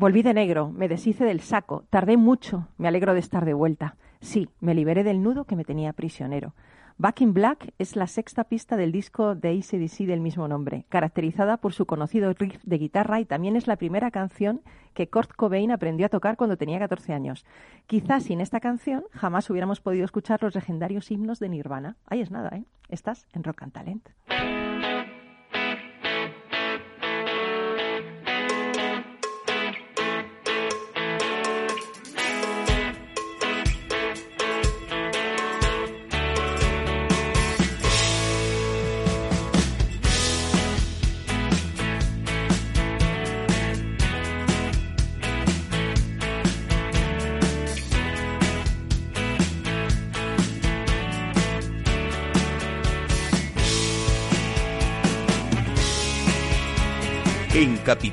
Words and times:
Volví 0.00 0.22
de 0.22 0.32
negro, 0.32 0.72
me 0.74 0.88
deshice 0.88 1.26
del 1.26 1.42
saco, 1.42 1.84
tardé 1.90 2.16
mucho, 2.16 2.68
me 2.78 2.88
alegro 2.88 3.12
de 3.12 3.20
estar 3.20 3.44
de 3.44 3.52
vuelta. 3.52 3.96
Sí, 4.22 4.48
me 4.58 4.74
liberé 4.74 5.04
del 5.04 5.22
nudo 5.22 5.44
que 5.44 5.56
me 5.56 5.64
tenía 5.66 5.92
prisionero. 5.92 6.54
Back 6.96 7.20
in 7.20 7.34
Black 7.34 7.74
es 7.78 7.96
la 7.96 8.06
sexta 8.06 8.44
pista 8.44 8.78
del 8.78 8.92
disco 8.92 9.34
de 9.34 9.50
ACDC 9.50 10.06
del 10.06 10.22
mismo 10.22 10.48
nombre, 10.48 10.86
caracterizada 10.88 11.58
por 11.58 11.74
su 11.74 11.84
conocido 11.84 12.32
riff 12.32 12.62
de 12.64 12.78
guitarra 12.78 13.20
y 13.20 13.26
también 13.26 13.56
es 13.56 13.66
la 13.66 13.76
primera 13.76 14.10
canción 14.10 14.62
que 14.94 15.10
Kurt 15.10 15.34
Cobain 15.34 15.70
aprendió 15.70 16.06
a 16.06 16.08
tocar 16.08 16.38
cuando 16.38 16.56
tenía 16.56 16.78
14 16.78 17.12
años. 17.12 17.44
Quizás 17.86 18.22
sin 18.22 18.40
esta 18.40 18.58
canción 18.58 19.04
jamás 19.12 19.50
hubiéramos 19.50 19.82
podido 19.82 20.06
escuchar 20.06 20.42
los 20.42 20.54
legendarios 20.54 21.10
himnos 21.10 21.40
de 21.40 21.50
Nirvana. 21.50 21.98
Ahí 22.06 22.22
es 22.22 22.30
nada, 22.30 22.56
¿eh? 22.56 22.64
Estás 22.88 23.26
en 23.34 23.44
Rock 23.44 23.64
and 23.64 23.72
Talent. 23.74 24.08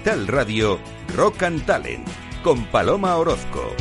Radio, 0.07 0.79
Rock 1.17 1.43
and 1.43 1.65
Talent, 1.65 2.07
con 2.41 2.63
Paloma 2.67 3.17
Orozco. 3.17 3.75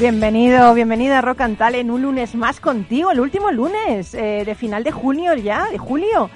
Bienvenido, 0.00 0.74
bienvenida 0.74 1.20
a 1.20 1.22
Rock 1.22 1.42
and 1.42 1.56
Talent, 1.56 1.88
un 1.88 2.02
lunes 2.02 2.34
más 2.34 2.58
contigo, 2.58 3.12
el 3.12 3.20
último 3.20 3.52
lunes 3.52 4.12
eh, 4.14 4.42
de 4.44 4.54
final 4.56 4.82
de 4.82 4.90
junio 4.90 5.34
ya, 5.36 5.68
de 5.70 5.78
julio. 5.78 6.30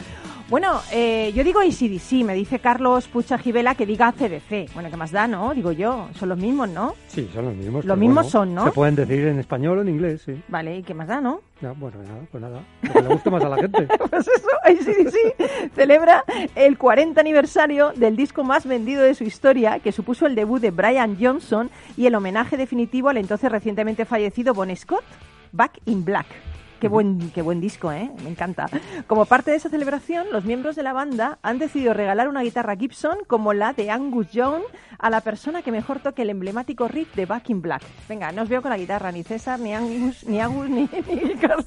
Bueno, 0.48 0.80
eh, 0.90 1.30
yo 1.34 1.44
digo 1.44 1.60
ACDC, 1.60 2.24
me 2.24 2.32
dice 2.32 2.58
Carlos 2.58 3.06
Pucha 3.06 3.36
Givela 3.36 3.74
que 3.74 3.84
diga 3.84 4.10
CDC. 4.12 4.72
Bueno, 4.72 4.88
¿qué 4.88 4.96
más 4.96 5.10
da, 5.10 5.26
no? 5.26 5.52
Digo 5.52 5.72
yo, 5.72 6.08
son 6.14 6.30
los 6.30 6.38
mismos, 6.38 6.70
¿no? 6.70 6.94
Sí, 7.06 7.28
son 7.34 7.44
los 7.44 7.54
mismos. 7.54 7.84
Los 7.84 7.98
mismos 7.98 8.24
bueno, 8.24 8.30
son, 8.30 8.54
¿no? 8.54 8.64
Se 8.64 8.72
pueden 8.72 8.94
decir 8.94 9.26
en 9.26 9.38
español 9.38 9.76
o 9.76 9.82
en 9.82 9.90
inglés, 9.90 10.22
sí. 10.24 10.42
Vale, 10.48 10.78
¿y 10.78 10.82
qué 10.82 10.94
más 10.94 11.06
da, 11.06 11.20
no? 11.20 11.42
Ya, 11.60 11.72
bueno, 11.72 11.98
nada, 12.02 12.20
pues 12.32 12.40
nada. 12.40 12.62
Lo 12.80 12.92
que 12.94 13.02
le 13.02 13.08
guste 13.08 13.30
más 13.30 13.44
a 13.44 13.48
la 13.50 13.56
gente. 13.56 13.88
Pues 14.08 14.26
eso, 14.26 14.48
ACDC 14.64 15.74
celebra 15.74 16.24
el 16.54 16.78
40 16.78 17.20
aniversario 17.20 17.92
del 17.94 18.16
disco 18.16 18.42
más 18.42 18.66
vendido 18.66 19.02
de 19.02 19.14
su 19.14 19.24
historia, 19.24 19.80
que 19.80 19.92
supuso 19.92 20.24
el 20.24 20.34
debut 20.34 20.62
de 20.62 20.70
Brian 20.70 21.18
Johnson 21.20 21.70
y 21.94 22.06
el 22.06 22.14
homenaje 22.14 22.56
definitivo 22.56 23.10
al 23.10 23.18
entonces 23.18 23.52
recientemente 23.52 24.06
fallecido 24.06 24.54
Bon 24.54 24.74
Scott, 24.74 25.04
Back 25.52 25.78
in 25.84 26.06
Black. 26.06 26.47
Qué 26.80 26.86
buen, 26.86 27.32
qué 27.32 27.42
buen 27.42 27.60
disco, 27.60 27.90
¿eh? 27.90 28.10
Me 28.22 28.30
encanta. 28.30 28.68
Como 29.08 29.24
parte 29.26 29.50
de 29.50 29.56
esa 29.56 29.68
celebración, 29.68 30.28
los 30.30 30.44
miembros 30.44 30.76
de 30.76 30.84
la 30.84 30.92
banda 30.92 31.38
han 31.42 31.58
decidido 31.58 31.92
regalar 31.92 32.28
una 32.28 32.42
guitarra 32.42 32.76
Gibson 32.76 33.18
como 33.26 33.52
la 33.52 33.72
de 33.72 33.90
Angus 33.90 34.30
Young 34.30 34.62
a 34.98 35.10
la 35.10 35.20
persona 35.20 35.62
que 35.62 35.72
mejor 35.72 35.98
toque 35.98 36.22
el 36.22 36.30
emblemático 36.30 36.86
riff 36.86 37.14
de 37.16 37.26
Back 37.26 37.50
in 37.50 37.62
Black. 37.62 37.82
Venga, 38.08 38.30
no 38.30 38.42
os 38.42 38.48
veo 38.48 38.62
con 38.62 38.70
la 38.70 38.78
guitarra, 38.78 39.10
ni 39.10 39.24
César, 39.24 39.58
ni 39.58 39.74
Angus, 39.74 40.24
ni 40.24 40.40
Angus, 40.40 40.68
ni, 40.68 40.82
ni 41.08 41.34
Carlos. 41.34 41.66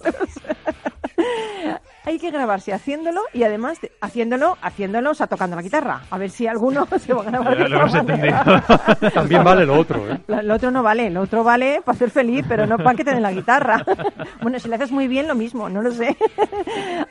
Hay 2.04 2.18
que 2.18 2.32
grabarse 2.32 2.74
haciéndolo 2.74 3.22
y 3.32 3.44
además 3.44 3.80
de- 3.80 3.92
haciéndolo, 4.02 4.58
haciéndolo, 4.62 5.12
o 5.12 5.14
sea, 5.14 5.28
tocando 5.28 5.56
la 5.56 5.62
guitarra. 5.62 6.02
A 6.10 6.18
ver 6.18 6.32
si 6.32 6.48
alguno 6.48 6.88
se 7.00 7.14
va 7.14 7.22
a 7.22 7.26
grabar. 7.26 7.58
de 7.58 8.04
manera. 8.04 8.64
También 9.14 9.44
vale 9.44 9.66
lo 9.68 9.78
otro, 9.80 10.10
¿eh? 10.10 10.20
Lo 10.28 10.56
otro 10.56 10.72
no 10.72 10.82
vale, 10.82 11.10
lo 11.12 11.22
otro 11.22 11.44
vale 11.44 11.82
para 11.86 11.98
ser 11.98 12.10
feliz, 12.10 12.44
pero 12.48 12.66
no 12.66 12.78
para 12.78 12.96
que 12.96 13.04
te 13.04 13.12
den 13.12 13.22
la 13.22 13.32
guitarra. 13.32 13.86
Bueno, 14.42 14.58
si 14.60 14.68
lo 14.68 14.76
haces 14.76 14.92
muy 14.92 15.08
bien, 15.08 15.28
lo 15.28 15.36
mismo, 15.36 15.70
no 15.70 15.84
lo 15.84 15.92
sé. 15.92 16.18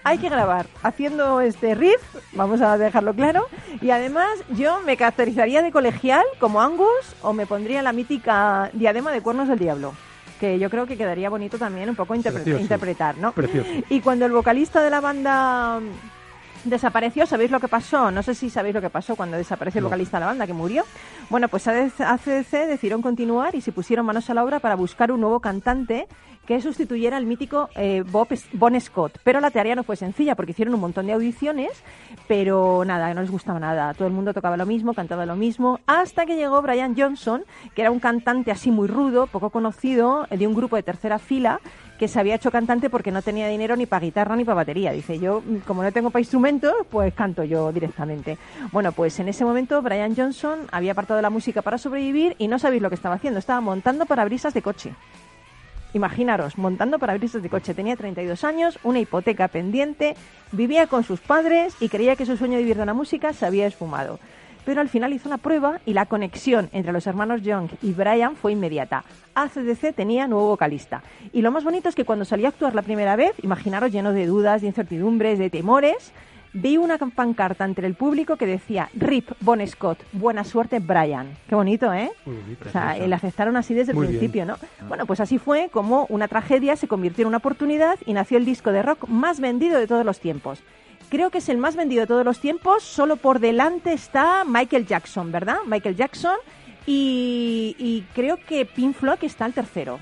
Hay 0.02 0.18
que 0.18 0.28
grabar 0.28 0.66
haciendo 0.82 1.40
este 1.40 1.76
riff, 1.76 2.00
vamos 2.32 2.60
a 2.60 2.76
dejarlo 2.76 3.14
claro. 3.14 3.46
Y 3.80 3.90
además, 3.90 4.28
yo 4.48 4.80
me 4.80 4.96
caracterizaría 4.96 5.62
de 5.62 5.70
colegial 5.70 6.24
como 6.40 6.60
Angus 6.60 7.14
o 7.22 7.32
me 7.32 7.46
pondría 7.46 7.82
la 7.82 7.92
mítica 7.92 8.70
diadema 8.72 9.12
de 9.12 9.20
cuernos 9.20 9.46
del 9.48 9.60
diablo. 9.60 9.92
Que 10.40 10.58
yo 10.58 10.70
creo 10.70 10.86
que 10.86 10.96
quedaría 10.96 11.28
bonito 11.28 11.58
también 11.58 11.90
un 11.90 11.94
poco 11.96 12.14
interpre- 12.14 12.32
Precioso. 12.42 12.62
interpretar, 12.62 13.18
¿no? 13.18 13.32
Precioso. 13.32 13.68
Y 13.90 14.00
cuando 14.00 14.24
el 14.24 14.32
vocalista 14.32 14.80
de 14.82 14.88
la 14.90 15.00
banda 15.02 15.78
desapareció, 16.64 17.26
¿sabéis 17.26 17.50
lo 17.50 17.60
que 17.60 17.68
pasó? 17.68 18.10
No 18.10 18.22
sé 18.22 18.34
si 18.34 18.50
sabéis 18.50 18.74
lo 18.74 18.80
que 18.80 18.90
pasó 18.90 19.16
cuando 19.16 19.36
desapareció 19.36 19.78
el 19.78 19.84
vocalista 19.84 20.18
de 20.18 20.20
la 20.20 20.26
banda, 20.26 20.46
que 20.46 20.52
murió. 20.52 20.84
Bueno, 21.28 21.48
pues 21.48 21.66
ACDC 21.68 22.66
decidieron 22.68 23.02
continuar 23.02 23.54
y 23.54 23.60
se 23.60 23.72
pusieron 23.72 24.06
manos 24.06 24.28
a 24.30 24.34
la 24.34 24.44
obra 24.44 24.60
para 24.60 24.74
buscar 24.74 25.12
un 25.12 25.20
nuevo 25.20 25.40
cantante 25.40 26.06
que 26.46 26.60
sustituyera 26.60 27.16
al 27.16 27.26
mítico 27.26 27.68
eh, 27.76 28.02
Bob 28.10 28.28
Bon 28.54 28.80
Scott. 28.80 29.18
Pero 29.22 29.40
la 29.40 29.52
tarea 29.52 29.76
no 29.76 29.84
fue 29.84 29.94
sencilla 29.94 30.34
porque 30.34 30.50
hicieron 30.50 30.74
un 30.74 30.80
montón 30.80 31.06
de 31.06 31.12
audiciones, 31.12 31.70
pero 32.26 32.84
nada, 32.84 33.14
no 33.14 33.20
les 33.20 33.30
gustaba 33.30 33.60
nada. 33.60 33.94
Todo 33.94 34.08
el 34.08 34.14
mundo 34.14 34.34
tocaba 34.34 34.56
lo 34.56 34.66
mismo, 34.66 34.92
cantaba 34.92 35.26
lo 35.26 35.36
mismo, 35.36 35.78
hasta 35.86 36.26
que 36.26 36.34
llegó 36.36 36.60
Brian 36.60 36.96
Johnson, 36.98 37.44
que 37.74 37.82
era 37.82 37.92
un 37.92 38.00
cantante 38.00 38.50
así 38.50 38.72
muy 38.72 38.88
rudo, 38.88 39.28
poco 39.28 39.50
conocido, 39.50 40.26
eh, 40.30 40.38
de 40.38 40.46
un 40.48 40.54
grupo 40.54 40.74
de 40.74 40.82
tercera 40.82 41.20
fila, 41.20 41.60
que 42.00 42.08
se 42.08 42.18
había 42.18 42.36
hecho 42.36 42.50
cantante 42.50 42.88
porque 42.88 43.10
no 43.10 43.20
tenía 43.20 43.46
dinero 43.46 43.76
ni 43.76 43.84
para 43.84 44.00
guitarra 44.00 44.34
ni 44.34 44.42
para 44.42 44.54
batería. 44.54 44.90
Dice, 44.90 45.18
yo 45.18 45.42
mm, 45.44 45.58
como 45.66 45.82
no 45.82 45.92
tengo 45.92 46.08
para 46.08 46.22
instrumentos, 46.22 46.72
pues 46.88 47.12
canto 47.12 47.44
yo 47.44 47.70
directamente. 47.72 48.38
Bueno, 48.72 48.92
pues 48.92 49.20
en 49.20 49.28
ese 49.28 49.44
momento 49.44 49.82
Brian 49.82 50.16
Johnson 50.16 50.60
había 50.72 50.92
apartado 50.92 51.20
la 51.20 51.28
música 51.28 51.60
para 51.60 51.76
sobrevivir 51.76 52.36
y 52.38 52.48
no 52.48 52.58
sabéis 52.58 52.80
lo 52.80 52.88
que 52.88 52.94
estaba 52.94 53.16
haciendo, 53.16 53.38
estaba 53.38 53.60
montando 53.60 54.06
parabrisas 54.06 54.54
de 54.54 54.62
coche. 54.62 54.94
Imaginaros, 55.92 56.56
montando 56.56 56.98
parabrisas 56.98 57.42
de 57.42 57.50
coche. 57.50 57.74
Tenía 57.74 57.96
32 57.96 58.44
años, 58.44 58.78
una 58.82 59.00
hipoteca 59.00 59.48
pendiente, 59.48 60.16
vivía 60.52 60.86
con 60.86 61.04
sus 61.04 61.20
padres 61.20 61.76
y 61.80 61.90
creía 61.90 62.16
que 62.16 62.24
su 62.24 62.38
sueño 62.38 62.54
de 62.54 62.62
vivir 62.62 62.78
de 62.78 62.86
la 62.86 62.94
música 62.94 63.34
se 63.34 63.44
había 63.44 63.66
esfumado. 63.66 64.18
Pero 64.64 64.80
al 64.80 64.88
final 64.88 65.12
hizo 65.12 65.28
la 65.28 65.38
prueba 65.38 65.80
y 65.86 65.94
la 65.94 66.06
conexión 66.06 66.68
entre 66.72 66.92
los 66.92 67.06
hermanos 67.06 67.42
Young 67.42 67.68
y 67.82 67.92
Brian 67.92 68.36
fue 68.36 68.52
inmediata. 68.52 69.04
ACDC 69.34 69.94
tenía 69.94 70.26
nuevo 70.26 70.48
vocalista. 70.48 71.02
Y 71.32 71.42
lo 71.42 71.50
más 71.50 71.64
bonito 71.64 71.88
es 71.88 71.94
que 71.94 72.04
cuando 72.04 72.24
salió 72.24 72.46
a 72.46 72.50
actuar 72.50 72.74
la 72.74 72.82
primera 72.82 73.16
vez, 73.16 73.32
imaginaros 73.42 73.92
lleno 73.92 74.12
de 74.12 74.26
dudas, 74.26 74.60
de 74.60 74.68
incertidumbres, 74.68 75.38
de 75.38 75.50
temores, 75.50 76.12
vi 76.52 76.76
una 76.76 76.98
pancarta 76.98 77.64
entre 77.64 77.86
el 77.86 77.94
público 77.94 78.36
que 78.36 78.46
decía 78.46 78.90
Rip 78.94 79.30
Bon 79.40 79.64
Scott, 79.66 80.02
buena 80.12 80.44
suerte 80.44 80.80
Brian. 80.80 81.28
Qué 81.48 81.54
bonito, 81.54 81.92
¿eh? 81.92 82.10
Bonito. 82.24 82.68
O 82.68 82.72
sea, 82.72 82.96
el 82.96 83.12
aceptaron 83.12 83.56
así 83.56 83.74
desde 83.74 83.92
el 83.92 83.98
bien. 83.98 84.10
principio, 84.10 84.44
¿no? 84.44 84.56
Bueno, 84.88 85.06
pues 85.06 85.20
así 85.20 85.38
fue 85.38 85.68
como 85.72 86.06
una 86.08 86.28
tragedia 86.28 86.76
se 86.76 86.88
convirtió 86.88 87.22
en 87.22 87.28
una 87.28 87.38
oportunidad 87.38 87.98
y 88.04 88.12
nació 88.12 88.38
el 88.38 88.44
disco 88.44 88.72
de 88.72 88.82
rock 88.82 89.08
más 89.08 89.40
vendido 89.40 89.78
de 89.78 89.86
todos 89.86 90.04
los 90.04 90.20
tiempos. 90.20 90.62
Creo 91.10 91.30
que 91.30 91.38
es 91.38 91.48
el 91.48 91.58
más 91.58 91.74
vendido 91.74 92.02
de 92.02 92.06
todos 92.06 92.24
los 92.24 92.38
tiempos, 92.38 92.84
solo 92.84 93.16
por 93.16 93.40
delante 93.40 93.92
está 93.92 94.44
Michael 94.46 94.86
Jackson, 94.86 95.32
¿verdad? 95.32 95.56
Michael 95.66 95.96
Jackson 95.96 96.36
y, 96.86 98.04
creo 98.14 98.36
que 98.36 98.64
Pink 98.64 98.94
Floyd 98.94 99.18
está 99.22 99.46
el 99.46 99.52
tercero. 99.52 99.98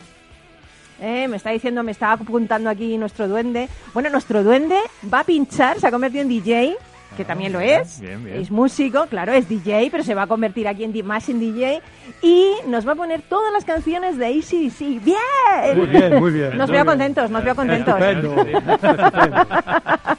Eh, 1.01 1.27
me 1.29 1.37
está 1.37 1.51
diciendo, 1.51 1.83
me 1.83 1.93
está 1.93 2.13
apuntando 2.13 2.69
aquí 2.69 2.99
nuestro 2.99 3.27
duende. 3.27 3.69
Bueno, 3.95 4.11
nuestro 4.11 4.43
duende 4.43 4.79
va 5.13 5.21
a 5.21 5.25
pinchar, 5.25 5.81
se 5.81 5.87
ha 5.87 5.91
convertido 5.91 6.23
en 6.23 6.29
DJ, 6.29 6.77
que 7.17 7.25
también 7.25 7.53
lo 7.53 7.59
bien, 7.59 7.83
es. 7.83 8.01
bien, 8.01 8.25
bien. 8.25 8.41
Es 8.41 8.51
músico, 8.51 9.07
claro, 9.07 9.33
es 9.33 9.49
DJ, 9.49 9.89
pero 9.91 10.05
se 10.05 10.15
va 10.15 10.23
a 10.23 10.27
convertir 10.27 10.69
aquí 10.69 10.85
en 10.85 11.07
más 11.07 11.29
en 11.29 11.41
DJ. 11.41 11.81
Y 12.23 12.53
nos 12.67 12.87
va 12.87 12.93
a 12.93 12.97
poner 12.97 13.23
todas 13.23 13.53
las 13.53 13.65
canciones 13.65 14.19
de 14.19 14.27
ACDC. 14.27 15.03
¡Bien! 15.05 15.77
Muy 15.77 15.87
bien, 15.87 16.21
muy 16.21 16.31
bien. 16.33 16.57
Nos 16.57 16.69
Muy 16.69 16.77
veo 16.77 16.85
bien. 16.85 16.87
contentos, 16.87 17.31
nos 17.31 17.45
veo 17.45 17.55
contentos. 17.55 17.95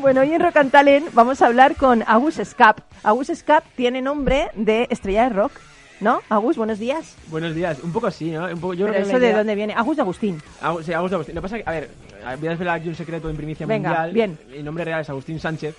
Bueno, 0.00 0.20
hoy 0.20 0.32
en 0.32 0.40
Rock 0.40 0.56
and 0.56 0.70
Talent 0.70 1.12
vamos 1.14 1.42
a 1.42 1.46
hablar 1.46 1.74
con 1.74 2.04
Agus 2.06 2.40
Scap. 2.44 2.80
Agus 3.02 3.28
Scap 3.34 3.64
tiene 3.76 4.02
nombre 4.02 4.50
de 4.54 4.86
estrella 4.90 5.24
de 5.24 5.30
rock, 5.30 5.52
¿no? 6.00 6.20
Agus, 6.28 6.56
buenos 6.56 6.78
días. 6.78 7.16
Buenos 7.28 7.54
días. 7.54 7.78
Un 7.82 7.92
poco 7.92 8.10
sí, 8.10 8.30
¿no? 8.30 8.44
Un 8.46 8.60
poco, 8.60 8.74
yo 8.74 8.86
Pero 8.86 8.92
creo 8.92 9.02
que 9.04 9.08
eso 9.08 9.12
la 9.14 9.18
de 9.18 9.26
idea- 9.26 9.36
dónde 9.38 9.54
viene? 9.54 9.74
Agus 9.76 9.96
de 9.96 10.02
Agustín. 10.02 10.42
Agus- 10.60 10.84
sí, 10.86 10.92
Agus 10.92 11.10
de 11.10 11.14
Agustín. 11.16 11.34
Lo 11.34 11.40
que 11.40 11.42
pasa 11.42 11.56
es 11.58 11.64
que, 11.64 11.70
a 11.70 11.72
ver, 11.72 11.90
voy 12.38 12.46
a 12.46 12.50
desvelar 12.50 12.76
aquí 12.78 12.88
un 12.88 12.94
secreto 12.94 13.28
en 13.30 13.36
primicia 13.36 13.66
Venga, 13.66 13.88
mundial. 13.90 14.12
bien. 14.12 14.38
Mi 14.50 14.62
nombre 14.62 14.84
real 14.84 15.00
es 15.00 15.10
Agustín 15.10 15.40
Sánchez, 15.40 15.74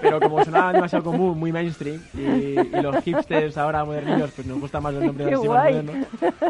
pero 0.00 0.20
como 0.20 0.44
sonaba 0.44 0.72
demasiado 0.72 1.04
común, 1.04 1.38
muy 1.38 1.50
mainstream, 1.52 2.00
y, 2.14 2.20
y 2.20 2.82
los 2.82 3.02
hipsters 3.02 3.56
ahora 3.58 3.84
modernillos, 3.84 4.30
pues 4.32 4.46
nos 4.46 4.60
gusta 4.60 4.80
más 4.80 4.94
el 4.94 5.06
nombre 5.06 5.24
de 5.24 5.30
los 5.32 5.44
modernos. 5.44 5.96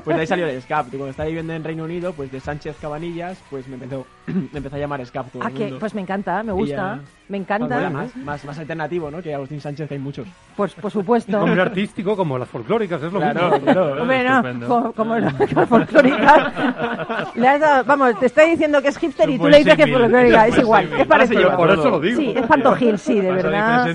Pues 0.05 0.17
de 0.17 0.21
ahí 0.21 0.27
salió 0.27 0.47
el 0.47 0.61
Scap. 0.61 0.87
Y 0.89 0.91
cuando 0.97 1.09
estaba 1.11 1.27
viviendo 1.27 1.53
en 1.55 1.65
Reino 1.65 1.85
Unido, 1.85 2.13
pues 2.13 2.31
de 2.31 2.41
Sánchez 2.41 2.77
Cabanillas, 2.81 3.39
pues 3.49 3.67
me 3.69 3.75
empezó, 3.75 4.07
me 4.27 4.59
empezó 4.59 4.77
a 4.77 4.79
llamar 4.79 5.05
Scap 5.07 5.31
todo 5.33 5.43
Ah, 5.43 5.49
el 5.49 5.55
que, 5.55 5.69
pues 5.79 5.95
me 5.95 6.03
encanta, 6.03 6.43
me 6.43 6.53
Y 6.53 6.55
gusta. 6.55 7.01
Me 7.27 7.39
encanta. 7.39 7.89
más, 7.89 8.15
más, 8.17 8.45
más 8.45 8.59
alternativo, 8.59 9.11
¿no? 9.11 9.23
Que 9.23 9.35
Agustín 9.35 9.59
Sánchez, 9.61 9.89
que 9.89 9.95
hay 9.95 10.01
muchos. 10.01 10.29
Pues 10.57 10.75
por 10.75 10.91
supuesto. 10.91 11.33
Nombre 11.39 11.63
artístico 11.63 12.15
como 12.17 12.37
las 12.39 12.49
folclóricas, 12.49 13.03
es 13.03 13.11
lo 13.13 13.19
Claro, 13.19 13.51
mismo. 13.53 13.65
claro. 13.65 14.03
Hombre, 14.03 14.25
no, 14.25 14.67
como, 14.69 14.93
como 14.93 15.17
la 15.17 15.33
la 15.55 15.67
folclórica. 15.67 17.31
Le 17.35 17.49
has 17.49 17.61
dado- 17.61 17.85
vamos, 17.85 18.19
te 18.21 18.27
está 18.27 18.43
diciendo 18.43 18.83
que 18.83 18.89
es 18.89 18.99
hipster 18.99 19.31
y 19.31 19.39
tú 19.39 19.49
le 19.49 19.59
dices 19.59 19.75
que 19.75 19.83
es 19.85 19.91
folclórica. 19.91 20.47
Es 20.49 20.59
igual, 20.59 20.91
es 20.99 21.07
parecido. 21.07 21.57
Por 21.57 21.71
eso 21.71 21.91
lo 21.91 22.01
digo. 22.01 22.21
Sí, 22.21 22.33
es 22.37 22.47
pantojil, 22.47 22.99
sí, 22.99 23.21
de 23.21 23.33
verdad. 23.33 23.87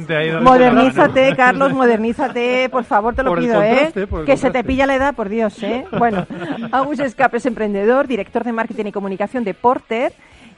Modernízate, 0.42 1.36
Carlos, 1.36 1.72
modernízate, 1.74 2.70
por 2.70 2.84
favor, 2.84 3.14
te 3.14 3.24
lo 3.24 3.36
pido, 3.36 3.62
¿eh? 3.62 3.92
Que 4.26 4.38
se 4.38 4.50
te 4.52 4.64
pilla 4.64 4.86
la 4.86 4.96
edad, 4.96 5.14
por 5.16 5.30
Dios, 5.30 5.62
¿eh? 5.64 5.86
Bueno, 5.98 6.26
Agus 6.72 7.00
Escape 7.00 7.38
es 7.38 7.46
emprendedor, 7.46 8.08
director 8.08 8.44
de 8.44 8.54
marketing 8.54 8.86
y 8.88 8.92
comunicación 8.92 9.44
de 9.44 9.54
Porter. 9.54 10.14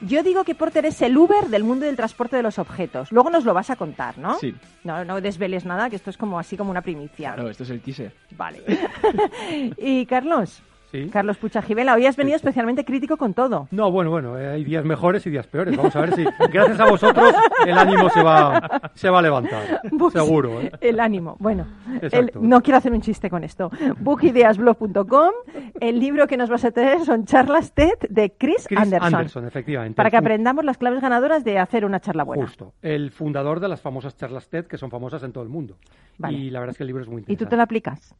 Yo 0.06 0.22
digo 0.22 0.44
que 0.44 0.54
Porter 0.54 0.84
es 0.86 1.00
el 1.02 1.16
Uber 1.16 1.46
del 1.46 1.62
mundo 1.62 1.86
del 1.86 1.96
transporte 1.96 2.36
de 2.36 2.42
los 2.42 2.58
objetos. 2.58 3.12
Luego 3.12 3.30
nos 3.30 3.44
lo 3.44 3.54
vas 3.54 3.70
a 3.70 3.76
contar, 3.76 4.18
¿no? 4.18 4.38
Sí. 4.38 4.54
No, 4.82 5.04
no 5.04 5.20
desveles 5.20 5.64
nada, 5.64 5.88
que 5.88 5.96
esto 5.96 6.10
es 6.10 6.16
como 6.16 6.38
así 6.38 6.56
como 6.56 6.70
una 6.70 6.82
primicia. 6.82 7.34
Claro, 7.34 7.48
esto 7.48 7.62
es 7.62 7.70
el 7.70 7.80
teaser. 7.80 8.12
Vale. 8.36 8.62
y 9.78 10.04
Carlos, 10.06 10.62
Sí. 10.92 11.08
Carlos 11.10 11.38
Puchajivela, 11.38 11.94
hoy 11.94 12.04
has 12.06 12.16
venido 12.16 12.36
especialmente 12.36 12.84
crítico 12.84 13.16
con 13.16 13.32
todo. 13.34 13.66
No, 13.70 13.90
bueno, 13.90 14.10
bueno, 14.10 14.38
eh, 14.38 14.46
hay 14.48 14.62
días 14.64 14.84
mejores 14.84 15.26
y 15.26 15.30
días 15.30 15.46
peores. 15.46 15.74
Vamos 15.76 15.96
a 15.96 16.00
ver 16.02 16.14
si, 16.14 16.24
gracias 16.52 16.78
a 16.80 16.90
vosotros, 16.90 17.34
el 17.66 17.78
ánimo 17.78 18.10
se 18.10 18.22
va, 18.22 18.82
se 18.94 19.08
va 19.08 19.18
a 19.20 19.22
levantar. 19.22 19.80
Seguro, 20.12 20.60
¿eh? 20.60 20.70
El 20.82 21.00
ánimo. 21.00 21.36
Bueno, 21.40 21.66
el- 22.02 22.30
no 22.40 22.60
quiero 22.62 22.76
hacer 22.78 22.92
un 22.92 23.00
chiste 23.00 23.30
con 23.30 23.42
esto. 23.42 23.70
Bookideasblog.com. 24.00 25.30
El 25.80 25.98
libro 25.98 26.26
que 26.26 26.36
nos 26.36 26.50
vas 26.50 26.64
a 26.64 26.70
traer 26.70 27.00
son 27.04 27.24
charlas 27.24 27.72
TED 27.72 27.94
de 28.10 28.32
Chris, 28.36 28.66
Chris 28.68 28.78
Anderson. 28.78 29.14
Anderson, 29.14 29.46
efectivamente. 29.46 29.96
Para 29.96 30.10
que 30.10 30.16
aprendamos 30.16 30.64
las 30.64 30.78
claves 30.78 31.00
ganadoras 31.00 31.44
de 31.44 31.58
hacer 31.58 31.84
una 31.84 32.00
charla 32.00 32.24
buena. 32.24 32.44
Justo. 32.46 32.74
El 32.82 33.10
fundador 33.10 33.60
de 33.60 33.68
las 33.68 33.80
famosas 33.80 34.16
charlas 34.16 34.48
TED, 34.48 34.66
que 34.66 34.76
son 34.78 34.90
famosas 34.90 35.22
en 35.22 35.32
todo 35.32 35.42
el 35.44 35.50
mundo. 35.50 35.76
Vale. 36.18 36.36
Y 36.36 36.50
la 36.50 36.60
verdad 36.60 36.72
es 36.72 36.76
que 36.76 36.82
el 36.84 36.88
libro 36.88 37.02
es 37.02 37.08
muy 37.08 37.16
¿Y 37.16 37.20
interesante. 37.20 37.44
tú 37.46 37.50
te 37.50 37.56
lo 37.56 37.62
aplicas? 37.62 38.14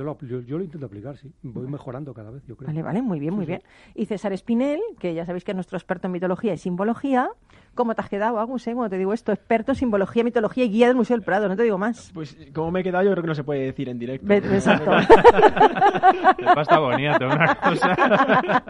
Yo, 0.00 0.04
lo, 0.04 0.18
yo, 0.22 0.40
yo 0.40 0.56
lo 0.58 0.64
intento 0.64 0.86
aplicar, 0.86 1.16
sí. 1.18 1.30
Voy 1.42 1.66
mejorando 1.66 2.14
cada 2.14 2.30
vez, 2.30 2.42
yo 2.46 2.56
creo. 2.56 2.68
Vale, 2.68 2.82
vale, 2.82 3.02
muy 3.02 3.20
bien, 3.20 3.34
muy 3.34 3.44
Sí, 3.44 3.52
sí. 3.52 3.58
bien. 3.58 3.62
Y 3.94 4.06
César 4.06 4.32
Espinel, 4.32 4.80
que 4.98 5.12
ya 5.14 5.26
sabéis 5.26 5.44
que 5.44 5.50
es 5.50 5.54
nuestro 5.54 5.76
experto 5.76 6.06
en 6.06 6.12
mitología 6.12 6.54
y 6.54 6.58
simbología. 6.58 7.28
¿Cómo 7.74 7.94
te 7.94 8.00
has 8.00 8.08
quedado, 8.08 8.38
Agus, 8.40 8.66
eh, 8.66 8.74
cuando 8.74 8.90
te 8.90 8.98
digo 8.98 9.12
esto? 9.12 9.32
Experto 9.32 9.72
en 9.72 9.76
simbología, 9.76 10.24
mitología 10.24 10.64
y 10.64 10.70
guía 10.70 10.86
del 10.88 10.96
Museo 10.96 11.16
del 11.16 11.24
Prado, 11.24 11.48
no 11.48 11.56
te 11.56 11.62
digo 11.62 11.78
más. 11.78 12.10
Pues 12.14 12.36
como 12.54 12.70
me 12.72 12.80
he 12.80 12.82
quedado, 12.82 13.04
yo 13.04 13.10
creo 13.12 13.22
que 13.22 13.28
no 13.28 13.34
se 13.34 13.44
puede 13.44 13.60
decir 13.60 13.88
en 13.88 13.98
directo. 13.98 14.32
Exacto. 14.32 14.90
Pasta 16.54 16.78
bonita, 16.78 17.26
una 17.26 17.54
cosa. 17.56 18.66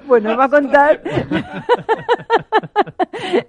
Pues 0.06 0.22
nos 0.22 0.38
va 0.38 0.44
a 0.44 0.48
contar. 0.48 1.02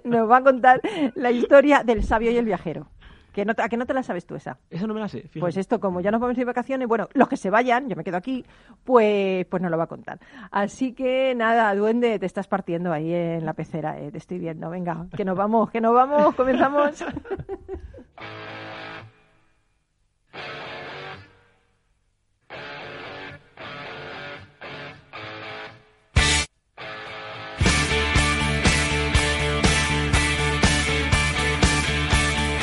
nos 0.04 0.30
va 0.30 0.36
a 0.38 0.42
contar 0.42 0.80
la 1.14 1.30
historia 1.30 1.82
del 1.84 2.02
sabio 2.02 2.30
y 2.30 2.36
el 2.36 2.44
viajero. 2.44 2.88
Que 3.36 3.44
no 3.44 3.52
¿A 3.54 3.68
que 3.68 3.76
no 3.76 3.84
te 3.84 3.92
la 3.92 4.02
sabes 4.02 4.24
tú 4.24 4.34
esa? 4.34 4.56
Eso 4.70 4.86
no 4.86 4.94
me 4.94 5.00
la 5.00 5.08
sé, 5.08 5.20
fíjate. 5.20 5.40
Pues 5.40 5.58
esto, 5.58 5.78
como 5.78 6.00
ya 6.00 6.10
nos 6.10 6.22
vamos 6.22 6.30
a 6.30 6.40
ir 6.40 6.46
de 6.46 6.46
vacaciones, 6.46 6.88
bueno, 6.88 7.06
los 7.12 7.28
que 7.28 7.36
se 7.36 7.50
vayan, 7.50 7.86
yo 7.86 7.94
me 7.94 8.02
quedo 8.02 8.16
aquí, 8.16 8.46
pues, 8.82 9.44
pues 9.44 9.62
nos 9.62 9.70
lo 9.70 9.76
va 9.76 9.84
a 9.84 9.88
contar. 9.88 10.18
Así 10.50 10.94
que 10.94 11.34
nada, 11.34 11.74
duende, 11.74 12.18
te 12.18 12.24
estás 12.24 12.48
partiendo 12.48 12.94
ahí 12.94 13.12
en 13.12 13.44
la 13.44 13.52
pecera, 13.52 14.00
eh, 14.00 14.10
te 14.10 14.16
estoy 14.16 14.38
viendo. 14.38 14.70
Venga, 14.70 15.08
que 15.14 15.26
nos 15.26 15.36
vamos, 15.36 15.70
que 15.70 15.82
nos 15.82 15.92
vamos, 15.92 16.34
comenzamos. 16.34 17.04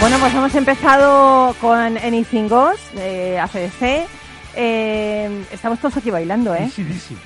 Bueno, 0.00 0.18
pues 0.20 0.34
hemos 0.34 0.54
empezado 0.54 1.54
con 1.60 1.96
Anything 1.98 2.48
Goes, 2.48 2.78
de 2.94 3.38
ACDC. 3.40 4.06
Eh, 4.54 5.44
estamos 5.50 5.80
todos 5.80 5.96
aquí 5.96 6.10
bailando, 6.10 6.54
¿eh? 6.54 6.64
Easy, 6.64 6.82
easy. 6.82 7.16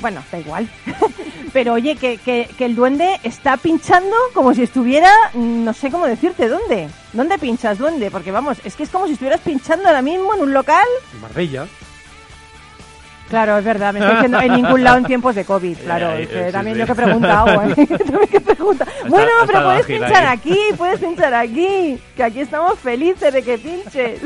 Bueno, 0.00 0.22
da 0.30 0.38
igual. 0.38 0.68
Pero 1.52 1.74
oye, 1.74 1.96
que, 1.96 2.18
que, 2.18 2.48
que 2.56 2.64
el 2.64 2.74
duende 2.76 3.20
está 3.22 3.56
pinchando 3.56 4.14
como 4.34 4.54
si 4.54 4.62
estuviera, 4.62 5.10
no 5.34 5.72
sé 5.72 5.90
cómo 5.90 6.06
decirte, 6.06 6.48
¿dónde? 6.48 6.88
¿Dónde 7.12 7.38
pinchas, 7.38 7.78
duende? 7.78 8.10
Porque 8.10 8.30
vamos, 8.30 8.58
es 8.64 8.76
que 8.76 8.84
es 8.84 8.88
como 8.90 9.06
si 9.06 9.12
estuvieras 9.14 9.40
pinchando 9.40 9.88
ahora 9.88 10.02
mismo 10.02 10.34
en 10.34 10.42
un 10.42 10.52
local. 10.52 10.86
En 11.12 11.20
Marbella. 11.20 11.66
Claro, 13.28 13.58
es 13.58 13.64
verdad, 13.64 13.92
me 13.92 13.98
estoy 13.98 14.14
diciendo 14.14 14.40
en 14.40 14.52
ningún 14.52 14.84
lado 14.84 14.98
en 14.98 15.04
tiempos 15.04 15.34
de 15.34 15.44
COVID, 15.44 15.78
claro. 15.78 16.16
Sí, 16.18 16.52
también 16.52 16.76
sí. 16.76 16.80
yo 16.80 16.86
que 16.86 16.92
he 16.92 16.94
preguntado, 16.94 17.62
¿eh? 17.62 17.74
También 17.86 18.28
que 18.30 18.40
pregunta. 18.40 18.86
Bueno, 19.08 19.30
pero 19.46 19.64
puedes 19.64 19.86
pinchar 19.86 20.26
ahí. 20.26 20.38
aquí, 20.38 20.58
puedes 20.76 21.00
pinchar 21.00 21.34
aquí, 21.34 21.98
que 22.14 22.22
aquí 22.22 22.40
estamos 22.40 22.78
felices 22.78 23.32
de 23.32 23.42
que 23.42 23.58
pinches. 23.58 24.20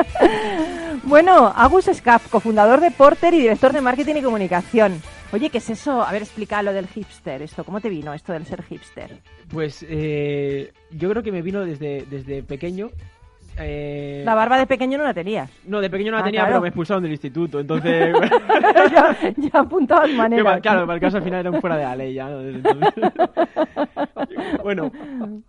bueno, 1.04 1.52
Agus 1.56 1.90
Scap, 1.92 2.28
cofundador 2.28 2.80
de 2.80 2.90
Porter 2.90 3.32
y 3.32 3.40
director 3.40 3.72
de 3.72 3.80
marketing 3.80 4.16
y 4.16 4.22
comunicación. 4.22 5.00
Oye, 5.32 5.48
¿qué 5.48 5.58
es 5.58 5.70
eso? 5.70 6.02
A 6.02 6.10
ver, 6.12 6.22
explica 6.22 6.62
lo 6.62 6.72
del 6.72 6.88
hipster, 6.88 7.40
esto, 7.42 7.64
¿cómo 7.64 7.80
te 7.80 7.88
vino 7.88 8.12
esto 8.12 8.32
del 8.32 8.46
ser 8.46 8.64
hipster? 8.64 9.18
Pues 9.48 9.84
eh, 9.88 10.72
yo 10.90 11.08
creo 11.10 11.22
que 11.22 11.30
me 11.30 11.40
vino 11.40 11.64
desde, 11.64 12.04
desde 12.10 12.42
pequeño. 12.42 12.90
Eh, 13.62 14.22
La 14.24 14.34
barba 14.34 14.58
de 14.58 14.66
pequeño 14.66 14.98
no 14.98 15.04
la 15.04 15.14
tenías. 15.14 15.50
No, 15.66 15.80
de 15.80 15.90
pequeño 15.90 16.10
no 16.12 16.16
la 16.18 16.22
Ah, 16.22 16.26
tenía, 16.26 16.40
claro. 16.40 16.52
pero 16.54 16.62
me 16.62 16.68
expulsaron 16.68 17.02
del 17.02 17.12
instituto, 17.12 17.60
entonces... 17.60 18.14
ya, 18.92 19.16
ya 19.36 19.60
apuntabas 19.60 20.10
maneras. 20.10 20.60
claro, 20.60 20.82
para 20.86 20.94
el 20.94 21.00
caso 21.00 21.16
al 21.18 21.22
final 21.22 21.40
era 21.40 21.50
un 21.50 21.60
fuera 21.60 21.76
de 21.76 21.84
la 21.84 21.96
ley 21.96 22.14
ya. 22.14 22.28
¿no? 22.28 22.38
Desde 22.38 22.58
entonces. 22.58 23.12
bueno, 24.62 24.90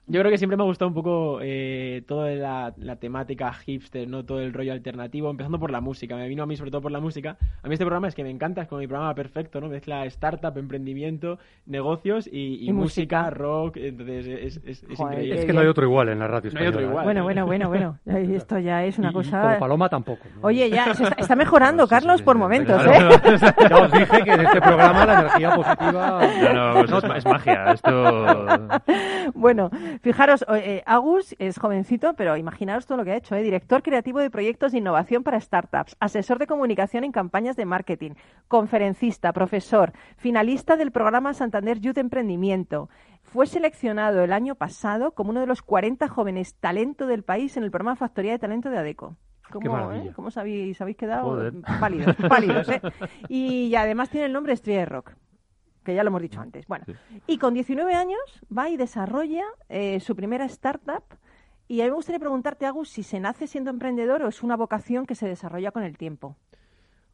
yo 0.07 0.19
creo 0.19 0.31
que 0.31 0.37
siempre 0.37 0.57
me 0.57 0.63
ha 0.63 0.65
gustado 0.65 0.89
un 0.89 0.93
poco 0.95 1.39
eh, 1.41 2.03
toda 2.07 2.29
la, 2.31 2.73
la 2.77 2.95
temática 2.97 3.53
hipster, 3.53 4.07
no 4.07 4.23
todo 4.25 4.39
el 4.39 4.53
rollo 4.53 4.73
alternativo, 4.73 5.29
empezando 5.29 5.59
por 5.59 5.71
la 5.71 5.81
música. 5.81 6.15
Me 6.15 6.27
vino 6.27 6.43
a 6.43 6.45
mí 6.45 6.55
sobre 6.55 6.71
todo 6.71 6.81
por 6.81 6.91
la 6.91 6.99
música. 6.99 7.37
A 7.63 7.67
mí 7.67 7.73
este 7.73 7.85
programa 7.85 8.07
es 8.07 8.15
que 8.15 8.23
me 8.23 8.29
encanta, 8.29 8.61
es 8.61 8.67
como 8.67 8.79
mi 8.79 8.87
programa 8.87 9.13
perfecto, 9.15 9.59
¿no? 9.61 9.69
Mezcla 9.69 10.05
startup, 10.05 10.57
emprendimiento, 10.57 11.39
negocios 11.65 12.27
y, 12.27 12.55
y 12.65 12.69
Y 12.69 12.73
música, 12.73 13.23
música. 13.23 13.29
rock, 13.29 13.77
entonces 13.77 14.27
es, 14.27 14.57
es, 14.65 14.83
es 14.83 14.97
Joder, 14.97 15.13
increíble. 15.13 15.39
Es 15.39 15.45
que 15.45 15.53
no 15.53 15.61
hay 15.61 15.67
otro 15.67 15.85
igual 15.85 16.09
en 16.09 16.19
la 16.19 16.27
radio 16.27 16.51
No 16.53 16.59
hay 16.59 16.67
otro 16.67 16.81
igual. 16.81 17.03
Bueno, 17.05 17.23
bueno, 17.23 17.45
bueno, 17.45 17.69
bueno. 17.69 17.97
Esto 18.03 18.57
ya 18.57 18.83
es 18.83 18.97
una 18.97 19.09
Y- 19.09 19.11
y 19.11 19.13
cosa... 19.13 19.41
como 19.41 19.59
Paloma 19.59 19.87
tampoco. 19.87 20.23
¿no? 20.35 20.47
Oye, 20.47 20.69
ya 20.71 20.93
se 20.95 21.03
está, 21.03 21.15
está 21.21 21.35
mejorando, 21.35 21.87
Carlos, 21.87 22.17
sí, 22.17 22.23
por 22.23 22.35
momentos, 22.35 22.81
¿eh? 22.85 23.09
Ya 23.69 23.77
os 23.77 23.91
dije 23.91 24.23
que 24.23 24.31
en 24.31 24.41
este 24.41 24.59
programa 24.59 25.05
la 25.05 25.19
energía 25.19 25.55
positiva... 25.55 26.21
No, 26.51 26.53
no, 26.53 26.73
pues 26.79 26.91
es, 26.91 27.03
ma- 27.09 27.17
es 27.17 27.25
magia. 27.25 27.71
Esto. 27.73 28.45
Bueno, 29.35 29.69
fijaros, 30.01 30.43
eh, 30.55 30.83
Agus 30.85 31.35
es 31.39 31.57
jovencito, 31.59 32.15
pero 32.15 32.35
imaginaros 32.37 32.85
todo 32.85 32.97
lo 32.97 33.05
que 33.05 33.11
ha 33.11 33.15
hecho, 33.15 33.35
¿eh? 33.35 33.43
Director 33.43 33.81
creativo 33.83 34.19
de 34.19 34.29
proyectos 34.29 34.71
de 34.71 34.79
innovación 34.79 35.23
para 35.23 35.39
startups, 35.39 35.95
asesor 35.99 36.37
de 36.39 36.47
comunicación 36.47 37.03
en 37.03 37.11
campañas 37.11 37.55
de 37.55 37.65
marketing, 37.65 38.11
conferencista, 38.47 39.31
profesor, 39.31 39.93
finalista 40.17 40.75
del 40.75 40.91
programa 40.91 41.33
Santander 41.33 41.79
Youth 41.79 41.97
Emprendimiento. 41.97 42.89
Fue 43.31 43.47
seleccionado 43.47 44.23
el 44.23 44.33
año 44.33 44.55
pasado 44.55 45.11
como 45.11 45.29
uno 45.29 45.39
de 45.39 45.47
los 45.47 45.61
40 45.61 46.09
jóvenes 46.09 46.55
talento 46.55 47.07
del 47.07 47.23
país 47.23 47.55
en 47.55 47.63
el 47.63 47.71
programa 47.71 47.95
Factoría 47.95 48.33
de 48.33 48.39
Talento 48.39 48.69
de 48.69 48.77
ADECO. 48.77 49.15
¿Cómo, 49.49 49.91
eh? 49.93 50.11
¿Cómo 50.13 50.27
os 50.27 50.37
habéis, 50.37 50.77
quedado? 50.97 51.23
Joder. 51.23 51.53
Pálidos, 51.79 52.15
pálidos, 52.29 52.67
¿eh? 52.67 52.81
Y 53.29 53.73
además 53.75 54.09
tiene 54.09 54.25
el 54.25 54.33
nombre 54.33 54.51
Estrella 54.51 54.79
de 54.79 54.85
Rock 54.85 55.13
que 55.83 55.95
ya 55.95 56.03
lo 56.03 56.09
hemos 56.09 56.21
dicho 56.21 56.39
antes. 56.39 56.67
Bueno, 56.67 56.85
y 57.25 57.37
con 57.37 57.53
19 57.53 57.93
años 57.95 58.19
va 58.55 58.69
y 58.69 58.77
desarrolla 58.77 59.45
eh, 59.69 59.99
su 59.99 60.15
primera 60.15 60.45
startup. 60.45 61.03
Y 61.67 61.81
a 61.81 61.85
mí 61.85 61.89
me 61.89 61.95
gustaría 61.95 62.19
preguntarte, 62.19 62.65
Agus, 62.65 62.89
si 62.89 63.01
se 63.01 63.19
nace 63.19 63.47
siendo 63.47 63.69
emprendedor 63.71 64.21
o 64.23 64.27
es 64.27 64.43
una 64.43 64.57
vocación 64.57 65.05
que 65.05 65.15
se 65.15 65.27
desarrolla 65.27 65.71
con 65.71 65.83
el 65.83 65.97
tiempo. 65.97 66.35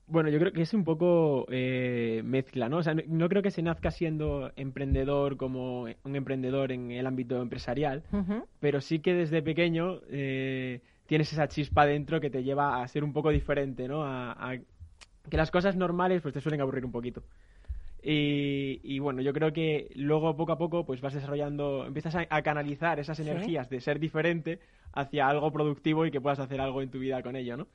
Bueno, 0.10 0.30
yo 0.30 0.40
creo 0.40 0.54
que 0.54 0.62
es 0.62 0.74
un 0.74 0.86
poco 0.86 1.46
eh, 1.50 2.22
mezcla, 2.24 2.70
¿no? 2.70 2.78
O 2.78 2.84
sea, 2.84 2.94
no, 2.94 3.02
no 3.08 3.28
creo 3.28 3.42
que 3.42 3.52
se 3.52 3.62
nazca 3.62 3.92
siendo 3.92 4.52
emprendedor 4.56 5.36
como 5.36 5.82
un 6.04 6.16
emprendedor 6.16 6.72
en 6.72 6.92
el 6.92 7.06
ámbito 7.06 7.42
empresarial, 7.42 8.04
pero 8.62 8.80
sí 8.80 9.00
que 9.00 9.14
desde 9.14 9.42
pequeño 9.42 10.00
eh, 10.10 10.82
tienes 11.08 11.34
esa 11.34 11.50
chispa 11.50 11.86
dentro 11.86 12.22
que 12.22 12.30
te 12.30 12.44
lleva 12.44 12.82
a 12.82 12.88
ser 12.88 13.04
un 13.04 13.12
poco 13.12 13.32
diferente, 13.32 13.88
¿no? 13.90 14.04
A, 14.06 14.32
a 14.32 14.58
que 15.30 15.38
las 15.38 15.52
cosas 15.52 15.76
normales 15.76 16.22
pues 16.22 16.34
te 16.34 16.40
suelen 16.40 16.62
aburrir 16.62 16.86
un 16.86 16.92
poquito. 16.94 17.24
Y, 18.02 18.80
y 18.84 19.00
bueno, 19.00 19.22
yo 19.22 19.34
creo 19.34 19.52
que 19.52 19.90
luego 19.96 20.38
poco 20.38 20.54
a 20.54 20.58
poco 20.58 20.86
pues 20.86 21.02
vas 21.02 21.14
desarrollando, 21.16 21.86
empiezas 21.86 22.16
a, 22.16 22.26
a 22.30 22.42
canalizar 22.44 23.00
esas 23.00 23.18
Sí. 23.18 23.24
energías 23.24 23.70
de 23.70 23.82
ser 23.82 24.00
diferente 24.00 24.60
hacia 24.94 25.28
algo 25.28 25.52
productivo 25.52 26.06
y 26.06 26.12
que 26.12 26.22
puedas 26.22 26.40
hacer 26.40 26.62
algo 26.62 26.82
en 26.82 26.90
tu 26.90 27.00
vida 27.00 27.22
con 27.22 27.36
ello, 27.36 27.58
¿no? 27.58 27.68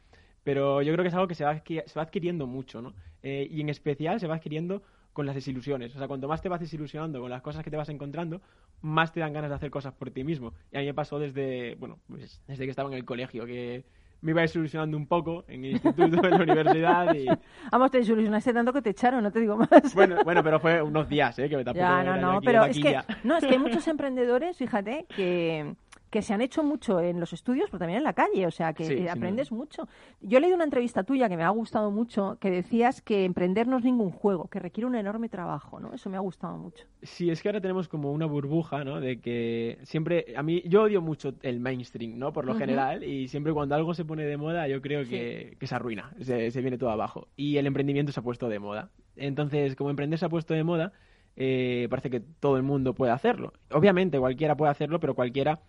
Pero 0.45 0.83
yo 0.83 0.93
creo 0.93 1.03
que 1.05 1.09
es 1.09 1.15
algo 1.15 1.29
que 1.29 1.35
se 1.35 1.45
va, 1.45 1.63
se 1.65 1.95
va 1.97 2.03
adquiriendo 2.03 2.47
mucho, 2.47 2.83
¿no? 2.83 2.95
Eh, 3.23 3.47
y 3.51 3.61
en 3.61 3.69
especial 3.69 4.19
se 4.19 4.27
va 4.27 4.37
adquiriendo 4.37 4.83
con 5.13 5.27
las 5.27 5.35
desilusiones. 5.35 5.95
O 5.95 5.99
sea, 5.99 6.09
cuanto 6.09 6.29
más 6.29 6.41
te 6.41 6.49
vas 6.49 6.61
desilusionando 6.61 7.21
con 7.21 7.31
las 7.31 7.43
cosas 7.43 7.63
que 7.63 7.71
te 7.71 7.77
vas 7.77 7.89
encontrando, 7.89 8.41
más 8.81 9.13
te 9.13 9.21
dan 9.21 9.33
ganas 9.33 9.51
de 9.51 9.57
hacer 9.57 9.71
cosas 9.71 9.93
por 9.95 10.11
ti 10.11 10.25
mismo. 10.25 10.55
Y 10.73 10.77
a 10.77 10.81
mí 10.81 10.87
me 10.87 10.95
pasó 10.95 11.19
desde, 11.19 11.77
bueno, 11.77 11.99
pues 12.09 12.43
desde 12.47 12.65
que 12.65 12.71
estaba 12.71 12.89
en 12.89 12.97
el 12.97 13.05
colegio, 13.05 13.47
que 13.47 13.85
me 14.23 14.31
iba 14.31 14.41
desilusionando 14.41 14.97
un 14.97 15.07
poco 15.07 15.45
en 15.49 15.65
el 15.65 15.73
instituto, 15.73 16.27
en 16.27 16.31
la 16.31 16.43
universidad 16.43 17.15
y... 17.15 17.27
Vamos, 17.71 17.91
te 17.91 17.99
desilusionaste 17.99 18.53
tanto 18.53 18.73
que 18.73 18.81
te 18.81 18.91
echaron, 18.91 19.23
no 19.23 19.31
te 19.31 19.41
digo 19.41 19.57
más. 19.57 19.95
Bueno, 19.95 20.19
bueno, 20.25 20.43
pero 20.43 20.61
fue 20.61 20.81
unos 20.83 21.09
días, 21.09 21.39
¿eh? 21.39 21.49
Que 21.49 21.57
tampoco 21.57 21.79
ya, 21.79 22.05
no, 22.05 22.17
no, 22.17 22.41
pero 22.41 22.65
es 22.65 22.79
que, 22.79 22.99
no, 23.25 23.37
es 23.37 23.45
que 23.45 23.51
hay 23.51 23.59
muchos 23.59 23.87
emprendedores, 23.89 24.57
fíjate, 24.57 25.07
que, 25.15 25.75
que 26.12 26.21
se 26.21 26.35
han 26.35 26.42
hecho 26.42 26.62
mucho 26.62 27.00
en 27.00 27.19
los 27.21 27.33
estudios, 27.33 27.71
pero 27.71 27.78
también 27.78 27.97
en 27.97 28.04
la 28.04 28.12
calle, 28.12 28.47
o 28.47 28.50
sea, 28.50 28.75
que 28.75 28.85
Sí, 28.85 28.92
eh, 28.92 29.09
aprendes 29.09 29.50
mucho. 29.50 29.88
Yo 30.21 30.40
leído 30.40 30.57
una 30.57 30.64
entrevista 30.64 31.04
tuya 31.04 31.26
que 31.26 31.38
me 31.38 31.42
ha 31.42 31.49
gustado 31.49 31.90
mucho, 31.90 32.37
que 32.38 32.50
decías 32.50 33.00
que 33.00 33.25
emprender 33.25 33.66
no 33.66 33.78
es 33.78 33.85
ningún 33.85 34.11
juego, 34.11 34.47
que 34.49 34.59
requiere 34.59 34.87
un 34.87 34.95
enorme 34.95 35.31
trabajo, 35.31 35.81
¿no? 35.81 35.95
Eso 35.95 36.11
me 36.11 36.19
ha 36.19 36.21
gustado 36.21 36.59
mucho. 36.59 36.85
Sí, 37.00 37.31
es 37.31 37.40
que 37.40 37.49
ahora 37.49 37.62
tenemos 37.62 37.88
como 37.88 38.12
una 38.12 38.26
burbuja, 38.26 38.85
¿no? 38.85 39.00
De 39.00 39.23
que 39.23 39.78
siempre, 39.85 40.35
a 40.37 40.42
mí, 40.42 40.62
yo 40.66 40.83
odio 40.83 41.00
mucho 41.00 41.33
el 41.40 41.61
mainstream, 41.61 42.19
¿no? 42.19 42.31
Por 42.35 42.45
lo 42.45 42.57
general, 42.57 43.04
y 43.04 43.28
siempre 43.28 43.54
cuando 43.54 43.75
algo 43.75 43.95
se 43.95 44.04
pone 44.04 44.25
de 44.25 44.37
moda, 44.37 44.69
yo 44.69 44.83
creo 44.83 45.09
que, 45.09 45.57
que 45.59 45.66
se 45.66 45.75
arruina, 45.75 46.14
se, 46.21 46.50
se 46.50 46.61
viene 46.61 46.76
todo 46.76 46.90
abajo. 46.90 47.28
Y 47.37 47.57
el 47.57 47.66
emprendimiento 47.66 48.12
se 48.12 48.21
ha 48.21 48.23
puesto 48.23 48.50
de 48.50 48.59
moda. 48.59 48.90
Entonces, 49.16 49.76
como 49.76 49.88
emprender 49.88 50.19
se 50.19 50.26
ha 50.26 50.28
puesto 50.28 50.52
de 50.52 50.62
moda, 50.62 50.92
eh, 51.37 51.87
parece 51.88 52.11
que 52.11 52.21
todo 52.21 52.59
el 52.59 52.62
mundo 52.62 52.95
puede 52.95 53.12
hacerlo. 53.12 53.54
Obviamente, 53.71 54.19
cualquiera 54.19 54.57
puede 54.59 54.71
hacerlo, 54.71 55.00
pero 55.00 55.14
cualquiera 55.14 55.61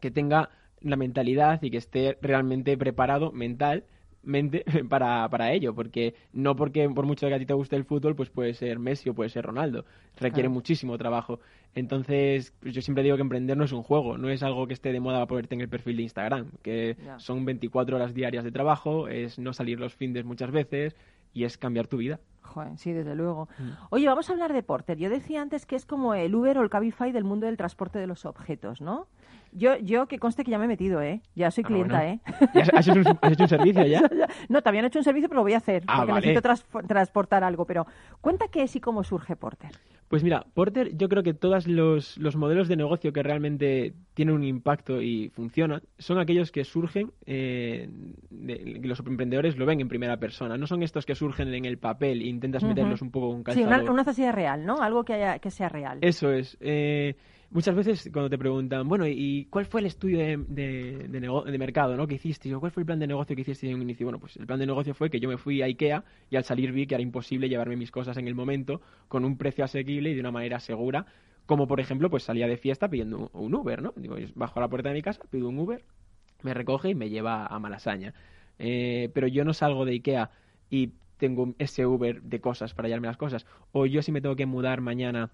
que 0.00 0.10
tenga 0.10 0.50
la 0.80 0.96
mentalidad 0.96 1.62
y 1.62 1.70
que 1.70 1.78
esté 1.78 2.18
realmente 2.20 2.76
preparado 2.76 3.32
mentalmente 3.32 4.64
para, 4.88 5.28
para 5.28 5.52
ello, 5.52 5.74
porque 5.74 6.14
no 6.32 6.54
porque 6.56 6.88
por 6.88 7.06
mucho 7.06 7.26
que 7.28 7.34
a 7.34 7.38
ti 7.38 7.46
te 7.46 7.54
guste 7.54 7.76
el 7.76 7.84
fútbol, 7.84 8.14
pues 8.16 8.30
puede 8.30 8.54
ser 8.54 8.78
Messi 8.78 9.08
o 9.10 9.14
puede 9.14 9.30
ser 9.30 9.44
Ronaldo, 9.44 9.84
requiere 10.16 10.48
Claro. 10.48 10.50
muchísimo 10.50 10.96
trabajo. 10.98 11.40
Entonces, 11.74 12.54
pues 12.60 12.74
yo 12.74 12.80
siempre 12.80 13.04
digo 13.04 13.16
que 13.16 13.22
emprender 13.22 13.56
no 13.56 13.64
es 13.64 13.72
un 13.72 13.82
juego, 13.82 14.16
no 14.16 14.30
es 14.30 14.42
algo 14.42 14.66
que 14.66 14.72
esté 14.72 14.92
de 14.92 15.00
moda 15.00 15.16
para 15.18 15.26
ponerte 15.26 15.54
en 15.54 15.60
el 15.60 15.68
perfil 15.68 15.96
de 15.98 16.02
Instagram, 16.04 16.50
que 16.62 16.96
son 17.18 17.44
24 17.44 17.96
horas 17.96 18.14
diarias 18.14 18.44
de 18.44 18.50
trabajo, 18.50 19.08
es 19.08 19.38
no 19.38 19.52
salir 19.52 19.78
los 19.78 19.94
fines 19.94 20.24
muchas 20.24 20.50
veces 20.50 20.96
y 21.34 21.44
es 21.44 21.58
cambiar 21.58 21.86
tu 21.86 21.98
vida. 21.98 22.18
Joder, 22.40 22.78
sí, 22.78 22.92
desde 22.92 23.14
luego. 23.14 23.48
Mm. 23.58 23.70
Oye, 23.90 24.06
vamos 24.06 24.30
a 24.30 24.32
hablar 24.32 24.54
de 24.54 24.62
Porter. 24.62 24.96
Yo 24.96 25.10
decía 25.10 25.42
antes 25.42 25.66
que 25.66 25.76
es 25.76 25.84
como 25.84 26.14
el 26.14 26.34
Uber 26.34 26.56
o 26.58 26.62
el 26.62 26.70
Cabify 26.70 27.12
del 27.12 27.24
mundo 27.24 27.44
del 27.44 27.58
transporte 27.58 27.98
de 27.98 28.06
los 28.06 28.24
objetos, 28.24 28.80
¿no? 28.80 29.06
Yo, 29.52 29.76
yo 29.78 30.06
que 30.06 30.18
conste 30.18 30.44
que 30.44 30.50
ya 30.50 30.58
me 30.58 30.66
he 30.66 30.68
metido, 30.68 31.00
¿eh? 31.00 31.22
Ya 31.34 31.50
soy 31.50 31.64
Ah, 31.64 31.68
clienta, 31.68 31.96
bueno. 31.98 32.20
¿eh? 32.24 32.48
¿Y 32.54 32.58
¿Has, 32.60 32.88
hecho 32.88 33.00
un, 33.00 33.18
has 33.22 33.32
hecho 33.32 33.42
un 33.44 33.48
servicio 33.48 33.86
ya? 33.86 34.02
No, 34.48 34.60
todavía 34.60 34.82
no 34.82 34.86
he 34.86 34.88
hecho 34.88 34.98
un 34.98 35.04
servicio, 35.04 35.28
pero 35.28 35.38
lo 35.38 35.44
voy 35.44 35.54
a 35.54 35.58
hacer. 35.58 35.82
Ah, 35.86 35.98
porque 35.98 36.12
vale. 36.12 36.26
necesito 36.26 36.42
trans- 36.42 36.66
transportar 36.86 37.42
algo. 37.44 37.64
Pero 37.66 37.86
cuenta 38.20 38.46
qué 38.48 38.62
es 38.64 38.76
y 38.76 38.80
cómo 38.80 39.02
surge 39.04 39.34
Porter. 39.36 39.70
Pues 40.08 40.22
mira, 40.22 40.46
Porter, 40.54 40.96
yo 40.96 41.08
creo 41.08 41.24
que 41.24 41.34
todos 41.34 41.66
los, 41.66 42.16
los 42.18 42.36
modelos 42.36 42.68
de 42.68 42.76
negocio 42.76 43.12
que 43.12 43.24
realmente 43.24 43.92
tienen 44.14 44.36
un 44.36 44.44
impacto 44.44 45.02
y 45.02 45.30
funcionan 45.30 45.82
son 45.98 46.20
aquellos 46.20 46.52
que 46.52 46.64
surgen, 46.64 47.10
eh, 47.24 47.88
de- 48.30 48.80
que 48.80 48.86
los 48.86 49.00
emprendedores 49.00 49.56
lo 49.56 49.66
ven 49.66 49.80
en 49.80 49.88
primera 49.88 50.16
persona. 50.18 50.56
No 50.56 50.68
son 50.68 50.84
estos 50.84 51.06
que 51.06 51.16
surgen 51.16 51.52
en 51.52 51.64
el 51.64 51.78
papel 51.78 52.22
e 52.22 52.26
intentas 52.26 52.62
meterlos 52.62 53.02
un 53.02 53.10
poco 53.10 53.30
con 53.30 53.38
Sí, 53.38 53.44
calzador. 53.44 53.82
una, 53.82 53.90
una 53.92 54.02
necesidad 54.02 54.32
real, 54.32 54.64
¿no? 54.64 54.80
Algo 54.80 55.04
que, 55.04 55.14
haya, 55.14 55.38
que 55.40 55.50
sea 55.50 55.68
real. 55.68 55.98
Eso 56.02 56.30
es. 56.30 56.56
Eh, 56.60 57.16
muchas 57.50 57.74
veces 57.74 58.10
cuando 58.12 58.30
te 58.30 58.38
preguntan, 58.38 58.88
bueno, 58.88 59.06
¿y 59.06 59.46
cuál 59.50 59.66
fue 59.66 59.80
el 59.80 59.86
estudio 59.86 60.18
de, 60.18 60.36
de, 60.36 61.58
mercado 61.58 61.96
¿no? 61.96 62.06
que 62.06 62.14
hiciste? 62.14 62.52
¿Cuál 62.54 62.72
fue 62.72 62.82
el 62.82 62.86
plan 62.86 62.98
de 62.98 63.06
negocio 63.06 63.34
que 63.36 63.42
hiciste 63.42 63.68
en 63.68 63.76
un 63.76 63.82
inicio? 63.82 64.06
Bueno, 64.06 64.18
pues 64.18 64.36
el 64.36 64.46
plan 64.46 64.58
de 64.58 64.66
negocio 64.66 64.94
fue 64.94 65.10
que 65.10 65.20
yo 65.20 65.28
me 65.28 65.38
fui 65.38 65.62
a 65.62 65.66
Ikea 65.66 66.04
y 66.30 66.36
al 66.36 66.44
salir 66.44 66.72
vi 66.72 66.86
que 66.86 66.94
era 66.94 67.02
imposible 67.02 67.48
llevarme 67.48 67.76
mis 67.76 67.90
cosas 67.90 68.16
en 68.16 68.28
el 68.28 68.34
momento 68.34 68.80
con 69.08 69.24
un 69.24 69.36
precio 69.36 69.64
asequible 69.64 70.10
y 70.10 70.14
de 70.14 70.20
una 70.20 70.30
manera 70.30 70.60
segura. 70.60 71.06
Como 71.46 71.68
por 71.68 71.80
ejemplo, 71.80 72.10
pues 72.10 72.24
salía 72.24 72.48
de 72.48 72.56
fiesta 72.56 72.88
pidiendo 72.88 73.30
un, 73.32 73.54
Uber, 73.54 73.80
¿no? 73.80 73.92
Digo, 73.96 74.16
bajo 74.34 74.60
la 74.60 74.68
puerta 74.68 74.88
de 74.88 74.96
mi 74.96 75.02
casa, 75.02 75.22
pido 75.30 75.48
un 75.48 75.58
Uber, 75.58 75.84
me 76.42 76.54
recoge 76.54 76.90
y 76.90 76.94
me 76.94 77.08
lleva 77.08 77.46
a 77.46 77.58
Malasaña. 77.60 78.14
Eh, 78.58 79.10
pero 79.14 79.28
yo 79.28 79.44
no 79.44 79.52
salgo 79.52 79.84
de 79.84 79.92
Ikea 79.92 80.30
y 80.70 80.92
tengo 81.18 81.54
ese 81.58 81.86
Uber 81.86 82.22
de 82.22 82.40
cosas 82.40 82.74
para 82.74 82.88
llevarme 82.88 83.06
las 83.08 83.16
cosas. 83.16 83.46
O 83.72 83.86
yo 83.86 84.02
si 84.02 84.12
me 84.12 84.20
tengo 84.20 84.36
que 84.36 84.46
mudar 84.46 84.80
mañana 84.80 85.30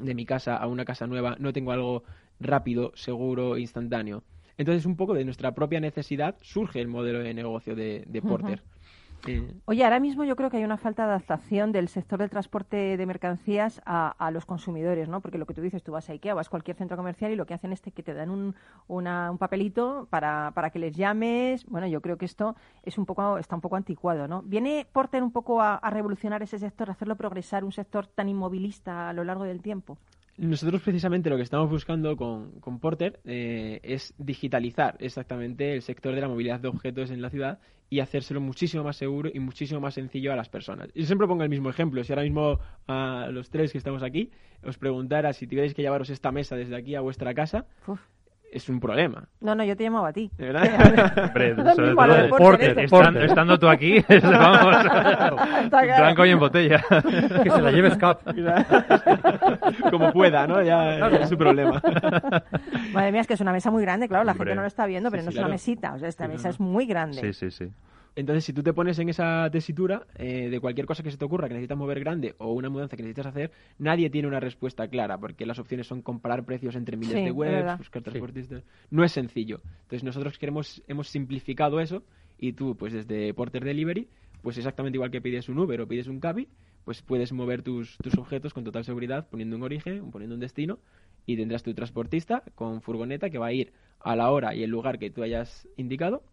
de 0.00 0.14
mi 0.14 0.26
casa 0.26 0.56
a 0.56 0.66
una 0.66 0.84
casa 0.84 1.06
nueva, 1.06 1.36
no 1.38 1.52
tengo 1.52 1.72
algo 1.72 2.04
rápido, 2.38 2.92
seguro, 2.94 3.58
instantáneo. 3.58 4.24
Entonces, 4.56 4.84
un 4.84 4.96
poco 4.96 5.14
de 5.14 5.24
nuestra 5.24 5.54
propia 5.54 5.80
necesidad 5.80 6.36
surge 6.42 6.80
el 6.80 6.88
modelo 6.88 7.20
de 7.20 7.32
negocio 7.32 7.74
de, 7.74 8.04
de 8.06 8.22
Porter. 8.22 8.62
Oye, 9.66 9.84
ahora 9.84 10.00
mismo 10.00 10.24
yo 10.24 10.36
creo 10.36 10.50
que 10.50 10.56
hay 10.56 10.64
una 10.64 10.76
falta 10.76 11.04
de 11.04 11.10
adaptación 11.10 11.72
del 11.72 11.88
sector 11.88 12.18
del 12.18 12.30
transporte 12.30 12.96
de 12.96 13.06
mercancías 13.06 13.80
a, 13.84 14.10
a 14.10 14.30
los 14.30 14.46
consumidores, 14.46 15.08
¿no? 15.08 15.20
Porque 15.20 15.38
lo 15.38 15.46
que 15.46 15.54
tú 15.54 15.60
dices, 15.62 15.82
tú 15.82 15.92
vas 15.92 16.08
a 16.08 16.12
Ikea, 16.12 16.34
vas 16.34 16.46
a 16.46 16.50
cualquier 16.50 16.76
centro 16.76 16.96
comercial 16.96 17.30
y 17.32 17.36
lo 17.36 17.46
que 17.46 17.54
hacen 17.54 17.72
es 17.72 17.80
que 17.80 18.02
te 18.02 18.14
dan 18.14 18.30
un, 18.30 18.54
una- 18.88 19.30
un 19.30 19.38
papelito 19.38 20.06
para, 20.10 20.52
para 20.54 20.70
que 20.70 20.78
les 20.78 20.94
llames. 20.96 21.64
Bueno, 21.66 21.86
yo 21.86 22.00
creo 22.00 22.16
que 22.18 22.24
esto 22.24 22.56
es 22.82 22.98
un 22.98 23.06
poco, 23.06 23.38
está 23.38 23.54
un 23.54 23.60
poco 23.60 23.76
anticuado, 23.76 24.26
¿no? 24.28 24.42
¿Viene 24.42 24.86
Porter 24.90 25.22
un 25.22 25.32
poco 25.32 25.60
a, 25.60 25.76
a 25.76 25.90
revolucionar 25.90 26.42
ese 26.42 26.58
sector, 26.58 26.88
a 26.88 26.92
hacerlo 26.92 27.16
progresar, 27.16 27.64
un 27.64 27.72
sector 27.72 28.06
tan 28.06 28.28
inmovilista 28.28 29.08
a 29.08 29.12
lo 29.12 29.24
largo 29.24 29.44
del 29.44 29.60
tiempo? 29.62 29.98
Nosotros 30.38 30.80
precisamente 30.80 31.28
lo 31.28 31.36
que 31.36 31.42
estamos 31.42 31.68
buscando 31.68 32.16
con, 32.16 32.52
con 32.60 32.78
Porter 32.78 33.20
eh, 33.24 33.80
es 33.82 34.14
digitalizar 34.16 34.96
exactamente 34.98 35.74
el 35.74 35.82
sector 35.82 36.14
de 36.14 36.22
la 36.22 36.28
movilidad 36.28 36.60
de 36.60 36.68
objetos 36.68 37.10
en 37.10 37.20
la 37.20 37.28
ciudad 37.28 37.58
y 37.90 37.98
hacérselo 37.98 38.40
muchísimo 38.40 38.84
más 38.84 38.96
seguro 38.96 39.28
y 39.32 39.40
muchísimo 39.40 39.80
más 39.80 39.94
sencillo 39.94 40.32
a 40.32 40.36
las 40.36 40.48
personas. 40.48 40.88
Yo 40.94 41.04
siempre 41.04 41.26
pongo 41.26 41.42
el 41.42 41.48
mismo 41.50 41.68
ejemplo. 41.68 42.02
Si 42.04 42.12
ahora 42.12 42.22
mismo 42.22 42.60
a 42.86 43.28
los 43.30 43.50
tres 43.50 43.72
que 43.72 43.78
estamos 43.78 44.04
aquí 44.04 44.30
os 44.62 44.78
preguntara 44.78 45.32
si 45.32 45.46
tuvierais 45.46 45.74
que 45.74 45.82
llevaros 45.82 46.08
esta 46.08 46.30
mesa 46.30 46.54
desde 46.54 46.76
aquí 46.76 46.94
a 46.94 47.00
vuestra 47.00 47.34
casa, 47.34 47.66
es 48.52 48.68
un 48.68 48.80
problema. 48.80 49.24
No, 49.40 49.54
no, 49.54 49.62
yo 49.64 49.76
te 49.76 49.84
llamaba 49.84 50.08
a 50.08 50.12
ti. 50.12 50.30
¿De 50.36 50.52
verdad? 50.52 50.62
Hombre, 51.26 51.54
sobre 51.56 51.94
todo 51.94 52.06
lo 52.06 52.14
de 52.14 52.28
Porter, 52.28 52.28
Porter, 52.28 52.38
Porter. 52.38 52.78
esto. 52.84 52.96
Estan- 53.02 53.16
estando 53.22 53.58
tú 53.58 53.68
aquí, 53.68 54.04
es- 54.08 54.22
vamos, 54.22 54.76
claro. 54.86 55.36
blanco 55.70 56.26
y 56.26 56.30
en 56.30 56.38
botella. 56.38 56.84
Que 57.42 57.50
se 57.50 57.62
la 57.62 57.70
lleves 57.70 57.96
cap. 57.96 58.20
Como 59.90 60.12
pueda, 60.12 60.46
¿no? 60.46 60.62
Ya 60.62 60.98
es 61.08 61.28
su 61.28 61.38
problema. 61.38 61.80
Madre 62.92 63.12
mía, 63.12 63.20
es 63.22 63.26
que 63.26 63.34
es 63.34 63.40
una 63.40 63.52
mesa 63.52 63.70
muy 63.70 63.82
grande, 63.82 64.08
claro, 64.08 64.24
la 64.24 64.32
Hombre. 64.32 64.46
gente 64.46 64.56
no 64.56 64.62
lo 64.62 64.68
está 64.68 64.86
viendo, 64.86 65.10
pero 65.10 65.22
Sí, 65.22 65.26
no 65.26 65.30
sí, 65.32 65.36
es 65.36 65.38
una 65.38 65.46
claro. 65.46 65.52
mesita, 65.54 65.94
o 65.94 65.98
sea, 65.98 66.08
esta 66.08 66.26
Sí, 66.26 66.32
mesa 66.32 66.48
no, 66.48 66.50
es 66.54 66.60
muy 66.60 66.86
grande. 66.86 67.20
Sí, 67.20 67.32
sí, 67.32 67.50
sí. 67.50 67.72
Entonces, 68.16 68.44
si 68.44 68.52
tú 68.52 68.62
te 68.62 68.72
pones 68.72 68.98
en 68.98 69.08
esa 69.08 69.48
tesitura 69.50 70.06
eh, 70.16 70.48
de 70.50 70.60
cualquier 70.60 70.86
cosa 70.86 71.02
que 71.02 71.10
se 71.10 71.16
te 71.16 71.24
ocurra 71.24 71.48
que 71.48 71.54
necesitas 71.54 71.78
mover 71.78 72.00
grande 72.00 72.34
o 72.38 72.52
una 72.52 72.68
mudanza 72.68 72.96
que 72.96 73.02
necesitas 73.02 73.26
hacer, 73.26 73.52
nadie 73.78 74.10
tiene 74.10 74.28
una 74.28 74.40
respuesta 74.40 74.88
clara, 74.88 75.18
porque 75.18 75.46
las 75.46 75.58
opciones 75.58 75.86
son 75.86 76.02
comparar 76.02 76.44
precios 76.44 76.74
entre 76.76 76.96
miles 76.96 77.16
Sí, 77.16 77.24
de 77.24 77.30
webs, 77.30 77.52
verdad. 77.52 77.78
buscar 77.78 78.02
transportistas. 78.02 78.64
No 78.90 79.04
es 79.04 79.12
sencillo. 79.12 79.60
Entonces, 79.82 80.04
nosotros 80.04 80.38
queremos, 80.38 80.82
hemos 80.88 81.08
simplificado 81.08 81.80
eso 81.80 82.02
y 82.38 82.52
tú, 82.52 82.76
pues 82.76 82.92
desde 82.92 83.32
Porter 83.34 83.64
Delivery, 83.64 84.08
pues 84.42 84.56
exactamente 84.58 84.96
igual 84.96 85.10
que 85.10 85.20
pides 85.20 85.48
un 85.48 85.58
Uber 85.58 85.80
o 85.80 85.86
pides 85.88 86.08
un 86.08 86.20
Cabi, 86.20 86.48
pues 86.84 87.02
puedes 87.02 87.32
mover 87.32 87.62
tus, 87.62 87.96
tus 87.98 88.16
objetos 88.16 88.54
con 88.54 88.64
total 88.64 88.84
seguridad 88.84 89.28
poniendo 89.28 89.56
un 89.56 89.62
origen, 89.62 90.10
poniendo 90.10 90.34
un 90.34 90.40
destino 90.40 90.78
y 91.26 91.36
tendrás 91.36 91.62
tu 91.62 91.74
transportista 91.74 92.42
con 92.54 92.80
furgoneta 92.80 93.30
que 93.30 93.38
va 93.38 93.46
a 93.48 93.52
ir 93.52 93.72
a 94.00 94.16
la 94.16 94.30
hora 94.30 94.54
y 94.54 94.62
el 94.62 94.70
lugar 94.70 94.98
que 94.98 95.10
tú 95.10 95.22
hayas 95.22 95.68
indicado 95.76 96.24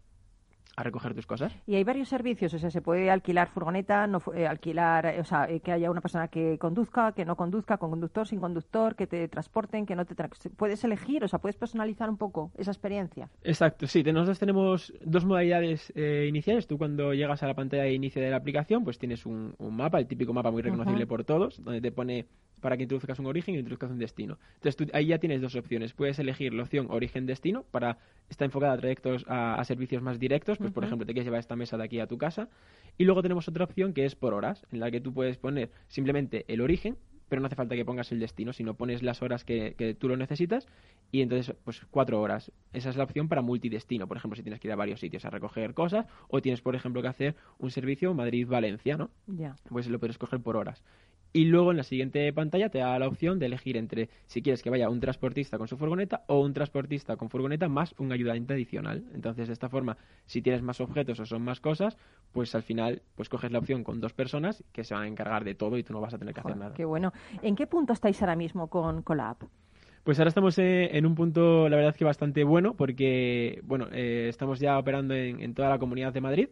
a 0.80 0.82
recoger 0.84 1.14
tus 1.14 1.26
cosas. 1.26 1.54
Y 1.66 1.74
hay 1.74 1.84
varios 1.84 2.08
servicios, 2.08 2.54
o 2.54 2.58
sea, 2.58 2.70
se 2.70 2.80
puede 2.82 3.10
alquilar 3.10 3.48
furgoneta, 3.48 4.06
no 4.06 4.20
eh, 4.34 4.46
alquilar, 4.46 5.06
eh, 5.06 5.20
o 5.20 5.24
sea, 5.24 5.48
eh, 5.50 5.60
que 5.60 5.72
haya 5.72 5.90
una 5.90 6.00
persona 6.00 6.28
que 6.28 6.56
conduzca, 6.58 7.12
que 7.12 7.24
no 7.24 7.36
conduzca, 7.36 7.78
con 7.78 7.90
conductor, 7.90 8.26
sin 8.26 8.40
conductor, 8.40 8.94
que 8.94 9.06
te 9.06 9.26
transporten, 9.28 9.86
que 9.86 9.96
no 9.96 10.04
te... 10.04 10.14
tra- 10.14 10.28
Puedes 10.56 10.84
elegir, 10.84 11.24
o 11.24 11.28
sea, 11.28 11.38
puedes 11.40 11.56
personalizar 11.56 12.08
un 12.08 12.16
poco 12.16 12.52
esa 12.56 12.70
experiencia. 12.70 13.28
Exacto, 13.42 13.86
sí, 13.86 14.02
nosotros 14.02 14.38
tenemos 14.38 14.92
dos 15.04 15.24
modalidades 15.24 15.92
eh, 15.96 16.26
iniciales. 16.28 16.66
Tú 16.66 16.78
cuando 16.78 17.12
llegas 17.12 17.42
a 17.42 17.46
la 17.46 17.54
pantalla 17.54 17.84
de 17.84 17.94
inicio 17.94 18.22
de 18.22 18.30
la 18.30 18.36
aplicación, 18.36 18.84
pues 18.84 18.98
tienes 18.98 19.26
un, 19.26 19.54
un 19.58 19.76
mapa, 19.76 19.98
el 19.98 20.06
típico 20.06 20.32
mapa 20.32 20.50
muy 20.50 20.62
reconocible 20.62 21.06
por 21.06 21.24
todos, 21.24 21.62
donde 21.64 21.80
te 21.80 21.90
pone 21.92 22.26
para 22.60 22.76
que 22.76 22.84
introduzcas 22.84 23.18
un 23.18 23.26
origen 23.26 23.54
y 23.54 23.58
introduzcas 23.58 23.90
un 23.90 23.98
destino. 23.98 24.38
Entonces 24.54 24.76
tú 24.76 24.86
ahí 24.92 25.06
ya 25.06 25.18
tienes 25.18 25.40
dos 25.40 25.54
opciones. 25.54 25.92
Puedes 25.92 26.18
elegir 26.18 26.54
la 26.54 26.62
opción 26.62 26.86
origen-destino 26.90 27.64
para 27.70 27.98
está 28.28 28.44
enfocada 28.44 28.74
a 28.74 28.78
trayectos 28.78 29.24
a, 29.28 29.54
a 29.54 29.64
servicios 29.64 30.02
más 30.02 30.18
directos, 30.18 30.58
pues 30.58 30.72
por 30.72 30.84
ejemplo 30.84 31.06
te 31.06 31.12
quieres 31.12 31.26
llevar 31.26 31.40
esta 31.40 31.56
mesa 31.56 31.76
de 31.76 31.84
aquí 31.84 32.00
a 32.00 32.06
tu 32.06 32.18
casa. 32.18 32.48
Y 32.96 33.04
luego 33.04 33.22
tenemos 33.22 33.48
otra 33.48 33.64
opción 33.64 33.92
que 33.92 34.04
es 34.04 34.14
por 34.14 34.34
horas, 34.34 34.66
en 34.72 34.80
la 34.80 34.90
que 34.90 35.00
tú 35.00 35.12
puedes 35.12 35.36
poner 35.36 35.70
simplemente 35.86 36.44
el 36.48 36.60
origen, 36.60 36.96
pero 37.28 37.40
no 37.40 37.46
hace 37.46 37.56
falta 37.56 37.76
que 37.76 37.84
pongas 37.84 38.10
el 38.12 38.20
destino, 38.20 38.52
sino 38.52 38.74
pones 38.74 39.02
las 39.02 39.22
horas 39.22 39.44
que, 39.44 39.74
que 39.76 39.94
tú 39.94 40.08
lo 40.08 40.16
necesitas 40.16 40.66
y 41.10 41.22
entonces 41.22 41.54
pues 41.64 41.82
cuatro 41.90 42.20
horas. 42.20 42.52
Esa 42.72 42.90
es 42.90 42.96
la 42.96 43.04
opción 43.04 43.28
para 43.28 43.42
multidestino, 43.42 44.06
por 44.06 44.16
ejemplo, 44.16 44.36
si 44.36 44.42
tienes 44.42 44.60
que 44.60 44.68
ir 44.68 44.72
a 44.72 44.76
varios 44.76 45.00
sitios 45.00 45.24
a 45.24 45.30
recoger 45.30 45.74
cosas 45.74 46.06
o 46.28 46.40
tienes, 46.40 46.60
por 46.60 46.74
ejemplo, 46.74 47.02
que 47.02 47.08
hacer 47.08 47.36
un 47.58 47.70
servicio 47.70 48.14
Madrid-Valencia, 48.14 48.96
¿no? 48.96 49.10
Ya. 49.26 49.56
Pues 49.68 49.88
lo 49.88 49.98
puedes 49.98 50.14
escoger 50.14 50.40
por 50.40 50.56
horas. 50.56 50.82
Y 51.32 51.44
luego 51.44 51.70
en 51.70 51.76
la 51.76 51.82
siguiente 51.82 52.32
pantalla 52.32 52.70
te 52.70 52.78
da 52.78 52.98
la 52.98 53.06
opción 53.06 53.38
de 53.38 53.46
elegir 53.46 53.76
entre 53.76 54.08
si 54.26 54.40
quieres 54.40 54.62
que 54.62 54.70
vaya 54.70 54.88
un 54.88 54.98
transportista 54.98 55.58
con 55.58 55.68
su 55.68 55.76
furgoneta 55.76 56.24
o 56.26 56.40
un 56.40 56.54
transportista 56.54 57.16
con 57.16 57.28
furgoneta 57.28 57.68
más 57.68 57.94
un 57.98 58.12
ayudante 58.12 58.54
adicional. 58.54 59.04
Entonces, 59.14 59.46
de 59.46 59.52
esta 59.52 59.68
forma, 59.68 59.98
si 60.24 60.40
tienes 60.40 60.62
más 60.62 60.80
objetos 60.80 61.20
o 61.20 61.26
son 61.26 61.42
más 61.42 61.60
cosas, 61.60 61.98
pues 62.32 62.54
al 62.54 62.62
final 62.62 63.02
pues 63.14 63.28
coges 63.28 63.52
la 63.52 63.58
opción 63.58 63.84
con 63.84 64.00
dos 64.00 64.14
personas 64.14 64.64
que 64.72 64.84
se 64.84 64.94
van 64.94 65.04
a 65.04 65.08
encargar 65.08 65.44
de 65.44 65.54
todo 65.54 65.76
y 65.76 65.82
tú 65.82 65.92
no 65.92 66.00
vas 66.00 66.14
a 66.14 66.18
tener 66.18 66.32
que 66.32 66.40
hacer 66.40 66.52
Joder, 66.52 66.64
nada. 66.64 66.74
qué 66.74 66.84
bueno. 66.86 67.12
¿En 67.42 67.54
qué 67.56 67.66
punto 67.66 67.92
estáis 67.92 68.20
ahora 68.22 68.34
mismo 68.36 68.68
con, 68.68 69.02
con 69.02 69.18
la 69.18 69.30
app? 69.30 69.42
Pues 70.04 70.18
ahora 70.18 70.28
estamos 70.30 70.58
eh, 70.58 70.96
en 70.96 71.04
un 71.04 71.14
punto, 71.14 71.68
la 71.68 71.76
verdad 71.76 71.94
que 71.94 72.04
bastante 72.04 72.42
bueno, 72.42 72.72
porque 72.74 73.60
bueno, 73.64 73.88
eh, 73.92 74.26
estamos 74.30 74.58
ya 74.60 74.78
operando 74.78 75.14
en, 75.14 75.40
en 75.42 75.52
toda 75.52 75.68
la 75.68 75.78
comunidad 75.78 76.14
de 76.14 76.20
Madrid. 76.22 76.48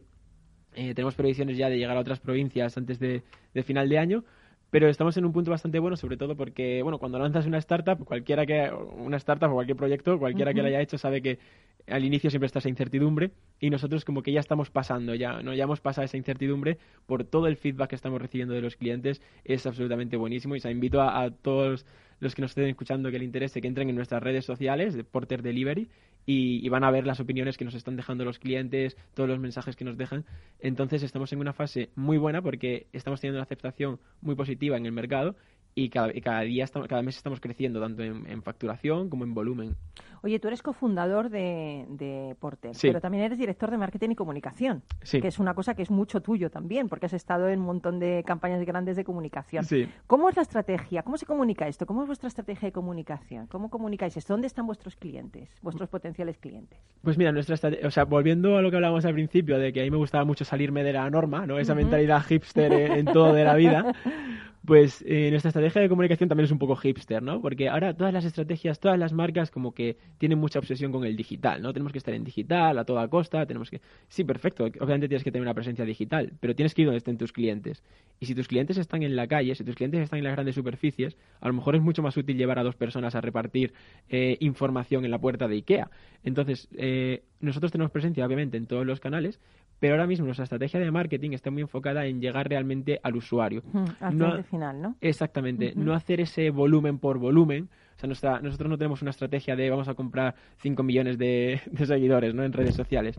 Eh, 0.74 0.92
tenemos 0.94 1.14
previsiones 1.14 1.56
ya 1.56 1.70
de 1.70 1.78
llegar 1.78 1.96
a 1.96 2.00
otras 2.00 2.20
provincias 2.20 2.76
antes 2.76 2.98
de, 2.98 3.22
de 3.54 3.62
final 3.62 3.88
de 3.88 3.98
año, 3.98 4.24
pero 4.70 4.88
estamos 4.88 5.16
en 5.16 5.24
un 5.24 5.32
punto 5.32 5.50
bastante 5.50 5.78
bueno, 5.78 5.96
sobre 5.96 6.16
todo 6.16 6.36
porque, 6.36 6.82
bueno, 6.82 6.98
cuando 6.98 7.18
lanzas 7.18 7.46
una 7.46 7.58
startup, 7.58 8.04
cualquiera 8.04 8.44
que 8.46 8.70
una 8.96 9.16
startup 9.16 9.50
o 9.50 9.54
cualquier 9.54 9.76
proyecto, 9.76 10.18
cualquiera 10.18 10.52
que 10.52 10.60
lo 10.60 10.68
haya 10.68 10.80
hecho 10.80 10.98
sabe 10.98 11.22
que 11.22 11.38
al 11.86 12.04
inicio 12.04 12.30
siempre 12.30 12.46
está 12.46 12.58
esa 12.58 12.68
incertidumbre 12.68 13.30
y 13.60 13.70
nosotros 13.70 14.04
como 14.04 14.22
que 14.22 14.32
ya 14.32 14.40
estamos 14.40 14.70
pasando 14.70 15.14
ya, 15.14 15.40
no 15.42 15.54
ya 15.54 15.64
hemos 15.64 15.80
pasado 15.80 16.04
esa 16.04 16.16
incertidumbre 16.16 16.78
por 17.06 17.24
todo 17.24 17.46
el 17.46 17.56
feedback 17.56 17.90
que 17.90 17.94
estamos 17.94 18.20
recibiendo 18.20 18.54
de 18.54 18.60
los 18.60 18.76
clientes. 18.76 19.22
Es 19.44 19.66
absolutamente 19.66 20.16
buenísimo 20.16 20.56
y 20.56 20.60
se 20.60 20.70
invito 20.70 21.00
a, 21.00 21.22
a 21.22 21.30
todos 21.30 21.86
los 22.18 22.34
que 22.34 22.42
nos 22.42 22.52
estén 22.52 22.66
escuchando 22.66 23.10
que 23.10 23.18
le 23.18 23.24
interese 23.24 23.60
que 23.60 23.68
entren 23.68 23.88
en 23.88 23.96
nuestras 23.96 24.22
redes 24.22 24.44
sociales 24.44 24.94
de 24.94 25.04
Porter 25.04 25.42
Delivery 25.42 25.88
y, 26.26 26.64
y 26.64 26.68
van 26.68 26.84
a 26.84 26.90
ver 26.90 27.06
las 27.06 27.20
opiniones 27.20 27.56
que 27.56 27.64
nos 27.64 27.74
están 27.74 27.96
dejando 27.96 28.24
los 28.24 28.38
clientes, 28.38 28.96
todos 29.14 29.28
los 29.28 29.38
mensajes 29.38 29.76
que 29.76 29.84
nos 29.84 29.96
dejan. 29.96 30.24
Entonces 30.60 31.02
estamos 31.02 31.32
en 31.32 31.38
una 31.38 31.52
fase 31.52 31.90
muy 31.94 32.18
buena 32.18 32.42
porque 32.42 32.88
estamos 32.92 33.20
teniendo 33.20 33.38
una 33.38 33.44
aceptación 33.44 34.00
muy 34.20 34.34
positiva 34.34 34.76
en 34.76 34.86
el 34.86 34.92
mercado 34.92 35.36
y 35.78 35.90
cada, 35.90 36.10
y 36.16 36.22
cada 36.22 36.40
día 36.40 36.64
estamos, 36.64 36.88
cada 36.88 37.02
mes 37.02 37.18
estamos 37.18 37.38
creciendo 37.38 37.80
tanto 37.80 38.02
en, 38.02 38.26
en 38.26 38.42
facturación 38.42 39.10
como 39.10 39.24
en 39.24 39.34
volumen. 39.34 39.76
Oye, 40.22 40.40
tú 40.40 40.48
eres 40.48 40.62
cofundador 40.62 41.28
de, 41.28 41.84
de 41.90 42.34
Porter, 42.40 42.74
Sí. 42.74 42.88
pero 42.88 43.00
también 43.02 43.24
eres 43.24 43.38
director 43.38 43.70
de 43.70 43.76
marketing 43.76 44.10
y 44.10 44.14
comunicación, 44.14 44.82
Sí. 45.02 45.20
que 45.20 45.28
es 45.28 45.38
una 45.38 45.52
cosa 45.52 45.74
que 45.74 45.82
es 45.82 45.90
mucho 45.90 46.22
tuyo 46.22 46.50
también, 46.50 46.88
porque 46.88 47.04
has 47.06 47.12
estado 47.12 47.48
en 47.50 47.60
un 47.60 47.66
montón 47.66 48.00
de 48.00 48.24
campañas 48.26 48.64
grandes 48.64 48.96
de 48.96 49.04
comunicación. 49.04 49.64
Sí. 49.64 49.86
¿Cómo 50.06 50.30
es 50.30 50.36
la 50.36 50.42
estrategia? 50.42 51.02
¿Cómo 51.02 51.18
se 51.18 51.26
comunica 51.26 51.68
esto? 51.68 51.84
¿Cómo 51.84 52.00
es 52.00 52.06
vuestra 52.06 52.28
estrategia 52.28 52.68
de 52.68 52.72
comunicación? 52.72 53.46
¿Cómo 53.46 53.68
comunicáis 53.68 54.16
esto? 54.16 54.32
¿Dónde 54.32 54.46
están 54.46 54.66
vuestros 54.66 54.96
clientes, 54.96 55.50
vuestros 55.60 55.90
potenciales 55.90 56.38
clientes? 56.38 56.78
Pues 57.02 57.18
mira, 57.18 57.32
nuestra 57.32 57.56
o 57.84 57.90
sea, 57.90 58.04
volviendo 58.04 58.56
a 58.56 58.62
lo 58.62 58.70
que 58.70 58.76
hablábamos 58.76 59.04
al 59.04 59.12
principio, 59.12 59.58
de 59.58 59.74
que 59.74 59.82
a 59.82 59.84
mí 59.84 59.90
me 59.90 59.98
gustaba 59.98 60.24
mucho 60.24 60.46
salirme 60.46 60.82
de 60.82 60.94
la 60.94 61.08
norma, 61.10 61.46
¿no? 61.46 61.58
Esa 61.58 61.74
mentalidad 61.74 62.22
hipster 62.22 62.72
en, 62.72 62.92
en 62.92 63.04
todo 63.04 63.34
de 63.34 63.44
la 63.44 63.54
vida, 63.54 63.92
pues 64.66 65.04
eh, 65.06 65.30
nuestra 65.30 65.50
estrategia 65.50 65.80
de 65.80 65.88
comunicación 65.88 66.28
también 66.28 66.46
es 66.46 66.50
un 66.50 66.58
poco 66.58 66.76
hipster, 66.76 67.22
¿no? 67.22 67.40
Porque 67.40 67.68
ahora 67.68 67.94
todas 67.94 68.12
las 68.12 68.24
estrategias, 68.24 68.80
todas 68.80 68.98
las 68.98 69.12
marcas 69.12 69.50
como 69.50 69.72
que 69.72 69.96
tienen 70.18 70.38
mucha 70.38 70.58
obsesión 70.58 70.92
con 70.92 71.04
el 71.04 71.16
digital, 71.16 71.62
¿no? 71.62 71.72
Tenemos 71.72 71.92
que 71.92 71.98
estar 71.98 72.12
en 72.12 72.24
digital 72.24 72.78
a 72.78 72.84
toda 72.84 73.08
costa, 73.08 73.46
tenemos 73.46 73.70
que... 73.70 73.80
Sí, 74.08 74.24
perfecto, 74.24 74.64
obviamente 74.64 75.08
tienes 75.08 75.22
que 75.22 75.30
tener 75.30 75.42
una 75.42 75.54
presencia 75.54 75.84
digital, 75.84 76.32
pero 76.40 76.54
tienes 76.54 76.74
que 76.74 76.82
ir 76.82 76.86
donde 76.88 76.98
estén 76.98 77.16
tus 77.16 77.32
clientes. 77.32 77.82
Y 78.18 78.26
si 78.26 78.34
tus 78.34 78.48
clientes 78.48 78.76
están 78.76 79.02
en 79.02 79.14
la 79.14 79.28
calle, 79.28 79.54
si 79.54 79.64
tus 79.64 79.76
clientes 79.76 80.00
están 80.00 80.18
en 80.18 80.24
las 80.24 80.34
grandes 80.34 80.56
superficies, 80.56 81.16
a 81.40 81.46
lo 81.46 81.54
mejor 81.54 81.76
es 81.76 81.82
mucho 81.82 82.02
más 82.02 82.16
útil 82.16 82.36
llevar 82.36 82.58
a 82.58 82.64
dos 82.64 82.74
personas 82.74 83.14
a 83.14 83.20
repartir 83.20 83.72
eh, 84.08 84.36
información 84.40 85.04
en 85.04 85.12
la 85.12 85.18
puerta 85.18 85.46
de 85.46 85.56
IKEA. 85.56 85.90
Entonces, 86.24 86.68
eh, 86.76 87.22
nosotros 87.40 87.70
tenemos 87.70 87.92
presencia, 87.92 88.26
obviamente, 88.26 88.56
en 88.56 88.66
todos 88.66 88.84
los 88.84 88.98
canales, 88.98 89.38
pero 89.78 89.94
ahora 89.94 90.06
mismo 90.06 90.24
nuestra 90.26 90.44
estrategia 90.44 90.80
de 90.80 90.90
marketing 90.90 91.32
está 91.32 91.50
muy 91.50 91.62
enfocada 91.62 92.06
en 92.06 92.20
llegar 92.20 92.48
realmente 92.48 92.98
al 93.02 93.16
usuario. 93.16 93.62
Hmm, 93.72 93.84
al 94.00 94.18
No- 94.18 94.42
final, 94.44 94.80
¿no? 94.82 94.96
Exactamente, 95.00 95.72
no 95.76 95.92
hacer 95.94 96.20
ese 96.20 96.50
volumen 96.50 96.98
por 96.98 97.18
volumen. 97.18 97.68
O 97.96 97.98
sea, 97.98 98.06
nuestra- 98.06 98.40
nosotros 98.40 98.68
no 98.70 98.78
tenemos 98.78 99.02
una 99.02 99.10
estrategia 99.10 99.56
de 99.56 99.70
vamos 99.70 99.88
a 99.88 99.94
comprar 99.94 100.34
5 100.58 100.82
millones 100.82 101.18
de, 101.18 101.60
de 101.70 101.86
seguidores 101.86 102.34
¿no? 102.34 102.44
en 102.44 102.52
redes 102.52 102.74
sociales, 102.74 103.18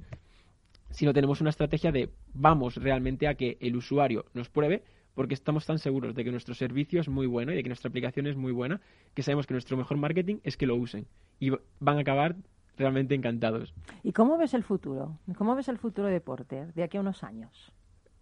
sino 0.90 1.14
tenemos 1.14 1.42
una 1.42 1.50
estrategia 1.50 1.92
de 1.92 2.10
vamos 2.34 2.76
realmente 2.78 3.28
a 3.28 3.36
que 3.36 3.58
el 3.60 3.76
usuario 3.76 4.26
nos 4.34 4.50
pruebe 4.50 4.84
porque 5.14 5.34
estamos 5.34 5.66
tan 5.66 5.80
seguros 5.80 6.14
de 6.16 6.24
que 6.24 6.32
nuestro 6.32 6.54
servicio 6.54 7.02
es 7.02 7.10
muy 7.10 7.26
bueno 7.26 7.52
y 7.52 7.56
de 7.56 7.64
que 7.64 7.70
nuestra 7.70 7.90
aplicación 7.90 8.28
es 8.28 8.36
muy 8.36 8.52
buena 8.52 8.80
que 9.16 9.24
sabemos 9.24 9.48
que 9.48 9.54
nuestro 9.56 9.76
mejor 9.76 9.98
marketing 9.98 10.38
es 10.44 10.58
que 10.58 10.68
lo 10.68 10.76
usen 10.76 11.08
y 11.40 11.50
van 11.80 11.98
a 11.98 12.02
acabar 12.02 12.36
realmente 12.78 13.16
encantados. 13.16 13.74
¿Y 14.04 14.12
cómo 14.14 14.38
ves 14.38 14.54
el 14.54 14.64
futuro? 14.64 15.20
¿Cómo 15.38 15.56
ves 15.56 15.68
el 15.68 15.78
futuro 15.78 16.08
de 16.08 16.22
Porter 16.22 16.74
de 16.74 16.84
aquí 16.84 16.98
a 16.98 17.02
unos 17.02 17.24
años? 17.24 17.74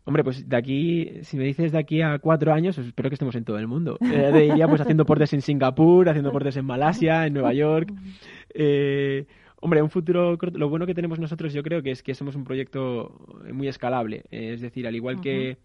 Hombre, 0.08 0.24
pues 0.24 0.48
de 0.48 0.56
aquí, 0.56 1.24
si 1.24 1.36
me 1.36 1.46
dices 1.46 1.72
de 1.72 1.80
aquí 1.80 2.02
a 2.02 2.20
cuatro 2.20 2.54
años, 2.54 2.76
pues 2.76 2.88
espero 2.88 3.10
que 3.10 3.16
estemos 3.16 3.36
en 3.36 3.44
todo 3.44 3.58
el 3.58 3.68
mundo. 3.68 3.98
Eh, 4.06 4.30
te 4.32 4.40
diría 4.40 4.68
pues 4.68 4.82
haciendo 4.82 5.06
portes 5.06 5.34
en 5.34 5.42
Singapur, 5.42 6.08
haciendo 6.08 6.32
portes 6.32 6.56
en 6.58 6.66
Malasia, 6.66 7.26
en 7.26 7.34
Nueva 7.34 7.54
York. 7.54 7.92
Eh, 8.54 9.26
hombre, 9.60 9.82
un 9.82 9.90
futuro 9.90 10.38
corto. 10.38 10.60
Lo 10.60 10.70
bueno 10.70 10.86
que 10.86 10.94
tenemos 10.94 11.20
nosotros, 11.20 11.54
yo 11.54 11.64
creo 11.64 11.82
que 11.82 11.92
es 11.92 12.04
que 12.04 12.14
somos 12.14 12.36
un 12.36 12.44
proyecto 12.44 13.20
muy 13.52 13.68
escalable. 13.68 14.24
Eh, 14.30 14.54
es 14.54 14.62
decir, 14.62 14.88
al 14.88 14.96
igual 14.96 15.22
que, 15.22 15.58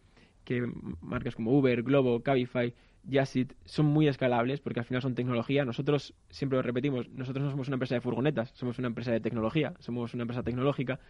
que 0.44 0.66
marcas 1.02 1.36
como 1.36 1.52
Uber, 1.52 1.82
Globo, 1.82 2.22
Cabify, 2.22 2.72
Jasit 3.08 3.54
son 3.64 3.86
muy 3.86 4.08
escalables 4.08 4.60
porque 4.60 4.80
al 4.80 4.86
final 4.86 5.02
son 5.02 5.14
tecnología. 5.14 5.64
Nosotros, 5.64 6.14
siempre 6.28 6.56
lo 6.56 6.62
repetimos, 6.62 7.08
nosotros 7.10 7.44
no 7.44 7.50
somos 7.50 7.68
una 7.68 7.76
empresa 7.76 7.94
de 7.94 8.00
furgonetas, 8.00 8.50
somos 8.54 8.78
una 8.78 8.88
empresa 8.88 9.12
de 9.12 9.20
tecnología, 9.20 9.74
somos 9.78 10.12
una 10.14 10.22
empresa 10.22 10.42
tecnológica. 10.42 11.00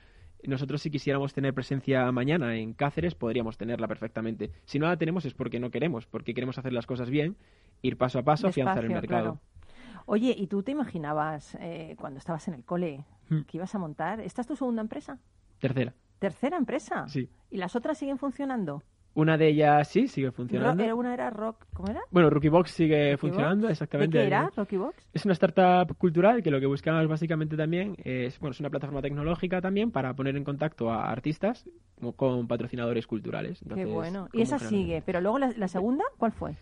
Nosotros 0.45 0.81
si 0.81 0.91
quisiéramos 0.91 1.35
tener 1.35 1.53
presencia 1.53 2.11
mañana 2.13 2.57
en 2.57 2.73
Cáceres, 2.73 3.15
podríamos 3.15 3.59
tenerla 3.59 3.89
perfectamente. 3.89 4.51
Si 4.65 4.79
no 4.79 4.87
la 4.87 4.97
tenemos 4.97 5.25
es 5.27 5.35
porque 5.35 5.61
no 5.61 5.71
queremos, 5.71 6.07
porque 6.07 6.33
queremos 6.33 6.57
hacer 6.59 6.73
las 6.73 6.87
cosas 6.87 7.11
bien, 7.11 7.37
ir 7.83 7.99
paso 7.99 8.19
a 8.19 8.23
paso, 8.23 8.49
afianzar 8.49 8.85
el 8.85 8.89
Despacio, 8.91 9.01
mercado. 9.11 9.39
claro. 9.41 10.03
Oye, 10.07 10.35
¿y 10.37 10.47
tú 10.47 10.63
te 10.63 10.73
imaginabas 10.73 11.57
eh, 11.61 11.95
cuando 12.01 12.19
estabas 12.19 12.47
en 12.49 12.55
el 12.55 12.65
cole 12.65 13.05
Hmm. 13.29 13.43
que 13.43 13.59
ibas 13.59 13.73
a 13.75 13.79
montar? 13.79 14.19
¿Esta 14.21 14.41
es 14.41 14.47
tu 14.49 14.57
segunda 14.57 14.83
empresa? 14.83 15.19
Tercera, 15.61 15.95
¿Tercera 16.19 16.57
empresa? 16.57 17.07
sí. 17.07 17.29
¿Y 17.51 17.59
las 17.59 17.77
otras 17.77 17.97
siguen 17.99 18.19
funcionando? 18.19 18.83
Una 19.15 19.37
de 19.37 19.49
ellas 19.49 19.89
sí, 19.89 20.07
sigue 20.07 20.31
funcionando. 20.31 20.83
era- 20.85 20.95
una 20.95 21.13
era 21.13 21.31
rock, 21.31 21.67
¿cómo 21.73 21.91
era? 21.91 22.01
Bueno, 22.11 22.31
Rookie 22.31 22.49
Box 22.49 22.71
sigue 22.71 23.11
Rocky 23.13 23.21
funcionando, 23.21 23.67
Box. 23.67 23.73
exactamente. 23.73 24.19
¿De 24.19 24.25
qué 24.25 24.27
era 24.29 24.51
Rocky 24.57 24.77
Box? 24.77 24.95
Es 25.13 25.25
una 25.25 25.33
startup 25.33 25.97
cultural 25.97 26.43
que 26.45 26.51
lo 26.53 26.61
que 26.61 26.67
buscamos 26.67 27.07
básicamente 27.09 27.57
también 27.57 27.97
es, 28.05 28.39
bueno, 28.39 28.53
es 28.53 28.61
una 28.61 28.71
plataforma 28.71 29.03
tecnológica 29.03 29.61
también 29.61 29.91
para 29.91 30.15
poner 30.15 30.37
en 30.37 30.45
contacto 30.45 30.91
a 30.91 31.11
artistas 31.11 31.69
con 32.17 32.47
patrocinadores 32.47 33.07
culturales. 33.07 33.61
Qué 33.75 33.85
bueno. 33.85 34.29
Y 34.33 34.43
esa 34.43 34.59
sigue, 34.59 35.03
pero 35.05 35.21
luego 35.21 35.39
la, 35.41 35.53
la 35.57 35.69
segunda, 35.69 36.05
¿cuál 36.17 36.31
fue? 36.33 36.55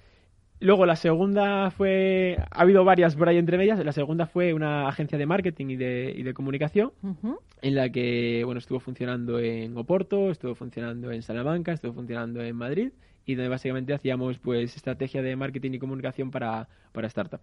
Luego 0.60 0.86
la 0.86 0.96
segunda 0.96 1.70
fue, 1.70 2.36
ha 2.50 2.62
habido 2.62 2.84
varias 2.84 3.14
por 3.14 3.28
ahí 3.28 3.36
entre 3.36 3.58
medias. 3.58 3.84
La 3.84 3.92
segunda 3.92 4.26
fue 4.26 4.54
una 4.54 4.88
agencia 4.88 5.16
de 5.16 5.26
marketing 5.26 5.66
y 5.68 5.76
de, 5.76 6.12
y 6.16 6.22
de 6.22 6.34
comunicación 6.34 6.92
en 7.62 7.74
la 7.74 7.90
que, 7.90 8.42
bueno, 8.44 8.58
estuvo 8.58 8.80
funcionando 8.80 9.38
en 9.38 9.76
Oporto, 9.76 10.30
estuvo 10.30 10.54
funcionando 10.54 11.12
en 11.12 11.22
Salamanca, 11.22 11.72
estuvo 11.72 11.92
funcionando 11.92 12.42
en 12.42 12.56
Madrid 12.56 12.90
y 13.24 13.34
donde 13.34 13.48
básicamente 13.50 13.94
hacíamos 13.94 14.38
pues 14.38 14.74
estrategia 14.74 15.22
de 15.22 15.36
marketing 15.36 15.72
y 15.72 15.78
comunicación 15.78 16.30
para, 16.30 16.68
para 16.92 17.06
startup. 17.06 17.40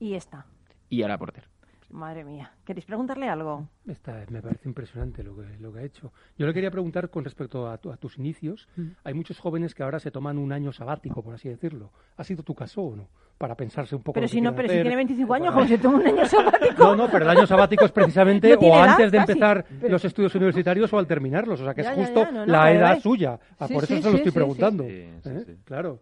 Y 0.00 0.14
esta. 0.14 0.46
Y 0.88 1.02
ahora 1.02 1.18
Porter. 1.18 1.44
Madre 1.92 2.24
mía. 2.24 2.50
¿Queréis 2.64 2.86
preguntarle 2.86 3.28
algo? 3.28 3.68
Esta, 3.86 4.24
me 4.30 4.40
parece 4.40 4.66
impresionante 4.66 5.22
lo 5.22 5.36
que, 5.36 5.42
lo 5.60 5.72
que 5.72 5.78
ha 5.80 5.82
hecho. 5.82 6.10
Yo 6.38 6.46
le 6.46 6.54
quería 6.54 6.70
preguntar 6.70 7.10
con 7.10 7.22
respecto 7.22 7.68
a, 7.68 7.76
tu- 7.76 7.92
a 7.92 7.98
tus 7.98 8.16
inicios. 8.18 8.66
Hay 9.04 9.12
muchos 9.12 9.38
jóvenes 9.38 9.74
que 9.74 9.82
ahora 9.82 10.00
se 10.00 10.10
toman 10.10 10.38
un 10.38 10.52
año 10.52 10.72
sabático, 10.72 11.22
por 11.22 11.34
así 11.34 11.50
decirlo. 11.50 11.92
¿Ha 12.16 12.24
sido 12.24 12.42
tu 12.42 12.54
caso 12.54 12.80
o 12.82 12.96
no? 12.96 13.08
Para 13.36 13.54
pensarse 13.56 13.94
un 13.94 14.02
poco 14.02 14.14
Pero 14.14 14.24
lo 14.24 14.28
que 14.28 14.32
si 14.34 14.40
no, 14.40 14.54
pero 14.54 14.68
si 14.68 14.74
tiene 14.80 14.96
25 14.96 15.30
o 15.30 15.34
años, 15.34 15.46
para- 15.48 15.54
como 15.56 15.68
se 15.68 15.78
toma 15.78 15.98
un 15.98 16.06
año 16.06 16.24
sabático. 16.24 16.82
No, 16.82 16.96
no, 16.96 17.08
pero 17.10 17.24
el 17.24 17.30
año 17.36 17.46
sabático 17.46 17.84
es 17.84 17.92
precisamente 17.92 18.48
No 18.54 18.58
o 18.60 18.74
edad, 18.74 18.88
antes 18.90 19.12
de 19.12 19.18
casi. 19.18 19.32
empezar 19.32 19.66
Pero- 19.80 19.92
los 19.92 20.04
estudios 20.06 20.34
universitarios 20.34 20.92
o 20.94 20.98
al 20.98 21.06
terminarlos. 21.06 21.60
O 21.60 21.64
sea, 21.64 21.74
que 21.74 21.82
Ya, 21.82 21.90
es 21.92 21.96
justo 21.98 22.22
ya, 22.24 22.30
no, 22.30 22.46
no, 22.46 22.52
la 22.52 22.72
edad 22.72 22.94
ves. 22.94 23.02
suya. 23.02 23.38
Ah, 23.58 23.68
Sí, 23.68 23.74
por 23.74 23.84
eso 23.84 23.94
sí, 23.96 24.00
se 24.02 24.06
lo 24.08 24.12
sí, 24.12 24.16
estoy 24.16 24.32
sí, 24.32 24.34
preguntando. 24.34 24.84
sí. 24.84 24.90
Sí, 24.90 25.20
sí, 25.24 25.30
¿Eh? 25.30 25.42
sí. 25.46 25.56
Claro. 25.64 26.00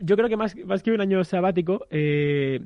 Yo 0.00 0.16
creo 0.16 0.28
que 0.28 0.36
más, 0.38 0.56
más 0.64 0.82
que 0.82 0.90
un 0.92 1.00
año 1.00 1.22
sabático, 1.22 1.86
eh, 1.90 2.60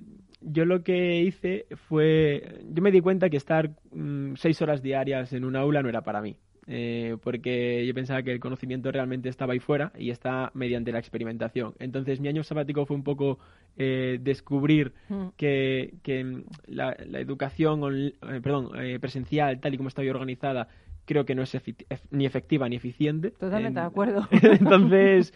yo 0.44 0.64
lo 0.64 0.82
que 0.82 1.20
hice 1.22 1.66
fue, 1.88 2.60
yo 2.72 2.82
me 2.82 2.90
di 2.90 3.00
cuenta 3.00 3.30
que 3.30 3.36
estar 3.36 3.70
mm, 3.92 4.34
seis 4.36 4.60
horas 4.62 4.82
diarias 4.82 5.32
en 5.32 5.44
un 5.44 5.56
aula 5.56 5.82
no 5.82 5.88
era 5.88 6.02
para 6.02 6.20
mí. 6.20 6.36
eh, 6.66 7.16
porque 7.22 7.84
yo 7.86 7.92
pensaba 7.92 8.22
que 8.22 8.32
el 8.32 8.40
conocimiento 8.40 8.90
realmente 8.90 9.28
estaba 9.28 9.52
ahí 9.52 9.58
fuera 9.58 9.92
y 9.98 10.08
está 10.08 10.50
mediante 10.54 10.92
la 10.92 10.98
experimentación. 10.98 11.74
Entonces 11.78 12.20
mi 12.20 12.28
año 12.28 12.42
sabático 12.42 12.86
fue 12.86 12.96
un 12.96 13.04
poco 13.04 13.38
eh, 13.76 14.18
descubrir 14.22 14.92
Mm. 15.10 15.26
que, 15.36 15.94
que, 16.02 16.42
la, 16.66 16.96
la 17.06 17.20
educación 17.20 17.82
eh, 17.92 18.40
perdón, 18.42 18.70
presencial, 19.00 19.60
tal 19.60 19.74
y 19.74 19.76
como 19.76 19.88
está 19.90 20.00
hoy 20.00 20.08
organizada, 20.08 20.68
creo 21.04 21.26
que 21.26 21.34
no 21.34 21.42
es 21.42 21.54
ni 22.10 22.24
efectiva 22.24 22.66
ni 22.68 22.76
eficiente. 22.76 23.30
Totalmente 23.32 23.78
En- 23.80 23.84
de 23.84 23.90
acuerdo. 23.90 24.26
Entonces, 24.58 25.34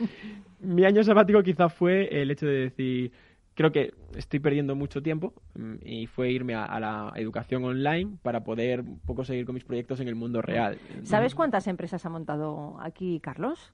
mi 0.61 0.85
año 0.87 1.05
sabático 1.05 1.43
quizá 1.43 1.69
fue 1.69 2.09
el 2.23 2.31
hecho 2.31 2.47
de 2.47 2.59
decir, 2.71 3.13
creo 3.59 3.73
que 3.73 3.93
estoy 4.15 4.39
perdiendo 4.39 4.77
mucho 4.77 5.03
tiempo 5.03 5.35
mm, 5.57 5.75
y 5.85 6.07
fue 6.07 6.31
irme 6.31 6.55
a, 6.55 6.65
a 6.65 6.79
la 6.79 7.13
educación 7.17 7.65
online 7.65 8.13
para 8.23 8.45
poder 8.45 8.83
un 8.83 9.01
poco 9.01 9.25
seguir 9.25 9.45
con 9.47 9.55
mis 9.57 9.65
proyectos 9.65 9.99
en 9.99 10.07
el 10.07 10.15
mundo 10.15 10.41
real. 10.41 10.79
¿Sabes 11.03 11.35
cuántas 11.35 11.67
empresas 11.67 12.07
ha 12.07 12.09
montado 12.09 12.79
aquí 12.81 13.19
Carlos? 13.21 13.73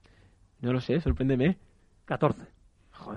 No 0.59 0.73
lo 0.73 0.81
sé, 0.81 0.99
sorpréndeme. 0.99 1.57
14. 2.05 2.41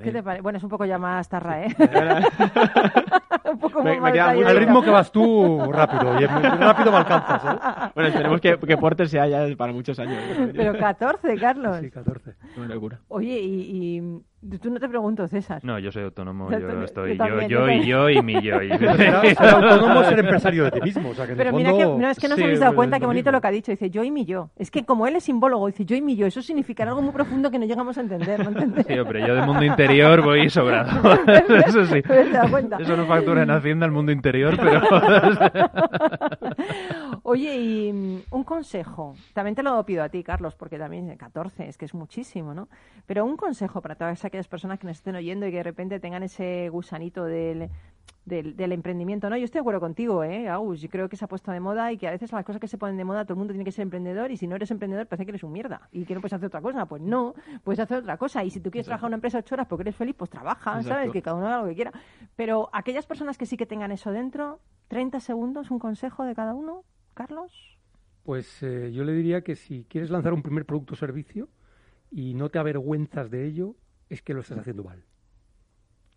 ¿Qué 0.02 0.12
te 0.12 0.22
parece? 0.22 0.42
Bueno, 0.42 0.58
es 0.58 0.64
un 0.64 0.68
poco 0.70 0.84
ya 0.84 0.98
más 0.98 1.26
tarra, 1.28 1.64
¿eh? 1.64 1.68
un 3.52 3.58
poco 3.58 3.82
Me- 3.82 3.90
más 3.92 3.94
me 3.96 4.00
mal 4.00 4.12
queda. 4.12 4.50
Al 4.50 4.56
ritmo 4.58 4.82
que 4.82 4.90
vas 4.90 5.10
tú, 5.12 5.72
rápido. 5.72 6.20
Y 6.20 6.26
rápido 6.26 6.90
me 6.90 6.98
alcanzas. 6.98 7.42
¿eh? 7.44 7.90
Bueno, 7.94 8.08
esperemos 8.10 8.40
que, 8.40 8.58
que 8.58 8.76
Porter 8.76 9.08
sea 9.08 9.26
ya 9.26 9.46
para 9.56 9.72
muchos 9.72 9.98
años. 9.98 10.22
Pero 10.54 10.76
14, 10.76 11.36
Carlos. 11.36 11.78
Sí, 11.80 11.90
14. 11.90 12.34
Una 12.56 12.74
locura. 12.74 13.00
Oye, 13.08 13.38
y, 13.40 13.96
y 13.96 14.22
tú 14.60 14.70
no 14.70 14.78
te 14.80 14.88
pregunto, 14.88 15.26
César. 15.28 15.60
No, 15.64 15.78
yo 15.78 15.90
soy 15.90 16.04
autónomo, 16.04 16.50
Yo 16.50 16.82
estoy 16.82 17.16
yo 17.16 17.16
yo, 17.16 17.24
también, 17.26 17.48
yo, 17.50 17.66
yo 17.66 17.70
y 17.70 17.86
yo 17.86 18.10
y 18.10 18.22
mi 18.22 18.40
yo. 18.42 18.62
y- 18.62 18.70
autónomo 19.38 20.04
ser 20.04 20.18
empresario 20.20 20.64
de 20.64 20.70
ti 20.72 20.80
mismo. 20.80 21.10
O 21.10 21.14
sea, 21.14 21.26
que 21.26 21.32
en 21.32 21.38
Pero 21.38 21.52
mira 21.52 21.70
fondo- 21.70 21.96
que, 21.96 22.02
no, 22.02 22.08
es 22.10 22.18
que 22.18 22.28
no 22.28 22.34
Sí, 22.36 22.42
os 22.42 22.44
habéis 22.44 22.60
dado 22.60 22.72
pues 22.72 22.76
cuenta 22.76 22.96
es 22.96 23.00
qué 23.00 23.06
bonito 23.06 23.26
mismo. 23.30 23.36
lo 23.36 23.40
que 23.40 23.48
ha 23.48 23.50
dicho. 23.50 23.72
Dice 23.72 23.90
yo 23.90 24.04
y 24.04 24.10
mi 24.10 24.24
yo. 24.24 24.50
Es 24.56 24.70
que 24.70 24.84
como 24.84 25.06
él 25.06 25.16
es 25.16 25.24
simbólogo, 25.24 25.66
dice 25.66 25.84
yo 25.84 25.96
y 25.96 26.02
mi 26.02 26.16
yo. 26.16 26.26
Eso 26.26 26.42
significará 26.42 26.90
algo 26.90 27.02
muy 27.02 27.12
profundo 27.12 27.50
que 27.50 27.58
no 27.58 27.66
llegamos 27.66 27.98
a 27.98 28.00
entender, 28.00 28.42
¿no 28.42 28.50
entendés? 28.50 28.86
Sí, 28.86 28.98
hombre, 28.98 29.26
yo 29.26 29.34
del 29.34 29.46
mundo 29.46 29.64
interior 29.64 30.22
voy 30.22 30.48
sobrado. 30.50 30.88
Eso 31.66 31.84
sí. 31.86 32.02
¿Te 32.02 32.30
das 32.30 32.50
cuenta? 32.50 32.76
Eso 32.78 32.96
no 32.96 33.06
factura 33.06 33.42
en 33.42 33.50
Hacienda 33.50 33.86
el 33.86 33.92
mundo 33.92 34.12
interior, 34.12 34.56
pero... 34.56 34.82
Oye, 37.22 37.56
y 37.56 37.92
mm, 37.92 38.18
un 38.30 38.44
consejo. 38.44 39.14
También 39.34 39.54
te 39.54 39.62
lo 39.62 39.84
pido 39.84 40.02
a 40.02 40.08
ti, 40.08 40.22
Carlos, 40.22 40.54
porque 40.54 40.78
también 40.78 41.14
14 41.16 41.68
es 41.68 41.76
que 41.76 41.84
es 41.84 41.94
muchísimo, 41.94 42.54
¿no? 42.54 42.68
Pero 43.06 43.24
un 43.24 43.36
consejo 43.36 43.80
para 43.82 43.96
todas 43.96 44.24
aquellas 44.28 44.48
personas 44.48 44.78
que 44.78 44.86
nos 44.86 44.96
estén 44.96 45.16
oyendo 45.16 45.46
y 45.46 45.50
que 45.50 45.58
de 45.58 45.62
repente 45.62 46.00
tengan 46.00 46.22
ese 46.22 46.68
gusanito 46.70 47.24
del, 47.24 47.68
del, 48.24 48.56
del 48.56 48.72
emprendimiento, 48.72 49.28
¿no? 49.28 49.36
Yo 49.36 49.44
estoy 49.44 49.58
de 49.58 49.62
acuerdo 49.62 49.80
contigo, 49.80 50.22
¿eh, 50.22 50.48
Agus? 50.48 50.80
Yo 50.80 50.88
creo 50.88 51.08
que 51.08 51.16
se 51.16 51.24
ha 51.24 51.28
puesto 51.28 51.50
de 51.50 51.60
moda 51.60 51.90
y 51.92 51.98
que 51.98 52.06
a 52.06 52.10
veces 52.10 52.30
las 52.30 52.44
cosas 52.44 52.60
que 52.60 52.68
se 52.68 52.78
ponen 52.78 52.96
de 52.96 53.04
moda 53.04 53.24
todo 53.24 53.34
el 53.34 53.38
mundo 53.38 53.52
tiene 53.52 53.64
que 53.64 53.72
ser 53.72 53.82
emprendedor 53.82 54.30
y 54.30 54.36
si 54.36 54.46
no 54.46 54.56
eres 54.56 54.70
emprendedor 54.70 55.06
parece 55.06 55.24
que 55.24 55.30
eres 55.32 55.42
un 55.42 55.52
mierda 55.52 55.88
y 55.90 56.04
que 56.04 56.14
no 56.14 56.20
puedes 56.20 56.34
hacer 56.34 56.46
otra 56.46 56.60
cosa. 56.60 56.86
Pues 56.86 57.02
no, 57.02 57.34
puedes 57.64 57.80
hacer 57.80 57.98
otra 57.98 58.16
cosa. 58.16 58.44
Y 58.44 58.50
si 58.50 58.60
tú 58.60 58.70
quieres 58.70 58.86
trabajar 58.86 59.06
en 59.06 59.08
una 59.08 59.16
empresa 59.16 59.38
ocho 59.38 59.54
horas 59.54 59.66
porque 59.66 59.82
eres 59.82 59.96
feliz, 59.96 60.14
pues 60.16 60.30
trabaja, 60.30 60.82
¿sabes? 60.82 61.10
Que 61.10 61.22
cada 61.22 61.36
uno 61.36 61.46
haga 61.46 61.62
lo 61.62 61.68
que 61.68 61.74
quiera. 61.74 61.92
Pero 62.36 62.68
aquellas 62.72 63.06
personas 63.06 63.38
que 63.38 63.46
sí 63.46 63.56
que 63.56 63.66
tengan 63.66 63.90
eso 63.92 64.12
dentro, 64.12 64.60
30 64.88 65.20
segundos, 65.20 65.70
un 65.70 65.78
consejo 65.78 66.24
de 66.24 66.34
cada 66.34 66.54
uno, 66.54 66.84
Carlos. 67.14 67.78
Pues 68.22 68.62
eh, 68.62 68.92
yo 68.92 69.04
le 69.04 69.12
diría 69.12 69.42
que 69.42 69.56
si 69.56 69.84
quieres 69.84 70.10
lanzar 70.10 70.34
un 70.34 70.42
primer 70.42 70.66
producto 70.66 70.94
o 70.94 70.96
servicio 70.96 71.48
y 72.10 72.34
no 72.34 72.50
te 72.50 72.58
avergüenzas 72.58 73.30
de 73.30 73.46
ello, 73.46 73.74
es 74.08 74.22
que 74.22 74.34
lo 74.34 74.40
estás 74.40 74.58
haciendo 74.58 74.84
mal. 74.84 75.02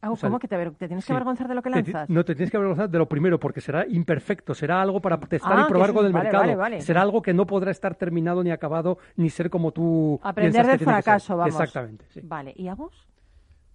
Ah, 0.03 0.09
O 0.11 0.15
sea, 0.15 0.29
¿Cómo 0.29 0.39
que 0.39 0.47
te, 0.47 0.55
aver- 0.55 0.75
te 0.75 0.87
tienes 0.87 1.05
que 1.05 1.07
sí. 1.09 1.13
avergonzar 1.13 1.47
de 1.47 1.53
lo 1.53 1.61
que 1.61 1.69
Te 1.69 1.75
lanzas? 1.75 2.09
no 2.09 2.25
te 2.25 2.33
tienes 2.33 2.49
que 2.49 2.57
avergonzar 2.57 2.89
de 2.89 2.97
lo 2.97 3.07
primero 3.07 3.39
porque 3.39 3.61
será 3.61 3.85
imperfecto, 3.87 4.55
será 4.55 4.81
algo 4.81 4.99
para 4.99 5.19
testar 5.19 5.53
Ah, 5.53 5.61
y 5.61 5.63
que 5.65 5.69
probar 5.69 5.93
con 5.93 6.05
el 6.07 6.11
vale, 6.11 6.23
mercado. 6.23 6.41
vale, 6.43 6.55
vale. 6.55 6.81
Será 6.81 7.03
algo 7.03 7.21
que 7.21 7.33
no 7.35 7.45
podrá 7.45 7.69
estar 7.69 7.93
terminado 7.93 8.43
ni 8.43 8.49
acabado 8.49 8.97
ni 9.15 9.29
ser 9.29 9.51
como 9.51 9.71
tú 9.71 10.19
Aprender 10.23 10.63
que 10.63 10.67
del 10.69 10.79
que 10.79 10.85
fracaso, 10.85 11.37
vamos. 11.37 11.53
Exactamente. 11.53 12.05
sí. 12.09 12.21
Vale, 12.23 12.51
¿y 12.55 12.67
Agus? 12.67 13.07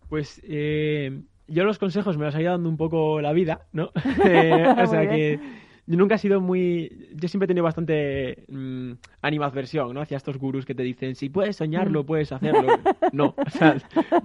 Pues 0.08 0.40
eh, 0.44 1.22
yo 1.46 1.62
los 1.62 1.78
consejos 1.78 2.18
me 2.18 2.24
los 2.24 2.34
ha 2.34 2.40
ido 2.42 2.50
dando 2.50 2.68
un 2.70 2.76
poco 2.76 3.20
la 3.20 3.32
vida, 3.32 3.66
¿no? 3.72 3.90
Eh, 4.24 4.74
o 4.82 4.86
sea 4.88 5.08
que 5.08 5.38
yo 5.86 5.96
nunca 5.96 6.16
he 6.16 6.18
sido 6.18 6.40
muy... 6.40 7.10
Yo 7.14 7.28
siempre 7.28 7.44
he 7.44 7.48
tenido 7.48 7.64
bastante 7.64 8.44
mm, 8.48 8.92
animadversión, 9.22 9.94
¿no? 9.94 10.00
Hacia 10.00 10.16
estos 10.16 10.36
gurús 10.38 10.64
que 10.66 10.74
te 10.74 10.82
dicen, 10.82 11.14
si 11.14 11.28
puedes 11.28 11.56
soñarlo, 11.56 12.02
Mm. 12.02 12.06
puedes 12.06 12.32
hacerlo. 12.32 12.78
No, 13.12 13.34
o 13.36 13.50
sea, 13.50 13.76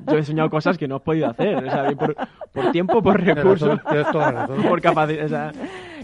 yo 0.08 0.18
he 0.18 0.24
soñado 0.24 0.50
cosas 0.50 0.78
que 0.78 0.88
no 0.88 0.98
he 0.98 1.00
podido 1.02 1.30
hacer, 1.30 1.56
o 1.56 1.62
sea, 1.70 1.92
por, 1.92 2.16
por 2.52 2.72
tiempo, 2.72 3.02
por 3.02 3.22
recursos, 3.22 3.70
razón, 3.70 3.82
tienes 3.90 4.12
toda 4.12 4.32
la 4.32 4.48
razón. 4.48 4.64
por 4.64 4.82
capacidad, 4.82 5.26
o 5.26 5.30
sea... 5.30 5.52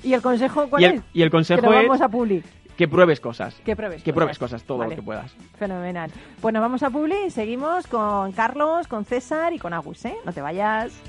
¿Y 0.04 0.14
el 0.14 0.22
consejo 0.22 0.68
cuál 0.70 0.82
Y 0.82 0.86
el, 0.86 0.94
es? 0.96 1.02
y 1.14 1.22
el 1.24 1.28
que 1.30 1.32
consejo 1.32 1.74
es 1.74 1.88
vamos 1.88 2.02
a 2.02 2.08
Publi. 2.10 2.44
que 2.78 2.88
pruebes 2.88 3.20
cosas. 3.20 3.56
Que 3.66 3.76
pruebes 3.76 4.04
Que 4.04 4.12
cosas. 4.12 4.16
pruebes 4.16 4.40
cosas, 4.40 4.64
todo 4.64 4.78
Vale. 4.78 4.92
lo 4.92 4.96
que 4.98 5.02
puedas. 5.06 5.32
Fenomenal. 5.58 6.12
Bueno, 6.42 6.62
vamos 6.62 6.84
a 6.84 6.90
Publi 6.92 7.26
y 7.28 7.30
seguimos 7.32 7.88
con 7.88 8.32
Carlos, 8.34 8.88
con 8.88 9.06
César 9.06 9.54
y 9.54 9.58
con 9.60 9.74
Agus, 9.74 10.06
¿eh? 10.06 10.16
No 10.24 10.32
te 10.32 10.42
vayas. 10.42 11.02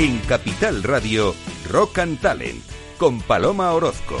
En 0.00 0.18
Capital 0.20 0.82
Radio, 0.82 1.34
Rock 1.68 1.98
and 1.98 2.18
Talent, 2.22 2.64
con 2.96 3.20
Paloma 3.20 3.74
Orozco. 3.74 4.16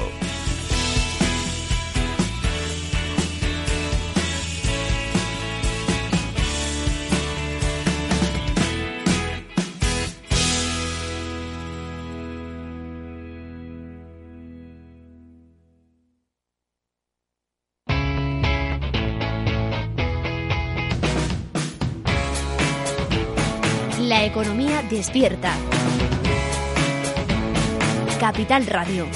La 23.98 24.26
economía 24.26 24.82
despierta. 24.82 25.69
Capital 28.30 28.64
Radio. 28.66 29.08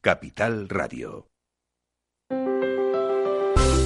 Capital 0.00 0.68
Radio. 0.70 1.31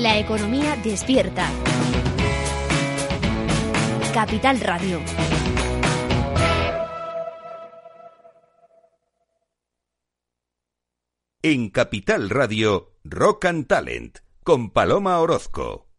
La 0.00 0.18
economía 0.18 0.76
despierta. 0.76 1.46
Capital 4.14 4.58
Radio. 4.60 4.98
En 11.42 11.68
Capital 11.68 12.30
Radio, 12.30 12.94
Rock 13.04 13.44
and 13.44 13.66
Talent, 13.66 14.20
con 14.42 14.70
Paloma 14.70 15.18
Orozco. 15.18 15.89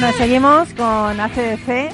Bueno, 0.00 0.16
seguimos 0.16 0.68
con 0.74 1.18
ACDC. 1.18 1.90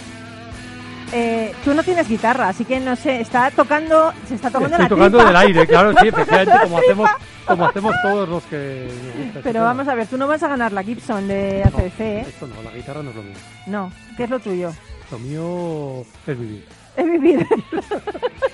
Eh, 1.11 1.55
tú 1.65 1.73
no 1.73 1.83
tienes 1.83 2.07
guitarra, 2.07 2.51
así 2.51 2.67
que 2.67 2.79
no 2.79 2.97
sé, 2.97 3.23
está 3.23 3.51
tocando, 3.51 4.13
se 4.29 4.35
está 4.35 4.51
tocando 4.51 4.77
Estoy 4.77 4.83
la 4.83 4.89
tocando 4.91 5.19
tripa. 5.19 5.29
del 5.29 5.37
aire, 5.37 5.67
claro, 5.67 5.95
sí, 5.99 6.09
efectivamente, 6.09 6.53
como 6.65 6.77
hacemos, 6.77 7.11
como 7.47 7.65
hacemos 7.65 7.95
todos 8.03 8.29
los 8.29 8.43
que 8.43 8.89
este 9.25 9.41
Pero 9.43 9.63
vamos 9.63 9.89
a 9.89 9.95
ver, 9.95 10.07
tú 10.07 10.19
no 10.19 10.29
vas 10.29 10.43
a 10.43 10.49
ganar 10.49 10.73
la 10.73 10.83
Gibson 10.83 11.27
de 11.29 11.63
No, 11.65 11.79
ACDC, 11.79 12.01
¿eh? 12.01 12.21
Esto 12.29 12.47
no, 12.47 12.63
la 12.63 12.77
guitarra 12.77 13.03
no 13.03 13.09
es 13.09 13.17
lo 13.17 13.23
mío. 13.23 13.37
No, 13.69 13.91
¿qué 14.19 14.25
es 14.25 14.31
lo 14.31 14.39
tuyo? 14.39 14.71
Lo 15.11 15.19
mío 15.21 16.05
es 16.27 16.39
vivir. 16.39 16.65
Es 16.99 17.05
vivir. 17.07 17.47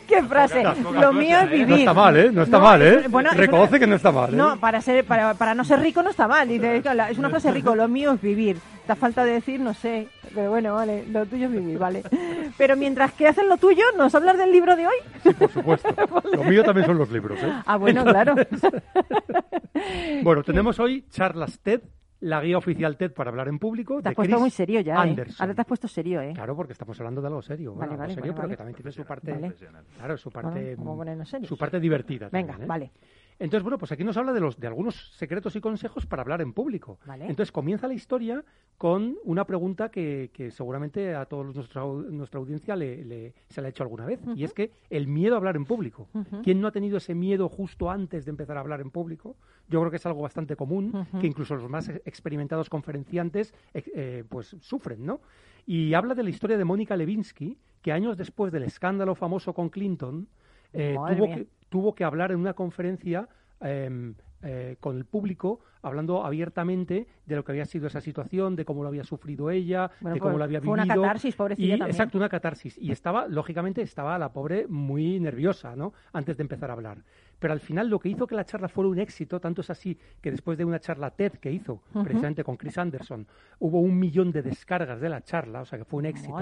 ¿Qué 0.08 0.22
frase? 0.22 0.62
Lo 0.92 1.12
mío 1.12 1.38
es 1.40 1.50
vivir. 1.50 1.68
No 1.68 1.76
está 1.76 1.94
mal, 1.94 2.16
¿eh? 2.16 2.30
No 2.32 2.42
está 2.42 2.58
No, 2.58 2.64
mal, 2.64 2.82
¿eh? 2.82 2.94
es- 3.04 3.10
bueno, 3.10 3.30
es 3.30 3.36
Reconoce 3.36 3.70
una- 3.70 3.78
que 3.78 3.86
no 3.86 3.96
está 3.96 4.12
mal, 4.12 4.32
¿eh? 4.32 4.36
No, 4.36 4.58
para, 4.58 4.80
ser, 4.80 5.04
para, 5.04 5.34
para 5.34 5.54
no 5.54 5.64
ser 5.64 5.80
rico 5.80 6.02
no 6.02 6.10
está 6.10 6.26
mal. 6.28 6.48
Dice, 6.48 6.82
es 7.10 7.18
una 7.18 7.30
frase 7.30 7.50
rico, 7.52 7.74
lo 7.74 7.88
mío 7.88 8.12
es 8.12 8.20
vivir. 8.20 8.58
Te 8.86 8.96
falta 8.96 9.24
de 9.24 9.32
decir, 9.34 9.60
no 9.60 9.74
sé. 9.74 10.08
Pero 10.34 10.50
bueno, 10.50 10.74
vale, 10.74 11.04
lo 11.08 11.24
tuyo 11.26 11.46
es 11.46 11.52
vivir, 11.52 11.78
vale. 11.78 12.02
Pero 12.58 12.76
mientras 12.76 13.12
que 13.12 13.28
haces 13.28 13.46
lo 13.46 13.56
tuyo, 13.56 13.84
¿nos 13.96 14.14
hablas 14.14 14.36
del 14.38 14.50
libro 14.50 14.74
de 14.74 14.86
hoy? 14.88 14.94
Sí, 15.22 15.30
por 15.34 15.50
supuesto. 15.52 15.88
Lo 16.32 16.42
mío 16.44 16.64
también 16.64 16.86
son 16.86 16.98
los 16.98 17.10
libros, 17.10 17.38
¿eh? 17.42 17.52
Ah, 17.66 17.76
bueno, 17.76 18.04
claro. 18.04 18.34
Bueno, 20.22 20.42
tenemos 20.42 20.78
hoy 20.78 21.04
charlas 21.10 21.58
TED, 21.60 21.80
la 22.22 22.40
guía 22.40 22.56
oficial 22.56 22.96
TED 22.96 23.12
para 23.12 23.30
hablar 23.30 23.48
en 23.48 23.58
público. 23.58 23.96
Te 23.96 24.04
de 24.04 24.08
has 24.10 24.14
puesto 24.14 24.30
Chris 24.34 24.40
muy 24.40 24.50
serio 24.50 24.80
ya, 24.80 24.94
¿eh? 24.94 24.98
Anderson. 24.98 25.36
Ahora 25.40 25.54
te 25.54 25.60
has 25.60 25.66
puesto 25.66 25.88
serio, 25.88 26.20
¿eh? 26.22 26.32
Claro, 26.34 26.56
porque 26.56 26.72
estamos 26.72 26.98
hablando 27.00 27.20
de 27.20 27.26
algo 27.26 27.42
serio. 27.42 27.74
Vale, 27.74 27.78
Bueno, 27.78 27.92
algo 27.92 28.02
vale, 28.02 28.14
serio, 28.14 28.32
vale, 28.32 28.34
pero 28.34 28.42
vale. 28.42 28.52
que 28.52 28.56
también 28.56 28.76
tiene 28.76 28.92
su 28.92 29.04
parte, 29.04 29.32
Vale. 29.32 29.54
claro, 29.96 30.16
su 30.16 30.30
parte, 30.30 30.76
vamos 30.76 30.94
a 30.94 30.96
ponernos 30.98 31.28
serios. 31.28 31.48
su 31.48 31.56
parte 31.58 31.80
divertida. 31.80 32.28
Venga, 32.32 32.52
también, 32.52 32.64
¿eh? 32.64 32.68
vale. 32.68 32.92
Entonces, 33.44 33.62
bueno, 33.62 33.76
pues 33.78 33.90
aquí 33.92 34.04
nos 34.04 34.16
habla 34.16 34.32
de, 34.32 34.40
los, 34.40 34.58
de 34.58 34.66
algunos 34.68 35.12
secretos 35.16 35.56
y 35.56 35.60
consejos 35.60 36.06
para 36.06 36.22
hablar 36.22 36.40
en 36.40 36.52
público. 36.52 36.98
Vale. 37.06 37.24
Entonces, 37.28 37.50
comienza 37.52 37.88
la 37.88 37.94
historia 37.94 38.44
con 38.78 39.16
una 39.24 39.44
pregunta 39.44 39.90
que, 39.90 40.30
que 40.32 40.50
seguramente 40.50 41.14
a 41.14 41.24
toda 41.26 41.44
nuestra, 41.44 41.82
au- 41.82 42.08
nuestra 42.08 42.38
audiencia 42.40 42.76
le, 42.76 43.04
le- 43.04 43.34
se 43.48 43.60
le 43.60 43.66
ha 43.66 43.70
hecho 43.70 43.82
alguna 43.82 44.06
vez, 44.06 44.20
y 44.36 44.44
es 44.44 44.52
que 44.54 44.70
el 44.90 45.06
miedo 45.08 45.34
a 45.34 45.38
hablar 45.38 45.56
en 45.56 45.64
público. 45.64 46.08
¿Quién 46.42 46.60
no 46.60 46.68
ha 46.68 46.72
tenido 46.72 46.96
ese 46.98 47.14
miedo 47.14 47.48
justo 47.48 47.90
antes 47.90 48.24
de 48.24 48.30
empezar 48.30 48.56
a 48.56 48.60
hablar 48.60 48.80
en 48.80 48.90
público? 48.90 49.36
Yo 49.68 49.80
creo 49.80 49.90
que 49.90 49.96
es 49.96 50.06
algo 50.06 50.22
bastante 50.22 50.56
común, 50.56 50.92
que 51.20 51.26
incluso 51.26 51.54
los 51.56 51.68
más 51.68 51.88
experimentados 52.04 52.68
conferenciantes 52.70 53.54
eh, 53.74 54.24
pues 54.28 54.56
sufren, 54.60 55.04
¿no? 55.04 55.20
Y 55.66 55.94
habla 55.94 56.14
de 56.14 56.22
la 56.22 56.30
historia 56.30 56.56
de 56.58 56.64
Mónica 56.64 56.96
Lewinsky, 56.96 57.56
que 57.82 57.92
años 57.92 58.16
después 58.16 58.52
del 58.52 58.64
escándalo 58.64 59.14
famoso 59.14 59.52
con 59.54 59.68
Clinton, 59.68 60.26
eh, 60.72 60.94
tuvo, 61.14 61.26
mía. 61.26 61.36
que, 61.36 61.46
tuvo 61.72 61.94
que 61.94 62.04
hablar 62.04 62.32
en 62.32 62.38
una 62.38 62.52
conferencia 62.52 63.26
em, 63.60 64.14
eh, 64.42 64.76
con 64.78 64.98
el 64.98 65.06
público, 65.06 65.60
hablando 65.82 66.24
abiertamente 66.24 67.06
de 67.26 67.36
lo 67.36 67.44
que 67.44 67.52
había 67.52 67.64
sido 67.64 67.86
esa 67.86 68.00
situación, 68.00 68.56
de 68.56 68.64
cómo 68.64 68.82
lo 68.82 68.88
había 68.88 69.04
sufrido 69.04 69.50
ella, 69.50 69.90
Bueno, 70.00 70.14
de 70.14 70.20
cómo 70.20 70.38
lo 70.38 70.44
había 70.44 70.60
fue 70.60 70.76
vivido. 70.76 70.94
una 70.94 71.02
catarsis, 71.02 71.34
pobrecilla 71.34 71.74
y, 71.74 71.78
también. 71.78 71.94
Exacto, 71.94 72.18
una 72.18 72.28
catarsis. 72.28 72.78
Y 72.78 72.92
estaba, 72.92 73.26
lógicamente, 73.28 73.82
estaba 73.82 74.18
la 74.18 74.32
pobre 74.32 74.66
muy 74.68 75.20
nerviosa, 75.20 75.76
¿no? 75.76 75.92
Antes 76.12 76.36
de 76.36 76.42
empezar 76.42 76.70
a 76.70 76.74
hablar. 76.74 76.98
Pero 77.42 77.54
al 77.54 77.60
final 77.60 77.88
lo 77.88 77.98
que 77.98 78.08
hizo 78.08 78.28
que 78.28 78.36
la 78.36 78.44
charla 78.44 78.68
fuera 78.68 78.88
un 78.88 79.00
éxito, 79.00 79.40
tanto 79.40 79.62
es 79.62 79.70
así 79.70 79.98
que 80.20 80.30
después 80.30 80.56
de 80.56 80.64
una 80.64 80.78
charla 80.78 81.10
TED 81.10 81.32
que 81.32 81.50
hizo, 81.50 81.82
precisamente 81.92 82.44
con 82.44 82.56
Chris 82.56 82.78
Anderson, 82.78 83.26
hubo 83.58 83.80
un 83.80 83.98
millón 83.98 84.30
de 84.30 84.42
descargas 84.42 85.00
de 85.00 85.08
la 85.08 85.22
charla, 85.22 85.62
o 85.62 85.64
sea 85.64 85.76
que 85.76 85.84
fue 85.84 85.98
un 85.98 86.06
éxito 86.06 86.38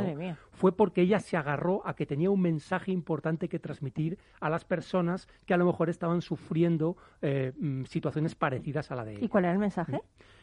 fue 0.51 0.73
porque 0.73 1.01
ella 1.01 1.19
se 1.21 1.39
agarró 1.39 1.81
a 1.87 1.95
que 1.95 2.05
tenía 2.05 2.31
un 2.31 2.43
mensaje 2.43 2.93
importante 2.93 3.49
que 3.49 3.59
transmitir 3.59 4.19
a 4.41 4.51
las 4.51 4.67
personas 4.67 5.27
que 5.47 5.55
a 5.55 5.57
lo 5.57 5.65
mejor 5.65 5.89
estaban 5.89 6.21
sufriendo 6.21 6.99
eh, 7.23 7.53
mm, 7.59 7.85
situaciones 7.85 8.35
parecidas 8.35 8.91
a 8.91 8.97
la 8.97 9.07
de 9.07 9.13
ella. 9.13 9.25
¿Y 9.25 9.29
cuál 9.31 9.45
era 9.45 9.55
el 9.55 9.59
mensaje? 9.59 10.03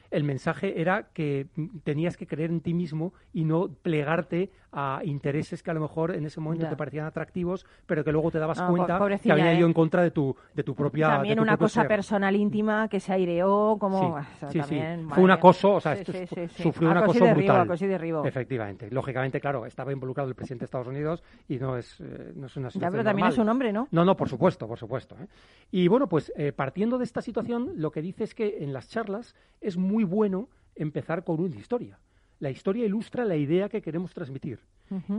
El 0.10 0.24
mensaje 0.24 0.82
era 0.82 1.10
que 1.14 1.48
tenías 1.84 2.18
que 2.18 2.28
creer 2.28 2.50
en 2.50 2.62
ti 2.62 2.74
mismo 2.74 3.14
y 3.34 3.44
no 3.44 3.70
plegarte 3.70 4.52
a 4.80 5.02
intereses 5.04 5.64
que 5.64 5.72
a 5.72 5.74
lo 5.74 5.82
mejor 5.82 6.14
en 6.14 6.24
ese 6.28 6.40
momento 6.40 6.66
Ya. 6.66 6.70
te 6.70 6.76
parecían 6.76 7.08
atractivos, 7.08 7.66
pero 7.88 8.04
que 8.04 8.12
luego 8.12 8.30
te 8.30 8.38
dabas 8.38 8.62
cuenta 8.62 9.00
que 9.24 9.32
había 9.32 9.52
¿eh? 9.52 9.58
ido 9.58 9.66
en 9.66 9.74
contra 9.74 10.04
de 10.04 10.12
tu, 10.12 10.36
de 10.54 10.62
tu 10.64 10.76
propia. 10.76 11.08
de 11.08 11.14
también 11.16 11.36
tu 11.38 11.42
una 11.42 11.58
cosa 11.58 11.82
ser. 11.82 11.88
personal 11.88 12.36
íntima 12.36 12.88
que 12.88 13.00
se 13.00 13.12
aireó 13.12 13.78
como... 13.80 14.00
Sí, 14.00 14.06
Ah, 14.18 14.28
eso 14.38 14.48
sí, 14.52 14.54
sí. 14.54 14.60
también, 14.60 15.00
Fue 15.00 15.08
madre 15.10 15.24
un 15.24 15.32
acoso, 15.32 15.74
o 15.74 15.80
sea, 15.80 15.96
Sí, 15.96 16.02
esto 16.02 16.12
sí, 16.12 16.18
es- 16.20 16.30
sí, 16.30 16.48
sí. 16.50 16.64
sufrió 16.64 16.92
un 16.92 16.98
Acoso 16.98 17.26
brutal. 17.26 17.68
derribo. 17.80 18.24
Efectivamente. 18.24 18.92
Lógicamente, 18.92 19.40
claro, 19.42 19.66
estaba 19.66 19.92
involucrado 19.92 20.30
el 20.30 20.36
presidente 20.36 20.62
de 20.62 20.66
Estados 20.66 20.88
Unidos 20.88 21.24
y 21.48 21.58
no 21.58 21.76
es, 21.76 22.00
eh, 22.00 22.34
no 22.36 22.46
es 22.46 22.56
una 22.58 22.68
Ya, 22.68 22.72
situación 22.72 22.92
pero 22.92 23.04
también 23.04 23.24
normal. 23.24 23.34
es 23.34 23.38
un 23.40 23.50
hombre, 23.50 23.74
¿no? 23.74 23.88
No, 23.90 24.06
no, 24.06 24.16
por 24.16 24.30
supuesto, 24.30 24.68
por 24.68 24.78
supuesto. 24.78 25.16
¿eh? 25.20 25.28
Y 25.72 25.88
bueno, 25.88 26.08
pues 26.08 26.32
eh, 26.38 26.52
partiendo 26.52 27.00
de 27.00 27.04
esta 27.06 27.24
situación, 27.24 27.72
lo 27.78 27.90
que 27.92 28.04
dice 28.04 28.24
es 28.26 28.36
que 28.36 28.58
en 28.60 28.74
las 28.74 28.90
charlas 28.90 29.36
es 29.60 29.76
muy 29.78 30.04
bueno 30.04 30.50
empezar 30.76 31.24
con 31.24 31.40
una 31.42 31.56
historia. 31.56 31.98
La 32.40 32.50
historia 32.50 32.86
ilustra 32.86 33.26
la 33.26 33.36
idea 33.36 33.70
que 33.70 33.82
queremos 33.82 34.14
transmitir. 34.14 34.60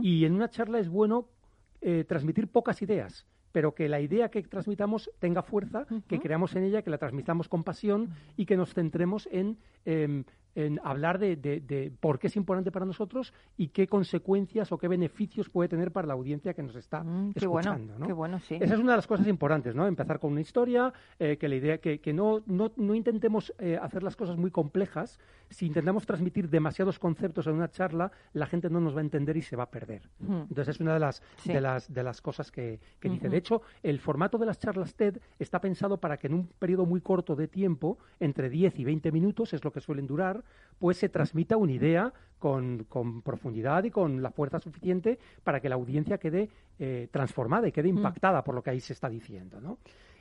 Y 0.01 0.25
en 0.25 0.33
una 0.33 0.49
charla 0.49 0.79
es 0.79 0.89
bueno 0.89 1.27
eh, 1.81 2.03
transmitir 2.07 2.47
pocas 2.47 2.81
ideas, 2.81 3.27
pero 3.51 3.75
que 3.75 3.87
la 3.87 4.01
idea 4.01 4.29
que 4.29 4.41
transmitamos 4.43 5.11
tenga 5.19 5.43
fuerza, 5.43 5.85
que 6.07 6.19
creamos 6.19 6.55
en 6.55 6.63
ella, 6.63 6.81
que 6.81 6.89
la 6.89 6.97
transmitamos 6.97 7.47
con 7.47 7.63
pasión 7.63 8.09
y 8.35 8.45
que 8.45 8.57
nos 8.57 8.73
centremos 8.73 9.27
en, 9.31 9.57
em, 9.85 10.23
en 10.55 10.79
hablar 10.83 11.19
de, 11.19 11.35
de- 11.35 11.59
de 11.61 11.91
por 11.99 12.19
qué 12.19 12.27
es 12.27 12.35
importante 12.35 12.71
para 12.71 12.85
nosotros 12.85 13.33
y 13.57 13.67
qué 13.69 13.87
consecuencias 13.87 14.71
o 14.71 14.77
qué 14.77 14.87
beneficios 14.87 15.49
puede 15.49 15.69
tener 15.69 15.91
para 15.91 16.07
la 16.07 16.13
audiencia 16.13 16.53
que 16.53 16.63
nos 16.63 16.75
está 16.75 17.03
Mm, 17.03 17.33
qué 17.33 17.47
bueno, 17.47 17.71
escuchando. 17.71 17.99
¿no? 17.99 18.07
qué 18.07 18.13
bueno, 18.13 18.39
sí. 18.39 18.55
Esa 18.59 18.73
es 18.73 18.79
una 18.79 18.91
de 18.93 18.97
las 18.97 19.07
cosas 19.07 19.27
importantes, 19.27 19.75
¿no? 19.75 19.85
Empezar 19.87 20.19
con 20.19 20.31
una 20.31 20.41
historia, 20.41 20.91
eh, 21.19 21.37
que 21.37 21.47
la 21.47 21.55
idea, 21.55 21.77
que, 21.77 21.99
que 21.99 22.13
no, 22.13 22.41
no, 22.47 22.71
no 22.77 22.95
intentemos 22.95 23.53
eh, 23.59 23.77
hacer 23.81 24.03
las 24.03 24.15
cosas 24.15 24.37
muy 24.37 24.51
complejas. 24.51 25.19
Si 25.49 25.65
intentamos 25.65 26.05
transmitir 26.05 26.49
demasiados 26.49 26.99
conceptos 26.99 27.47
en 27.47 27.53
una 27.53 27.69
charla, 27.69 28.11
la 28.33 28.45
gente 28.45 28.69
no 28.69 28.79
nos 28.81 28.95
va 28.95 28.99
a 28.99 29.03
entender 29.03 29.37
y 29.37 29.41
se 29.41 29.55
va 29.55 29.63
a 29.63 29.71
perder. 29.71 30.09
Entonces 30.19 30.67
es 30.69 30.79
una 30.79 30.93
de 30.93 30.99
las, 30.99 31.23
Sí. 31.37 31.53
de 31.53 31.61
las, 31.61 31.91
de 31.93 32.03
las 32.03 32.21
cosas 32.21 32.51
que, 32.51 32.79
que 32.99 33.09
dice. 33.09 33.29
De 33.29 33.37
hecho, 33.37 33.61
el 33.83 33.99
formato 33.99 34.37
de 34.37 34.45
las 34.45 34.59
charlas 34.59 34.95
TED 34.95 35.17
está 35.39 35.59
pensado 35.61 35.97
para 35.97 36.17
que 36.17 36.27
en 36.27 36.33
un 36.33 36.47
periodo 36.47 36.85
muy 36.85 37.01
corto 37.01 37.35
de 37.35 37.47
tiempo, 37.47 37.97
entre 38.19 38.49
10 38.49 38.79
y 38.79 38.83
20 38.83 39.11
minutos, 39.11 39.53
es 39.53 39.63
lo 39.63 39.71
que 39.71 39.79
suelen 39.81 40.05
durar, 40.07 40.38
pues 40.79 40.97
se 40.97 41.09
transmita 41.09 41.57
una 41.57 41.73
idea 41.73 42.13
con, 42.39 42.85
con 42.85 43.21
profundidad 43.21 43.83
y 43.83 43.91
con 43.91 44.21
la 44.21 44.31
fuerza 44.31 44.59
suficiente 44.59 45.19
para 45.43 45.59
que 45.59 45.69
la 45.69 45.75
audiencia 45.75 46.17
quede 46.17 46.49
eh, 46.79 47.09
transformada 47.11 47.67
y 47.67 47.71
quede 47.71 47.89
impactada 47.89 48.43
por 48.43 48.55
lo 48.55 48.63
que 48.63 48.69
ahí 48.69 48.79
se 48.79 48.93
está 48.93 49.09
diciendo, 49.09 49.59
¿no? 49.59 49.77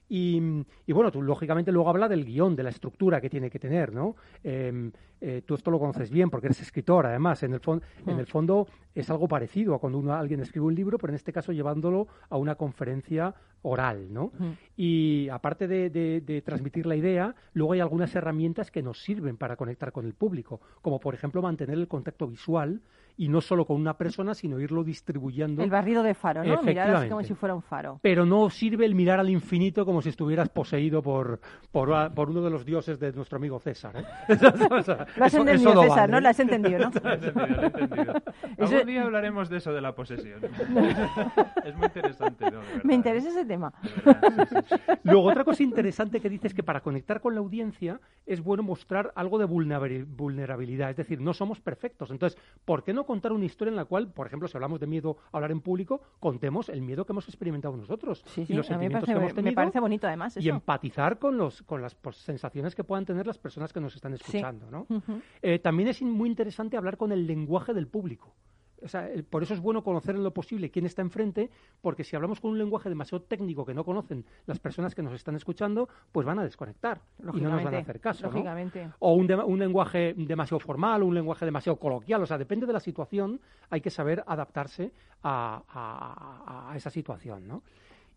Y, 0.08 0.40
y 0.86 0.92
bueno, 0.92 1.10
tú 1.12 1.20
lógicamente 1.22 1.70
luego 1.70 1.88
habla 1.90 2.08
del 2.08 2.24
guion, 2.24 2.56
de 2.56 2.62
la 2.62 2.70
estructura 2.70 3.20
que 3.20 3.28
tiene 3.28 3.50
que 3.50 3.58
tener, 3.58 3.92
¿no? 3.92 4.16
Em, 4.42 4.90
eh, 5.20 5.42
tú 5.44 5.54
esto 5.54 5.70
lo 5.70 5.78
conoces 5.78 6.10
bien 6.10 6.30
porque 6.30 6.46
eres 6.46 6.60
escritor, 6.62 7.04
además. 7.06 7.42
En 7.42 7.52
el, 7.52 7.60
fon- 7.60 7.82
en 8.06 8.18
el 8.18 8.26
fondo 8.26 8.66
es 8.94 9.10
algo 9.10 9.28
parecido 9.28 9.74
a 9.74 9.78
cuando 9.80 9.98
uno, 9.98 10.14
alguien 10.14 10.40
escribe 10.40 10.66
un 10.66 10.74
libro, 10.74 10.96
pero 10.96 11.10
en 11.12 11.16
este 11.16 11.32
caso 11.32 11.52
llevándolo 11.52 12.06
a 12.30 12.36
una 12.36 12.54
conferencia 12.54 13.34
oral, 13.62 14.12
¿no? 14.12 14.30
Y 14.76 15.28
aparte 15.30 15.66
de, 15.66 15.90
de- 15.90 16.20
de 16.20 16.40
transmitir 16.42 16.86
la 16.86 16.94
idea, 16.96 17.34
luego 17.52 17.72
hay 17.72 17.80
algunas 17.80 18.14
herramientas 18.14 18.70
que 18.70 18.82
nos 18.82 19.02
sirven 19.02 19.36
para 19.36 19.56
conectar 19.56 19.90
con 19.92 20.06
el 20.06 20.14
público, 20.14 20.60
como 20.80 21.00
por 21.00 21.14
ejemplo 21.14 21.42
mantener 21.42 21.76
el 21.76 21.88
contacto 21.88 22.28
visual 22.28 22.80
y 23.18 23.28
no 23.28 23.40
solo 23.42 23.66
con 23.66 23.76
una 23.76 23.94
persona, 23.98 24.32
sino 24.34 24.58
irlo 24.60 24.84
distribuyendo. 24.84 25.62
El 25.62 25.68
barrido 25.70 26.02
de 26.02 26.14
faro, 26.14 26.42
¿no? 26.44 26.62
Mirar 26.62 26.94
así 26.94 27.08
como 27.08 27.22
si 27.24 27.34
fuera 27.34 27.54
un 27.54 27.62
faro. 27.62 27.98
Pero 28.00 28.24
no 28.24 28.48
sirve 28.48 28.86
el 28.86 28.94
mirar 28.94 29.18
al 29.20 29.28
infinito 29.28 29.84
como 29.84 30.00
si 30.00 30.08
estuvieras 30.08 30.48
poseído 30.48 31.02
por, 31.02 31.40
por, 31.72 31.92
a- 31.92 32.08
por 32.14 32.30
uno 32.30 32.40
de 32.42 32.50
los 32.50 32.64
dioses 32.64 32.98
de 32.98 33.12
nuestro 33.12 33.36
amigo 33.36 33.58
César. 33.58 33.94
¿eh? 33.96 34.04
O 34.70 34.82
sea, 34.82 35.06
Lo 35.16 35.24
has 35.24 35.34
eso- 35.34 35.40
entendido, 35.42 35.70
eso 35.70 35.74
no 35.74 35.82
César, 35.82 35.98
vale. 35.98 36.12
¿no? 36.12 36.20
Lo 36.20 36.28
has 36.28 36.40
entendido, 36.40 36.78
¿no? 36.78 36.90
Lo 37.02 37.10
he 37.10 37.14
entendido, 37.14 37.46
lo 37.46 37.62
he 37.62 37.66
entendido. 37.66 38.14
Eso- 38.56 38.74
Algún 38.76 38.86
día 38.86 39.02
hablaremos 39.02 39.48
de 39.50 39.56
eso 39.58 39.72
de 39.72 39.80
la 39.80 39.94
posesión. 39.94 40.40
es 41.64 41.76
muy 41.76 41.86
interesante, 41.86 42.44
¿no? 42.50 42.60
Verdad, 42.60 42.84
Me 42.84 42.94
interesa 42.94 43.28
ese 43.30 43.44
tema. 43.44 43.72
Verdad, 44.04 44.48
sí, 44.48 44.56
sí, 44.68 44.74
sí. 44.86 44.92
Luego, 45.04 45.24
otra 45.24 45.44
cosa 45.44 45.62
interesante 45.62 46.20
que 46.20 46.28
dice 46.30 46.46
es 46.46 46.54
que 46.54 46.62
para 46.62 46.80
conectar 46.80 47.20
con 47.20 47.34
la 47.34 47.40
audiencia 47.40 48.00
es 48.26 48.42
bueno 48.42 48.62
mostrar 48.62 49.12
algo 49.16 49.38
de 49.38 49.46
vulnerabil- 49.46 50.06
vulnerabilidad. 50.06 50.90
Es 50.90 50.96
decir, 50.96 51.20
no 51.20 51.32
somos 51.34 51.60
perfectos. 51.60 52.10
Entonces, 52.10 52.38
¿por 52.64 52.84
qué 52.84 52.92
no 52.92 53.04
contar 53.08 53.32
una 53.32 53.44
historia 53.46 53.70
en 53.70 53.76
la 53.76 53.86
cual, 53.86 54.12
por 54.12 54.26
ejemplo, 54.28 54.46
si 54.46 54.56
hablamos 54.56 54.78
de 54.78 54.86
miedo 54.86 55.16
a 55.32 55.38
hablar 55.38 55.50
en 55.50 55.60
público, 55.60 56.00
contemos 56.20 56.68
el 56.68 56.80
miedo 56.82 57.04
que 57.04 57.12
hemos 57.12 57.26
experimentado 57.26 57.76
nosotros 57.76 58.22
Sí, 58.26 58.42
y 58.42 58.46
sí, 58.46 58.54
los 58.54 58.66
me 58.66 58.68
sentimientos 58.74 59.00
parece, 59.00 59.12
que 59.12 59.18
hemos 59.18 59.32
me 59.32 59.42
tenido? 59.42 59.54
parece 59.56 59.80
bonito 59.80 60.06
además 60.06 60.36
y 60.36 60.48
empatizar 60.48 61.18
con 61.18 61.36
los 61.36 61.62
con 61.62 61.82
las 61.82 61.94
pues, 61.96 62.16
sensaciones 62.18 62.74
que 62.76 62.84
puedan 62.84 63.04
tener 63.04 63.26
las 63.26 63.38
personas 63.38 63.72
que 63.72 63.80
nos 63.80 63.96
están 63.96 64.16
Sí. 64.16 64.22
escuchando 64.22 64.70
¿no? 64.70 64.86
Eh, 65.42 65.58
también 65.58 65.88
es 65.88 66.00
muy 66.02 66.28
interesante 66.28 66.76
hablar 66.76 66.96
con 66.96 67.10
el 67.10 67.26
lenguaje 67.26 67.74
del 67.74 67.88
público 67.88 68.34
o 68.82 68.88
sea, 68.88 69.08
el- 69.10 69.24
por 69.24 69.42
eso 69.42 69.54
es 69.54 69.60
bueno 69.60 69.82
conocer 69.82 70.14
en 70.16 70.22
lo 70.24 70.32
posible 70.32 70.70
quién 70.70 70.86
está 70.86 71.02
enfrente, 71.02 71.50
porque 71.80 72.04
si 72.04 72.14
hablamos 72.16 72.40
con 72.40 72.50
un 72.52 72.58
lenguaje 72.58 72.88
demasiado 72.88 73.22
técnico 73.24 73.64
que 73.66 73.74
no 73.74 73.84
conocen 73.84 74.24
las 74.46 74.58
personas 74.58 74.94
que 74.94 75.02
nos 75.02 75.12
están 75.14 75.34
escuchando, 75.36 75.88
pues 76.12 76.26
van 76.26 76.38
a 76.38 76.44
desconectar 76.44 77.00
y 77.36 77.40
no 77.42 77.50
nos 77.50 77.58
van 77.64 77.74
a 77.74 77.78
hacer 77.82 78.00
caso. 78.00 78.26
O 79.00 79.12
un, 79.14 79.26
de- 79.26 79.34
un 79.36 79.58
lenguaje 79.58 80.14
demasiado 80.16 80.60
formal, 80.60 81.02
un 81.02 81.14
lenguaje 81.14 81.44
demasiado 81.44 81.76
coloquial. 81.78 82.22
O 82.22 82.26
sea, 82.26 82.38
depende 82.38 82.66
de 82.66 82.72
la 82.72 82.80
situación, 82.80 83.40
hay 83.70 83.80
que 83.80 83.90
saber 83.90 84.22
adaptarse 84.26 84.92
a, 85.22 85.62
a- 85.68 86.72
a 86.72 86.76
esa 86.76 86.90
situación, 86.90 87.46
¿no? 87.48 87.62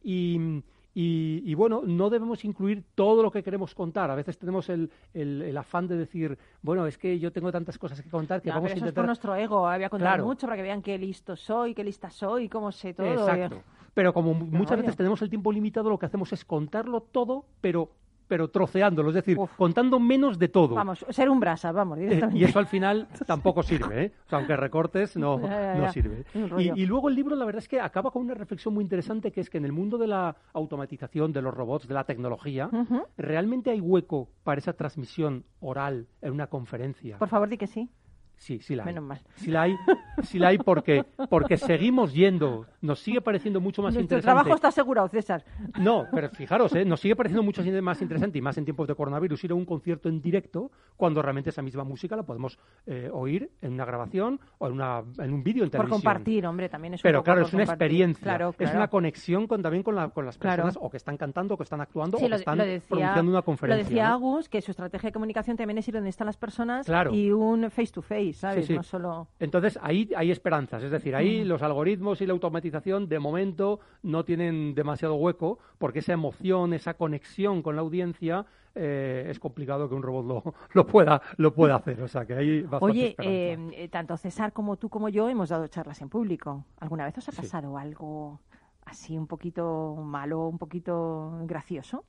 Y, 0.03 0.61
y- 0.93 1.41
y, 1.45 1.53
bueno, 1.53 1.81
no 1.85 2.09
debemos 2.09 2.43
incluir 2.43 2.83
todo 2.95 3.23
lo 3.23 3.31
que 3.31 3.43
queremos 3.43 3.73
contar. 3.73 4.11
A 4.11 4.15
veces 4.15 4.37
tenemos 4.37 4.69
el, 4.69 4.91
el- 5.13 5.41
el 5.41 5.57
afán 5.57 5.87
de 5.87 5.95
decir, 5.95 6.37
bueno, 6.61 6.85
es 6.87 6.97
que 6.97 7.17
yo 7.19 7.31
tengo 7.31 7.51
tantas 7.51 7.77
cosas 7.77 8.01
que 8.01 8.09
contar 8.09 8.41
que 8.41 8.49
No, 8.49 8.55
vamos 8.55 8.67
pero 8.67 8.73
a 8.73 8.77
eso 8.77 8.85
es 8.85 8.89
intentar... 8.89 9.01
por 9.03 9.07
nuestro 9.07 9.35
ego. 9.35 9.67
Había 9.67 9.89
contado 9.89 10.09
Claro. 10.11 10.25
mucho 10.25 10.47
para 10.47 10.57
que 10.57 10.63
vean 10.63 10.81
qué 10.81 10.97
listo 10.97 11.35
soy, 11.35 11.73
qué 11.73 11.83
lista 11.83 12.09
soy, 12.09 12.49
cómo 12.49 12.71
sé 12.71 12.93
todo. 12.93 13.07
Exacto. 13.07 13.61
Pero 13.93 14.13
como 14.13 14.33
mu- 14.33 14.45
muchas 14.45 14.77
veces 14.77 14.95
tenemos 14.95 15.21
el 15.21 15.29
tiempo 15.29 15.51
limitado, 15.51 15.89
lo 15.89 15.97
que 15.99 16.05
hacemos 16.05 16.31
es 16.33 16.43
contarlo 16.45 17.01
todo, 17.01 17.45
pero, 17.61 17.91
pero 18.31 18.47
troceándolo, 18.49 19.09
es 19.09 19.15
decir, 19.15 19.37
Uf. 19.37 19.51
contando 19.57 19.99
menos 19.99 20.39
de 20.39 20.47
todo. 20.47 20.73
Vamos, 20.75 21.05
ser 21.09 21.29
un 21.29 21.41
brasa, 21.41 21.73
vamos, 21.73 21.97
Eh, 21.97 22.03
directamente. 22.03 22.39
y 22.39 22.45
eso 22.45 22.59
al 22.59 22.65
final 22.67 23.09
tampoco 23.27 23.61
sirve, 23.61 24.05
¿eh? 24.05 24.11
O 24.25 24.29
sea, 24.29 24.37
aunque 24.39 24.55
recortes, 24.55 25.17
no, 25.17 25.37
Ya, 25.41 25.49
ya, 25.49 25.75
no 25.75 25.81
ya. 25.83 25.91
sirve. 25.91 26.23
Y, 26.57 26.81
y 26.81 26.85
luego 26.85 27.09
el 27.09 27.15
libro, 27.15 27.35
la 27.35 27.43
verdad 27.43 27.59
es 27.59 27.67
que 27.67 27.81
acaba 27.81 28.09
con 28.09 28.21
una 28.23 28.33
reflexión 28.33 28.73
muy 28.73 28.83
interesante, 28.85 29.33
que 29.33 29.41
es 29.41 29.49
que 29.49 29.57
en 29.57 29.65
el 29.65 29.73
mundo 29.73 29.97
de 29.97 30.07
la 30.07 30.33
automatización, 30.53 31.33
de 31.33 31.41
los 31.41 31.53
robots, 31.53 31.89
de 31.89 31.93
la 31.93 32.05
tecnología. 32.05 32.69
¿realmente 33.17 33.69
hay 33.69 33.81
hueco 33.81 34.29
para 34.45 34.59
esa 34.59 34.71
transmisión 34.71 35.43
oral 35.59 36.07
en 36.21 36.31
una 36.31 36.47
conferencia? 36.47 37.17
Por 37.17 37.27
favor, 37.27 37.49
di 37.49 37.57
que 37.57 37.67
sí. 37.67 37.89
Sí, 38.41 38.59
sí 38.59 38.75
la 38.75 38.81
hay. 38.81 38.87
Menos 38.87 39.03
mal. 39.03 39.21
Sí 39.35 39.51
la 39.51 39.61
hay, 39.61 39.75
sí 40.23 40.39
la 40.39 40.47
hay 40.47 40.57
porque, 40.57 41.05
porque 41.29 41.57
seguimos 41.57 42.11
yendo. 42.11 42.65
Nos 42.81 42.99
sigue 42.99 43.21
pareciendo 43.21 43.61
mucho 43.61 43.83
más 43.83 43.93
Nuestro 43.93 44.01
interesante. 44.17 44.25
trabajo 44.33 44.55
está 44.55 44.69
asegurado, 44.69 45.07
César. 45.09 45.45
No, 45.79 46.07
pero 46.11 46.27
fijaros, 46.31 46.73
¿eh? 46.73 46.83
nos 46.83 46.99
sigue 46.99 47.15
pareciendo 47.15 47.43
mucho 47.43 47.61
más 47.83 48.01
interesante 48.01 48.39
y 48.39 48.41
más 48.41 48.57
en 48.57 48.65
tiempos 48.65 48.87
de 48.87 48.95
coronavirus 48.95 49.43
ir 49.43 49.51
a 49.51 49.53
un 49.53 49.63
concierto 49.65 50.09
en 50.09 50.23
directo 50.23 50.71
cuando 50.97 51.21
realmente 51.21 51.51
esa 51.51 51.61
misma 51.61 51.83
música 51.83 52.15
la 52.15 52.23
podemos 52.23 52.57
eh, 52.87 53.11
oír 53.13 53.51
en 53.61 53.73
una 53.73 53.85
grabación 53.85 54.39
o 54.57 54.65
en, 54.65 54.73
una, 54.73 55.03
en 55.19 55.33
un 55.33 55.43
vídeo 55.43 55.63
en 55.63 55.69
Por 55.69 55.87
compartir, 55.87 56.43
hombre, 56.47 56.67
también 56.67 56.95
es 56.95 57.01
un 57.01 57.03
Pero 57.03 57.19
poco 57.19 57.25
claro, 57.25 57.41
por 57.41 57.47
es 57.49 57.53
una 57.53 57.63
compartir. 57.65 57.85
experiencia, 57.85 58.23
Claro, 58.23 58.49
es 58.49 58.55
claro. 58.55 58.77
una 58.77 58.87
conexión 58.87 59.45
con, 59.45 59.61
también 59.61 59.83
con, 59.83 59.93
la- 59.95 60.09
con 60.09 60.25
las 60.25 60.39
Claro. 60.39 60.63
personas 60.63 60.79
o 60.81 60.89
que 60.89 60.97
están 60.97 61.15
cantando, 61.15 61.53
o 61.53 61.57
que 61.57 61.63
están 61.63 61.81
actuando, 61.81 62.17
Sí, 62.17 62.25
o 62.25 62.27
lo, 62.29 62.35
que 62.37 62.39
están 62.39 62.57
lo 62.57 62.65
decía, 62.65 62.87
pronunciando 62.89 63.29
una 63.29 63.39
lo 63.39 63.45
conferencia. 63.45 63.83
decía 63.87 64.07
¿no? 64.09 64.13
Agus, 64.15 64.49
que 64.49 64.61
su 64.63 64.71
estrategia 64.71 65.09
de 65.09 65.13
comunicación 65.13 65.57
también 65.57 65.77
es 65.77 65.87
ir 65.87 65.93
donde 65.93 66.09
están 66.09 66.25
las 66.25 66.37
personas 66.37 66.87
y 67.11 67.29
un 67.29 67.69
face 67.69 67.91
to 67.93 68.01
face, 68.01 68.30
¿sabes? 68.33 68.65
Sí, 68.65 68.73
sí. 68.73 68.77
No 68.77 68.83
solo... 68.83 69.27
Entonces 69.39 69.77
ahí 69.81 70.09
hay 70.15 70.31
esperanzas, 70.31 70.83
es 70.83 70.91
decir, 70.91 71.15
ahí 71.15 71.43
los 71.43 71.61
algoritmos 71.61 72.21
y 72.21 72.25
la 72.25 72.33
automatización 72.33 73.07
de 73.07 73.19
momento 73.19 73.79
no 74.03 74.23
tienen 74.25 74.73
demasiado 74.75 75.15
hueco 75.15 75.59
porque 75.77 75.99
esa 75.99 76.13
emoción, 76.13 76.73
esa 76.73 76.93
conexión 76.95 77.61
con 77.61 77.75
la 77.75 77.81
audiencia 77.81 78.45
eh, 78.73 79.27
es 79.29 79.39
complicado 79.39 79.89
que 79.89 79.95
un 79.95 80.01
robot 80.03 80.25
lo, 80.25 80.53
lo 80.73 80.87
pueda 80.87 81.21
lo 81.37 81.53
pueda 81.53 81.75
hacer, 81.75 82.01
o 82.01 82.07
sea 82.07 82.25
que 82.25 82.33
hay 82.35 82.65
Oye, 82.79 83.15
eh, 83.19 83.89
tanto 83.91 84.15
César 84.17 84.53
como 84.53 84.77
tú 84.77 84.87
como 84.89 85.09
yo 85.09 85.27
hemos 85.29 85.49
dado 85.49 85.67
charlas 85.67 86.01
en 86.01 86.09
público. 86.09 86.65
¿Alguna 86.79 87.05
vez 87.05 87.17
os 87.17 87.27
ha 87.27 87.31
Sí. 87.33 87.41
pasado 87.41 87.77
algo 87.77 88.39
así 88.85 89.17
un 89.17 89.27
poquito 89.27 89.95
malo, 90.03 90.47
un 90.47 90.57
poquito 90.57 91.39
gracioso? 91.43 92.05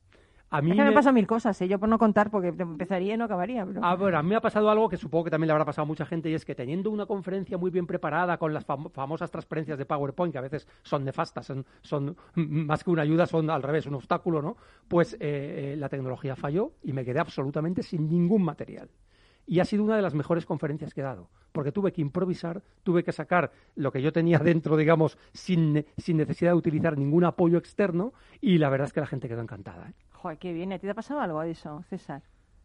A 0.52 0.60
mí 0.62 0.70
Es 0.70 0.76
que 0.76 0.82
me 0.82 0.90
me- 0.90 0.94
pasan 0.94 1.14
mil 1.14 1.26
cosas, 1.26 1.60
¿eh? 1.62 1.66
yo 1.68 1.78
por 1.78 1.88
no 1.88 1.98
contar, 1.98 2.30
porque 2.30 2.48
empezaría 2.48 3.14
y 3.14 3.16
no 3.16 3.24
acabaría. 3.24 3.64
pero- 3.66 3.84
A 3.84 3.96
ver, 3.96 4.14
a 4.14 4.22
mí 4.22 4.28
me 4.28 4.36
ha 4.36 4.40
pasado 4.40 4.70
algo 4.70 4.88
que 4.88 4.96
supongo 4.96 5.24
que 5.24 5.30
también 5.30 5.46
le 5.48 5.52
habrá 5.52 5.64
pasado 5.64 5.82
a 5.84 5.86
mucha 5.86 6.06
gente 6.06 6.28
y 6.30 6.34
es 6.34 6.44
que 6.44 6.54
teniendo 6.54 6.90
una 6.90 7.06
conferencia 7.06 7.56
muy 7.58 7.70
bien 7.70 7.86
preparada 7.86 8.36
con 8.36 8.52
las 8.54 8.66
fam- 8.66 8.90
famosas 8.92 9.30
transparencias 9.30 9.78
de 9.78 9.86
PowerPoint, 9.86 10.30
que 10.32 10.38
a 10.38 10.42
veces 10.42 10.68
son 10.82 11.04
nefastas, 11.04 11.46
son, 11.46 11.64
son 11.80 12.16
más 12.34 12.84
que 12.84 12.90
una 12.90 13.02
ayuda, 13.02 13.26
son 13.26 13.50
al 13.50 13.62
revés, 13.62 13.86
un 13.86 13.94
obstáculo, 13.94 14.42
¿no? 14.42 14.56
Pues 14.88 15.14
eh, 15.14 15.18
eh, 15.72 15.76
la 15.78 15.88
tecnología 15.88 16.36
falló 16.36 16.72
y 16.82 16.92
me 16.92 17.04
quedé 17.04 17.18
absolutamente 17.18 17.82
sin 17.82 18.08
ningún 18.08 18.42
material. 18.44 18.88
Y 19.44 19.58
ha 19.58 19.64
sido 19.64 19.82
una 19.82 19.96
de 19.96 20.02
las 20.02 20.14
mejores 20.14 20.46
conferencias 20.46 20.94
que 20.94 21.00
he 21.00 21.04
dado, 21.04 21.28
porque 21.50 21.72
tuve 21.72 21.90
que 21.92 22.00
improvisar, 22.00 22.62
tuve 22.84 23.02
que 23.02 23.10
sacar 23.10 23.50
lo 23.74 23.90
que 23.90 24.00
yo 24.00 24.12
tenía 24.12 24.38
dentro, 24.66 24.76
digamos, 24.76 25.18
sin, 25.32 25.84
sin 25.96 26.16
necesidad 26.18 26.52
de 26.52 26.58
utilizar 26.58 26.96
ningún 26.96 27.24
apoyo 27.24 27.58
externo, 27.58 28.12
y 28.40 28.58
la 28.58 28.68
verdad 28.68 28.86
es 28.86 28.92
que 28.92 29.00
la 29.00 29.06
gente 29.06 29.28
quedó 29.28 29.40
encantada. 29.40 29.88
¿eh? 29.88 29.94
Joder, 30.22 30.38
qué 30.38 30.52
bien. 30.52 30.72
¿A 30.72 30.78
ti 30.78 30.86
te 30.86 30.90
ha 30.90 30.94
pasado 30.94 31.20
algo 31.20 31.40
de 31.42 31.50
eso, 31.50 31.82
César? 31.90 32.22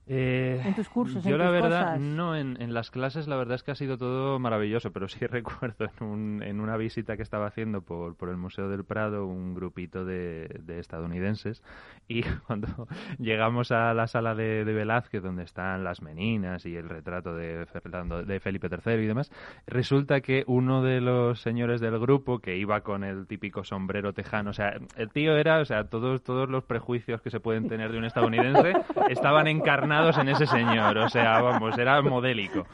Eh, 0.09 0.61
En 0.65 0.73
tus 0.73 0.87
cursos, 0.87 1.21
Yo 1.23 1.31
en 1.31 1.37
la 1.39 1.45
tus 1.45 1.53
verdad, 1.53 1.81
cosas. 1.93 1.99
no, 1.99 2.35
en, 2.35 2.61
en 2.61 2.73
las 2.73 2.91
clases 2.91 3.27
la 3.27 3.35
verdad 3.35 3.55
es 3.55 3.63
que 3.63 3.71
ha 3.71 3.75
sido 3.75 3.97
todo 3.97 4.39
maravilloso, 4.39 4.91
pero 4.93 5.07
sí 5.09 5.25
recuerdo 5.27 5.85
en, 5.99 6.07
un- 6.07 6.43
en 6.43 6.59
una 6.61 6.77
visita 6.77 7.17
que 7.17 7.23
estaba 7.23 7.47
haciendo 7.47 7.81
por, 7.81 8.15
por 8.15 8.29
el 8.29 8.37
Museo 8.37 8.69
del 8.69 8.85
Prado 8.85 9.25
un 9.27 9.53
grupito 9.53 10.05
de, 10.05 10.47
de 10.63 10.79
estadounidenses 10.79 11.61
y 12.07 12.23
cuando 12.47 12.87
llegamos 13.19 13.71
a 13.73 13.93
la 13.93 14.07
sala 14.07 14.33
de, 14.33 14.63
de 14.63 14.73
Velázquez 14.73 15.21
donde 15.21 15.43
están 15.43 15.83
las 15.83 16.01
meninas 16.01 16.65
y 16.65 16.75
el 16.77 16.87
retrato 16.87 17.35
de, 17.35 17.65
Fernando, 17.65 18.23
de 18.23 18.39
Felipe 18.39 18.69
III 18.69 18.93
y 19.03 19.07
demás, 19.07 19.29
resulta 19.65 20.21
que 20.21 20.45
uno 20.47 20.81
de 20.83 21.01
los 21.01 21.41
señores 21.41 21.81
del 21.81 21.99
grupo 21.99 22.39
que 22.39 22.55
iba 22.55 22.79
con 22.81 23.03
el 23.03 23.27
típico 23.27 23.65
sombrero 23.65 24.13
tejano, 24.13 24.51
o 24.51 24.53
sea, 24.53 24.77
el 24.95 25.09
tío 25.09 25.35
era, 25.35 25.59
o 25.59 25.65
sea, 25.65 25.83
todos, 25.89 26.23
todos 26.23 26.49
los 26.49 26.63
prejuicios 26.63 27.21
que 27.21 27.29
se 27.29 27.41
pueden 27.41 27.67
tener 27.67 27.91
de 27.91 27.97
un 27.97 28.05
estadounidense 28.05 28.73
estaban 29.09 29.47
encarnados 29.47 29.96
en 30.17 30.29
ese 30.29 30.45
señor, 30.45 30.97
o 30.97 31.09
sea, 31.09 31.41
vamos, 31.41 31.77
era 31.77 32.01
modélico. 32.01 32.65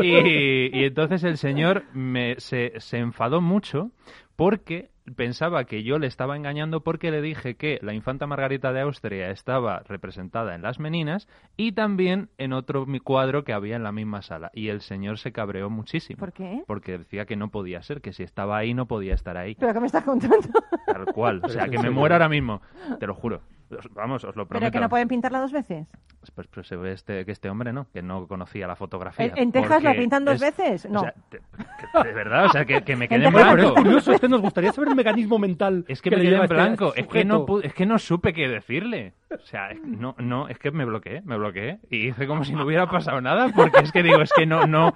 Y, 0.00 0.78
y 0.78 0.84
entonces 0.84 1.24
el 1.24 1.38
señor 1.38 1.84
me, 1.92 2.38
se, 2.38 2.72
se 2.78 2.98
enfadó 2.98 3.40
mucho 3.40 3.90
porque 4.36 4.90
pensaba 5.16 5.64
que 5.64 5.82
yo 5.82 5.98
le 5.98 6.06
estaba 6.06 6.36
engañando 6.36 6.82
porque 6.82 7.10
le 7.10 7.20
dije 7.20 7.56
que 7.56 7.78
la 7.82 7.94
infanta 7.94 8.26
Margarita 8.26 8.72
de 8.72 8.80
Austria 8.82 9.30
estaba 9.30 9.80
representada 9.80 10.54
en 10.54 10.62
las 10.62 10.78
Meninas 10.78 11.26
y 11.56 11.72
también 11.72 12.30
en 12.38 12.52
otro 12.52 12.86
mi 12.86 13.00
cuadro 13.00 13.44
que 13.44 13.52
había 13.52 13.76
en 13.76 13.82
la 13.82 13.92
misma 13.92 14.22
sala. 14.22 14.50
Y 14.54 14.68
el 14.68 14.80
señor 14.80 15.18
se 15.18 15.32
cabreó 15.32 15.70
muchísimo. 15.70 16.18
¿Por 16.18 16.32
qué? 16.32 16.62
Porque 16.66 16.98
decía 16.98 17.26
que 17.26 17.36
no 17.36 17.50
podía 17.50 17.82
ser, 17.82 18.00
que 18.00 18.12
si 18.12 18.22
estaba 18.22 18.58
ahí 18.58 18.74
no 18.74 18.86
podía 18.86 19.14
estar 19.14 19.36
ahí. 19.36 19.54
¿Pero 19.58 19.72
qué 19.72 19.80
me 19.80 19.86
estás 19.86 20.04
contando? 20.04 20.48
Tal 20.86 21.06
cual. 21.06 21.40
O 21.42 21.48
sea, 21.48 21.66
que 21.70 21.78
me 21.78 21.90
muero 21.90 22.14
ahora 22.14 22.28
mismo. 22.28 22.60
Te 23.00 23.06
lo 23.06 23.14
juro. 23.14 23.42
Os- 23.70 23.88
Vamos, 23.94 24.24
os 24.24 24.34
lo 24.36 24.46
prometo. 24.46 24.60
¿Pero 24.64 24.72
que 24.72 24.80
no 24.80 24.88
pueden 24.88 25.08
pintarla 25.08 25.40
dos 25.40 25.52
veces? 25.52 25.86
Pues, 26.34 26.48
pues 26.48 26.66
se 26.66 26.76
ve 26.76 26.92
este, 26.92 27.24
que 27.24 27.32
este 27.32 27.48
hombre 27.48 27.72
no, 27.72 27.86
que 27.92 28.02
no 28.02 28.26
conocía 28.26 28.66
la 28.66 28.76
fotografía. 28.76 29.26
¿En, 29.26 29.38
en 29.38 29.52
Texas 29.52 29.82
la 29.82 29.94
pintan 29.94 30.24
dos 30.24 30.34
es- 30.36 30.40
veces? 30.40 30.90
No. 30.90 31.00
o 31.00 31.02
sea, 31.02 31.14
te- 31.30 31.38
que- 31.38 32.08
de 32.08 32.14
verdad, 32.14 32.46
o 32.46 32.48
sea, 32.50 32.64
que, 32.64 32.82
que 32.82 32.96
me 32.96 33.08
quedé 33.08 33.24
en 33.26 33.32
blanco. 33.32 33.74
curioso, 33.74 34.12
es 34.12 34.20
que 34.20 34.28
nos 34.28 34.40
gustaría 34.40 34.72
saber 34.72 34.88
el 34.90 34.96
mecanismo 34.96 35.38
mental. 35.38 35.84
Es 35.88 36.02
que 36.02 36.10
le 36.10 36.16
me 36.16 36.22
quedé 36.22 36.30
lleva 36.32 36.44
en 36.44 36.50
este 36.50 36.54
blanco, 36.54 36.92
es 36.94 37.06
que, 37.06 37.24
no 37.24 37.46
es 37.62 37.74
que 37.74 37.86
no 37.86 37.98
supe 37.98 38.32
qué 38.32 38.48
decirle. 38.48 39.14
O 39.30 39.38
sea, 39.46 39.70
es 39.70 39.80
que 39.80 39.86
no, 39.86 40.14
no, 40.18 40.48
es 40.48 40.58
que 40.58 40.70
me 40.70 40.84
bloqueé, 40.84 41.20
me 41.22 41.36
bloqueé 41.36 41.78
y 41.90 42.08
hice 42.08 42.26
como 42.26 42.44
si 42.44 42.54
no 42.54 42.64
hubiera 42.64 42.90
pasado 42.90 43.20
nada, 43.20 43.48
porque 43.54 43.80
es 43.80 43.92
que 43.92 44.02
digo, 44.02 44.22
es 44.22 44.32
que 44.32 44.46
no, 44.46 44.66
no, 44.66 44.94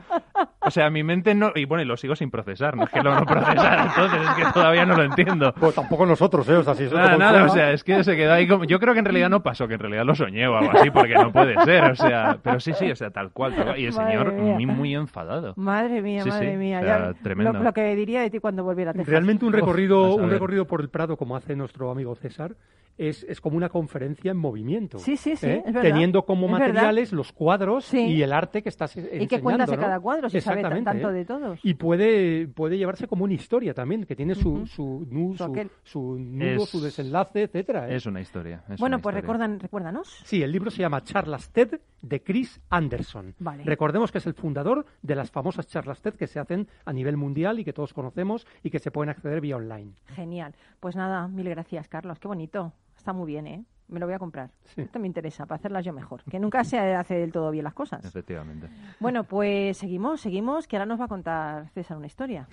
o 0.64 0.70
sea, 0.70 0.90
mi 0.90 1.02
mente 1.02 1.34
no, 1.34 1.52
y 1.54 1.64
bueno, 1.64 1.82
y 1.82 1.86
lo 1.86 1.96
sigo 1.96 2.14
sin 2.16 2.30
procesar, 2.30 2.76
no 2.76 2.84
es 2.84 2.90
que 2.90 3.02
lo 3.02 3.14
no 3.14 3.24
procesar, 3.26 3.86
entonces 3.96 4.20
es 4.22 4.34
que 4.46 4.52
todavía 4.52 4.84
no 4.86 4.96
lo 4.96 5.02
entiendo. 5.04 5.52
Pues 5.58 5.74
tampoco 5.74 6.06
nosotros, 6.06 6.48
¿eh? 6.48 6.54
O 6.56 6.62
sea, 6.62 6.74
si 6.74 6.84
eso 6.84 6.96
Nada, 6.96 7.16
nada, 7.16 7.44
o 7.44 7.48
sea, 7.48 7.72
es 7.72 7.82
que 7.84 8.02
se 8.04 8.16
quedó 8.16 8.32
ahí 8.32 8.46
como... 8.46 8.64
Yo 8.64 8.78
creo 8.80 8.92
que 8.94 9.00
en 9.00 9.04
realidad 9.04 9.28
no 9.30 9.42
pasó, 9.42 9.66
que 9.68 9.74
en 9.74 9.80
realidad 9.80 10.04
lo 10.04 10.14
soñé 10.14 10.46
o 10.48 10.56
algo 10.56 10.70
así, 10.78 10.90
porque 10.90 11.14
no 11.14 11.32
puede 11.32 11.54
ser, 11.64 11.84
o 11.84 11.96
sea... 11.96 12.38
Pero 12.42 12.60
sí, 12.60 12.72
sí, 12.74 12.90
o 12.90 12.96
sea, 12.96 13.10
tal 13.10 13.30
cual. 13.32 13.54
tal 13.54 13.64
cual. 13.64 13.78
Y 13.80 13.86
el 13.86 13.92
Madre 13.92 14.10
señor 14.12 14.32
muy, 14.32 14.66
muy 14.66 14.94
enfadado. 14.94 15.54
Madre 15.56 16.02
mía, 16.02 16.22
Sí, 16.22 16.28
madre 16.30 16.52
sí, 16.52 16.56
mía. 16.56 16.78
o 16.80 16.82
sea, 16.84 16.98
ya- 17.12 17.14
tremendo. 17.22 17.52
Lo, 17.52 17.62
lo 17.62 17.72
que 17.72 17.94
diría 17.96 18.20
de 18.22 18.30
ti 18.30 18.38
cuando 18.38 18.64
volviera 18.64 18.90
a 18.90 18.94
Texas. 18.94 19.08
Realmente 19.10 19.44
un 19.44 19.52
recorrido, 19.52 20.14
un 20.14 20.30
recorrido 20.30 20.66
por 20.66 20.80
el 20.80 20.88
Prado, 20.88 21.16
como 21.16 21.36
hace 21.36 21.56
nuestro 21.56 21.90
amigo 21.90 22.14
César, 22.14 22.54
es, 22.98 23.24
es 23.24 23.40
como 23.40 23.56
una 23.56 23.70
conferencia 23.70 24.30
en 24.30 24.36
movimiento. 24.36 24.98
Sí, 24.98 25.16
sí, 25.16 25.34
sí, 25.36 25.46
¿eh? 25.46 25.62
es 25.66 25.72
verdad. 25.72 25.80
Teniendo 25.80 26.22
como 26.26 26.46
Es 26.46 26.52
verdad. 26.52 26.66
materiales 26.74 27.12
los 27.12 27.32
cuadros 27.32 27.86
Sí. 27.86 27.98
y 27.98 28.22
el 28.22 28.32
arte 28.34 28.62
que 28.62 28.68
estás 28.68 28.94
e- 28.98 29.18
¿Y 29.22 29.26
qué 29.26 29.40
cuentas 29.40 29.66
de 29.68 29.74
enseñando, 29.74 29.76
¿no? 29.76 29.82
cada 29.82 30.00
cuadro? 30.00 30.28
Si 30.28 30.36
sabe 30.60 30.82
tanto 30.82 31.10
¿eh? 31.10 31.12
de 31.14 31.24
todos. 31.24 31.58
Y 31.62 31.74
puede, 31.74 32.46
puede 32.48 32.76
llevarse 32.76 33.08
como 33.08 33.24
una 33.24 33.34
historia 33.34 33.72
también, 33.72 34.04
que 34.04 34.14
tiene 34.14 34.34
su, 34.34 34.66
su, 34.66 35.06
nu- 35.10 35.34
Su 35.36 35.68
su, 35.84 36.18
nudo, 36.18 36.62
Es- 36.64 36.68
su 36.68 36.80
desenlace, 36.80 37.42
etcétera. 37.44 37.88
¿eh? 37.88 37.96
Es 37.96 38.06
una 38.06 38.20
historia. 38.20 38.64
es 38.68 38.78
Bueno, 38.78 38.96
una 38.96 39.02
pues 39.02 39.14
historia. 39.14 39.20
recuerdan, 39.20 39.60
recuérdanos. 39.60 40.20
Sí, 40.24 40.42
el 40.42 40.52
libro 40.52 40.70
se 40.70 40.78
llama 40.78 41.02
Charlas 41.02 41.50
TED 41.50 41.80
de 42.02 42.22
Chris 42.22 42.60
Anderson. 42.68 43.34
Vale. 43.38 43.64
Recordemos 43.64 44.12
que 44.12 44.18
es 44.18 44.26
el 44.26 44.34
fundador 44.34 44.84
de 45.02 45.14
las 45.14 45.30
famosas 45.30 45.66
charlas 45.66 46.02
TED 46.02 46.14
que 46.14 46.26
se 46.26 46.38
hacen 46.40 46.68
a 46.84 46.92
nivel 46.92 47.16
mundial 47.16 47.58
y 47.60 47.64
que 47.64 47.72
todos 47.72 47.94
conocemos 47.94 48.46
y 48.62 48.70
que 48.70 48.78
se 48.80 48.90
pueden 48.90 49.10
acceder 49.10 49.40
vía 49.40 49.56
online. 49.56 49.92
Genial. 50.08 50.54
Pues 50.80 50.96
nada, 50.96 51.28
mil 51.28 51.48
gracias, 51.48 51.88
Carlos. 51.88 52.18
Qué 52.18 52.28
bonito. 52.28 52.72
Está 52.96 53.12
muy 53.12 53.26
bien, 53.26 53.46
¿eh? 53.46 53.64
Me 53.88 54.00
lo 54.00 54.06
voy 54.06 54.14
a 54.14 54.18
comprar. 54.18 54.50
Sí. 54.64 54.82
Esto 54.82 54.98
me 54.98 55.06
interesa, 55.06 55.44
para 55.46 55.56
hacerlas 55.56 55.84
yo 55.84 55.92
mejor. 55.92 56.22
Que 56.24 56.38
nunca 56.38 56.64
se 56.64 56.78
hace 56.78 57.14
del 57.14 57.32
todo 57.32 57.50
bien 57.50 57.64
las 57.64 57.74
cosas. 57.74 58.04
Efectivamente. 58.04 58.68
Bueno, 59.00 59.24
pues 59.24 59.76
seguimos, 59.76 60.20
seguimos, 60.20 60.66
que 60.66 60.76
ahora 60.76 60.86
nos 60.86 61.00
va 61.00 61.04
a 61.04 61.08
contar 61.08 61.68
César 61.70 61.96
una 61.96 62.06
historia. 62.06 62.48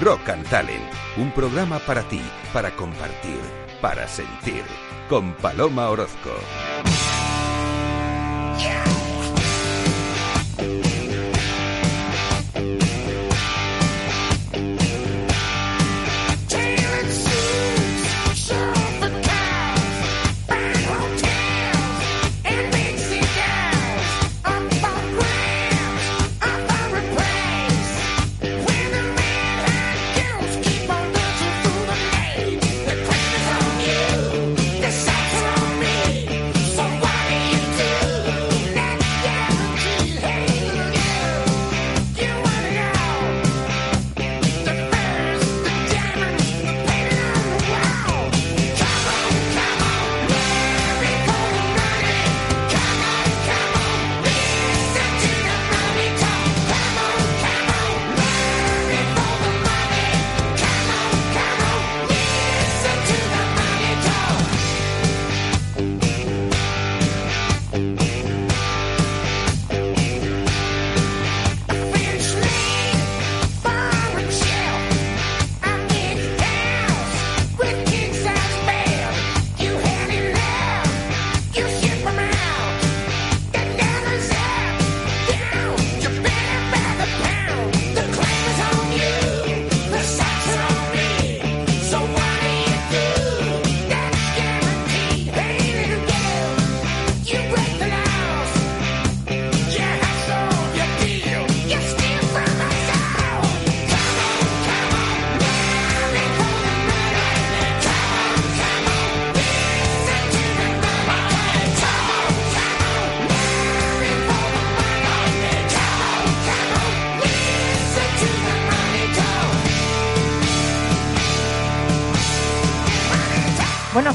Rock 0.00 0.30
and 0.30 0.48
Talent, 0.48 0.82
un 1.18 1.30
programa 1.30 1.78
para 1.80 2.02
ti, 2.08 2.22
para 2.54 2.74
compartir, 2.74 3.38
para 3.80 4.06
sentir, 4.06 4.64
con 5.08 5.32
Paloma 5.34 5.88
Orozco. 5.88 6.30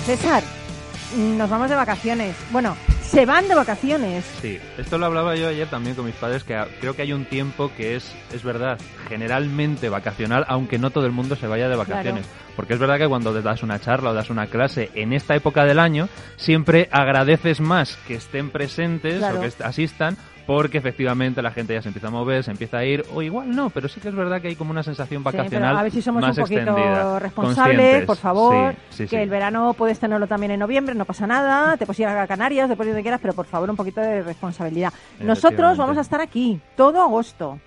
César, 0.06 0.44
nos 1.18 1.50
vamos 1.50 1.70
de 1.70 1.76
vacaciones. 1.76 2.36
Bueno, 2.52 2.76
se 3.02 3.26
van 3.26 3.48
de 3.48 3.56
vacaciones. 3.56 4.24
Sí, 4.42 4.60
esto 4.78 4.98
lo 4.98 5.08
hablaba 5.08 5.36
yo 5.36 5.48
ayer 5.48 5.68
también 5.68 5.96
con 5.96 6.06
mis 6.06 6.16
padres, 6.16 6.44
que 6.44 6.62
creo 6.80 6.96
que 6.96 7.02
hay 7.04 7.14
un 7.14 7.26
tiempo 7.26 7.72
que 7.76 7.96
es, 7.96 8.14
es 8.32 8.44
verdad, 8.44 8.78
generalmente 9.10 9.90
vacacional, 9.90 10.46
aunque 10.48 10.78
no 10.78 10.92
todo 10.92 11.06
el 11.08 11.12
mundo 11.12 11.36
se 11.36 11.48
vaya 11.48 11.70
de 11.70 11.76
vacaciones. 11.76 12.26
Porque 12.56 12.74
es 12.74 12.80
verdad 12.80 12.98
que 12.98 13.08
cuando 13.08 13.34
te 13.34 13.42
das 13.42 13.64
una 13.64 13.80
charla 13.80 14.12
o 14.12 14.14
das 14.14 14.30
una 14.30 14.48
clase 14.48 14.92
en 14.94 15.12
esta 15.12 15.36
época 15.36 15.66
del 15.66 15.80
año, 15.80 16.08
siempre 16.36 16.88
agradeces 16.92 17.60
más 17.60 17.98
que 18.08 18.16
estén 18.16 18.52
presentes 18.52 19.18
Claro. 19.18 19.40
o 19.40 19.42
que 19.42 19.52
asistan, 19.64 20.18
porque 20.46 20.78
efectivamente 20.78 21.42
la 21.42 21.52
gente 21.52 21.74
ya 21.74 21.82
se 21.82 21.90
empieza 21.90 22.08
a 22.08 22.12
mover, 22.12 22.44
se 22.44 22.52
empieza 22.52 22.78
a 22.78 22.86
ir, 22.86 23.04
o 23.14 23.22
igual 23.22 23.56
no, 23.56 23.70
pero 23.70 23.88
sí 23.88 24.00
que 24.00 24.10
es 24.10 24.16
verdad 24.16 24.42
que 24.42 24.50
hay 24.50 24.56
como 24.56 24.72
una 24.72 24.84
sensación 24.84 25.22
Sí, 25.22 25.26
vacacional 25.26 25.78
a 25.78 25.84
ver 25.84 25.92
si 25.92 26.02
somos 26.02 26.22
más 26.22 26.38
un 26.38 26.44
poquito 26.44 26.60
extendida. 26.62 27.20
responsables, 27.20 27.76
conscientes. 27.78 28.06
por 28.06 28.18
favor. 28.18 28.76
Sí, 28.90 29.04
sí, 29.04 29.08
que 29.08 29.24
el 29.24 29.30
verano 29.30 29.74
puedes 29.74 30.00
tenerlo 30.00 30.28
también 30.28 30.52
en 30.52 30.60
noviembre, 30.60 30.94
no 30.96 31.06
pasa 31.06 31.26
nada. 31.28 31.78
Te 31.78 31.86
puedes 31.86 32.00
ir 32.00 32.08
a 32.08 32.28
Canarias, 32.28 32.70
después 32.70 32.86
de 32.88 32.92
donde 32.94 33.02
quieras, 33.04 33.20
pero 33.22 33.34
por 33.34 33.46
favor 33.46 33.70
un 33.70 33.76
poquito 33.76 34.02
de 34.02 34.22
responsabilidad. 34.24 34.94
Nosotros 35.20 35.78
vamos 35.78 35.98
a 35.98 36.02
estar 36.02 36.22
aquí 36.22 36.60
todo 36.76 37.02
agosto. 37.02 37.60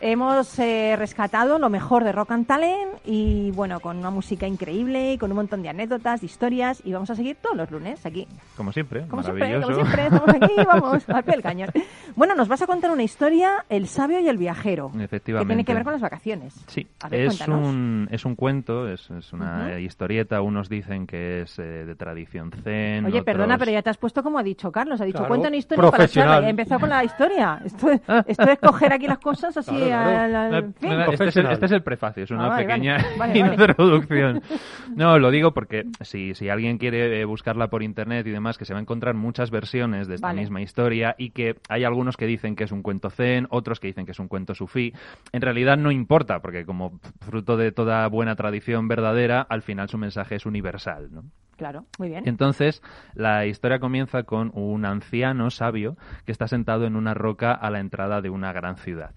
Hemos 0.00 0.58
eh, 0.58 0.94
rescatado 0.98 1.58
lo 1.58 1.70
mejor 1.70 2.04
de 2.04 2.12
Rock 2.12 2.32
and 2.32 2.46
Talent 2.46 3.00
y 3.06 3.50
bueno, 3.52 3.80
con 3.80 3.96
una 3.96 4.10
música 4.10 4.46
increíble 4.46 5.14
y 5.14 5.18
con 5.18 5.30
un 5.30 5.36
montón 5.36 5.62
de 5.62 5.70
anécdotas, 5.70 6.20
de 6.20 6.26
historias 6.26 6.82
y 6.84 6.92
vamos 6.92 7.08
a 7.08 7.14
seguir 7.14 7.36
todos 7.40 7.56
los 7.56 7.70
lunes 7.70 8.04
aquí. 8.04 8.28
Como 8.58 8.72
siempre, 8.72 9.06
Como 9.08 9.22
siempre, 9.22 9.58
como 9.60 9.74
siempre, 9.74 10.02
estamos 10.04 10.28
aquí, 10.28 10.52
vamos, 10.66 11.08
al 11.08 11.24
pie 11.24 11.32
del 11.32 11.42
cañón. 11.42 11.70
Bueno, 12.14 12.34
nos 12.34 12.46
vas 12.46 12.60
a 12.60 12.66
contar 12.66 12.90
una 12.90 13.02
historia, 13.04 13.64
El 13.70 13.86
sabio 13.88 14.20
y 14.20 14.28
el 14.28 14.36
viajero, 14.36 14.92
que 14.96 15.04
Efectivamente. 15.04 15.48
tiene 15.48 15.64
que 15.64 15.72
ver 15.72 15.82
con 15.84 15.92
las 15.94 16.02
vacaciones. 16.02 16.54
Sí, 16.66 16.86
ver, 17.08 17.20
es 17.22 17.38
cuéntanos. 17.38 17.66
un, 17.66 18.08
es 18.10 18.24
un 18.26 18.36
cuento, 18.36 18.88
es, 18.88 19.10
es 19.10 19.32
una 19.32 19.80
historieta. 19.80 20.42
Unos 20.42 20.68
dicen 20.68 21.06
que 21.06 21.42
es 21.42 21.58
eh, 21.58 21.62
de 21.62 21.94
tradición 21.94 22.50
zen. 22.52 23.06
Oye, 23.06 23.22
perdona, 23.22 23.56
pero 23.56 23.70
ya 23.72 23.80
te 23.80 23.88
has 23.90 23.96
puesto 23.98 24.22
como 24.22 24.38
ha 24.38 24.42
dicho 24.42 24.70
Carlos. 24.70 25.00
Ha 25.00 25.04
dicho, 25.04 25.18
Claro, 25.18 25.28
cuenta 25.28 25.48
una 25.48 25.56
historia 25.56 25.90
para. 25.90 26.06
Y 26.06 26.44
ha 26.44 26.48
empezado 26.50 26.80
con 26.80 26.90
la 26.90 27.02
historia. 27.02 27.60
Esto 27.64 27.90
es, 27.90 28.00
esto 28.26 28.50
es 28.50 28.58
coger 28.58 28.92
aquí 28.92 29.06
las 29.06 29.18
cosas 29.18 29.56
así 29.56 29.70
Claro, 29.70 29.85
al- 29.92 30.34
al- 30.54 30.74
fin. 30.74 30.92
este, 30.92 31.24
es 31.28 31.36
el, 31.36 31.46
este 31.46 31.66
es 31.66 31.72
el 31.72 31.82
prefacio, 31.82 32.24
es 32.24 32.30
una 32.30 32.46
Ah, 32.46 32.48
vale, 32.48 32.66
pequeña 32.66 32.96
vale. 32.96 33.16
Vale, 33.18 33.40
vale. 33.42 33.52
introducción. 33.54 34.42
No, 34.96 35.18
lo 35.18 35.30
digo 35.30 35.52
porque 35.52 35.84
si, 36.00 36.34
si 36.34 36.48
alguien 36.48 36.78
quiere 36.78 37.20
eh, 37.20 37.24
buscarla 37.24 37.68
por 37.68 37.82
internet 37.82 38.26
y 38.26 38.30
demás, 38.30 38.56
que 38.56 38.64
se 38.64 38.72
va 38.72 38.78
a 38.78 38.82
encontrar 38.82 39.14
muchas 39.14 39.50
versiones 39.50 40.08
de 40.08 40.14
esta 40.14 40.28
Vale. 40.28 40.40
misma 40.40 40.62
historia 40.62 41.14
y 41.18 41.30
que 41.30 41.56
hay 41.68 41.84
algunos 41.84 42.16
que 42.16 42.26
dicen 42.26 42.56
que 42.56 42.64
es 42.64 42.72
un 42.72 42.82
cuento 42.82 43.10
zen, 43.10 43.46
otros 43.50 43.78
que 43.80 43.88
dicen 43.88 44.06
que 44.06 44.12
es 44.12 44.18
un 44.20 44.28
cuento 44.28 44.54
sufí. 44.54 44.94
En 45.32 45.42
realidad 45.42 45.76
no 45.76 45.90
importa, 45.90 46.40
porque 46.40 46.64
como 46.64 46.98
fruto 47.20 47.56
de 47.58 47.72
toda 47.72 48.06
buena 48.08 48.36
tradición 48.36 48.88
verdadera, 48.88 49.42
al 49.42 49.60
final 49.62 49.88
su 49.88 49.98
mensaje 49.98 50.36
es 50.36 50.46
universal, 50.46 51.08
¿no? 51.12 51.24
Claro, 51.56 51.86
muy 51.98 52.08
bien. 52.08 52.22
Entonces, 52.26 52.82
la 53.14 53.46
historia 53.46 53.78
comienza 53.78 54.24
con 54.24 54.50
un 54.54 54.84
anciano 54.84 55.50
sabio 55.50 55.96
que 56.24 56.32
está 56.32 56.48
sentado 56.48 56.86
en 56.86 56.96
una 56.96 57.14
roca 57.14 57.52
a 57.52 57.70
la 57.70 57.80
entrada 57.80 58.20
de 58.20 58.30
una 58.30 58.52
gran 58.52 58.76
ciudad. 58.76 59.12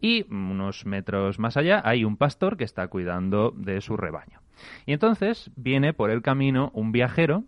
Y 0.00 0.26
unos 0.30 0.84
metros 0.84 1.38
más 1.38 1.56
allá 1.56 1.80
hay 1.84 2.04
un 2.04 2.16
pastor 2.16 2.56
que 2.56 2.64
está 2.64 2.88
cuidando 2.88 3.52
de 3.56 3.80
su 3.80 3.96
rebaño. 3.96 4.40
Y 4.86 4.92
entonces 4.92 5.50
viene 5.56 5.92
por 5.92 6.10
el 6.10 6.22
camino 6.22 6.70
un 6.74 6.92
viajero 6.92 7.44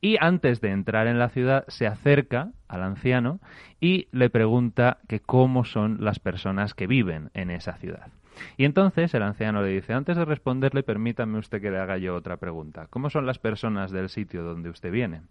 y 0.00 0.16
antes 0.20 0.60
de 0.60 0.70
entrar 0.70 1.06
en 1.06 1.18
la 1.18 1.28
ciudad 1.28 1.64
se 1.68 1.86
acerca 1.86 2.52
al 2.68 2.82
anciano 2.82 3.40
y 3.80 4.08
le 4.12 4.30
pregunta 4.30 4.98
que 5.08 5.20
cómo 5.20 5.64
son 5.64 5.98
las 6.00 6.18
personas 6.18 6.74
que 6.74 6.86
viven 6.86 7.30
en 7.34 7.50
esa 7.50 7.74
ciudad. 7.74 8.08
Y 8.56 8.64
entonces 8.64 9.12
el 9.14 9.22
anciano 9.22 9.62
le 9.62 9.68
dice, 9.68 9.92
antes 9.92 10.16
de 10.16 10.24
responderle, 10.24 10.82
permítame 10.82 11.38
usted 11.38 11.60
que 11.60 11.70
le 11.70 11.78
haga 11.78 11.98
yo 11.98 12.14
otra 12.14 12.36
pregunta. 12.36 12.86
¿Cómo 12.90 13.10
son 13.10 13.26
las 13.26 13.38
personas 13.38 13.90
del 13.90 14.08
sitio 14.08 14.42
donde 14.42 14.70
usted 14.70 14.90
viene? 14.90 15.22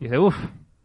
Y 0.00 0.04
dice, 0.04 0.18
uff, 0.18 0.36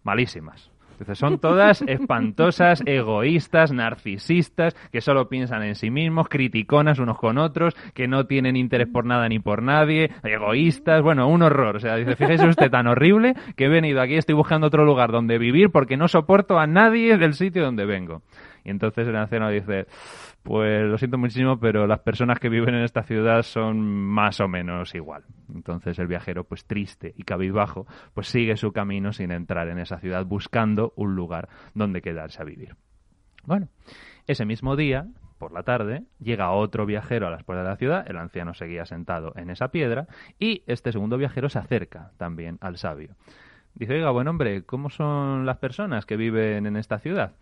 malísimas. 0.03 0.71
Dice, 0.99 1.15
son 1.15 1.39
todas 1.39 1.81
espantosas, 1.87 2.83
egoístas, 2.85 3.71
narcisistas, 3.71 4.75
que 4.91 4.99
solo 5.01 5.29
piensan 5.29 5.63
en 5.63 5.75
sí 5.75 5.89
mismos, 5.89 6.27
criticonas 6.27 6.99
unos 6.99 7.17
con 7.17 7.37
otros, 7.37 7.73
que 7.93 8.07
no 8.07 8.25
tienen 8.25 8.57
interés 8.57 8.87
por 8.87 9.05
nada 9.05 9.27
ni 9.29 9.39
por 9.39 9.63
nadie, 9.63 10.11
egoístas, 10.23 11.01
bueno, 11.01 11.27
un 11.29 11.41
horror. 11.41 11.77
O 11.77 11.79
sea, 11.79 11.95
dice, 11.95 12.15
fíjese 12.15 12.47
usted 12.47 12.69
tan 12.69 12.87
horrible 12.87 13.33
que 13.55 13.65
he 13.65 13.69
venido 13.69 14.01
aquí, 14.01 14.15
estoy 14.15 14.35
buscando 14.35 14.67
otro 14.67 14.83
lugar 14.83 15.11
donde 15.11 15.37
vivir 15.37 15.71
porque 15.71 15.95
no 15.95 16.07
soporto 16.07 16.59
a 16.59 16.67
nadie 16.67 17.17
del 17.17 17.33
sitio 17.33 17.63
donde 17.63 17.85
vengo. 17.85 18.21
Y 18.63 18.69
entonces 18.69 19.07
el 19.07 19.15
anciano 19.15 19.49
dice, 19.49 19.87
pues 20.43 20.85
lo 20.85 20.97
siento 20.97 21.17
muchísimo, 21.17 21.59
pero 21.59 21.87
las 21.87 21.99
personas 21.99 22.39
que 22.39 22.49
viven 22.49 22.75
en 22.75 22.83
esta 22.83 23.03
ciudad 23.03 23.43
son 23.43 23.79
más 23.79 24.39
o 24.39 24.47
menos 24.47 24.95
igual. 24.95 25.23
Entonces 25.53 25.97
el 25.99 26.07
viajero, 26.07 26.43
pues 26.43 26.65
triste 26.65 27.13
y 27.15 27.23
cabizbajo, 27.23 27.87
pues 28.13 28.27
sigue 28.27 28.57
su 28.57 28.71
camino 28.71 29.13
sin 29.13 29.31
entrar 29.31 29.67
en 29.69 29.79
esa 29.79 29.99
ciudad 29.99 30.25
buscando 30.25 30.93
un 30.95 31.15
lugar 31.15 31.49
donde 31.73 32.01
quedarse 32.01 32.41
a 32.41 32.45
vivir. 32.45 32.75
Bueno, 33.45 33.69
ese 34.27 34.45
mismo 34.45 34.75
día, 34.75 35.07
por 35.37 35.51
la 35.51 35.63
tarde, 35.63 36.03
llega 36.19 36.51
otro 36.51 36.85
viajero 36.85 37.27
a 37.27 37.31
las 37.31 37.43
puertas 37.43 37.65
de 37.65 37.69
la 37.71 37.77
ciudad, 37.77 38.05
el 38.07 38.17
anciano 38.17 38.53
seguía 38.53 38.85
sentado 38.85 39.33
en 39.35 39.49
esa 39.49 39.69
piedra, 39.69 40.07
y 40.37 40.63
este 40.67 40.91
segundo 40.91 41.17
viajero 41.17 41.49
se 41.49 41.59
acerca 41.59 42.11
también 42.17 42.57
al 42.61 42.77
sabio. 42.77 43.15
Dice, 43.73 43.93
oiga, 43.93 44.11
buen 44.11 44.27
hombre, 44.27 44.63
¿cómo 44.63 44.89
son 44.89 45.45
las 45.45 45.57
personas 45.57 46.05
que 46.05 46.17
viven 46.17 46.65
en 46.65 46.75
esta 46.75 46.99
ciudad? 46.99 47.33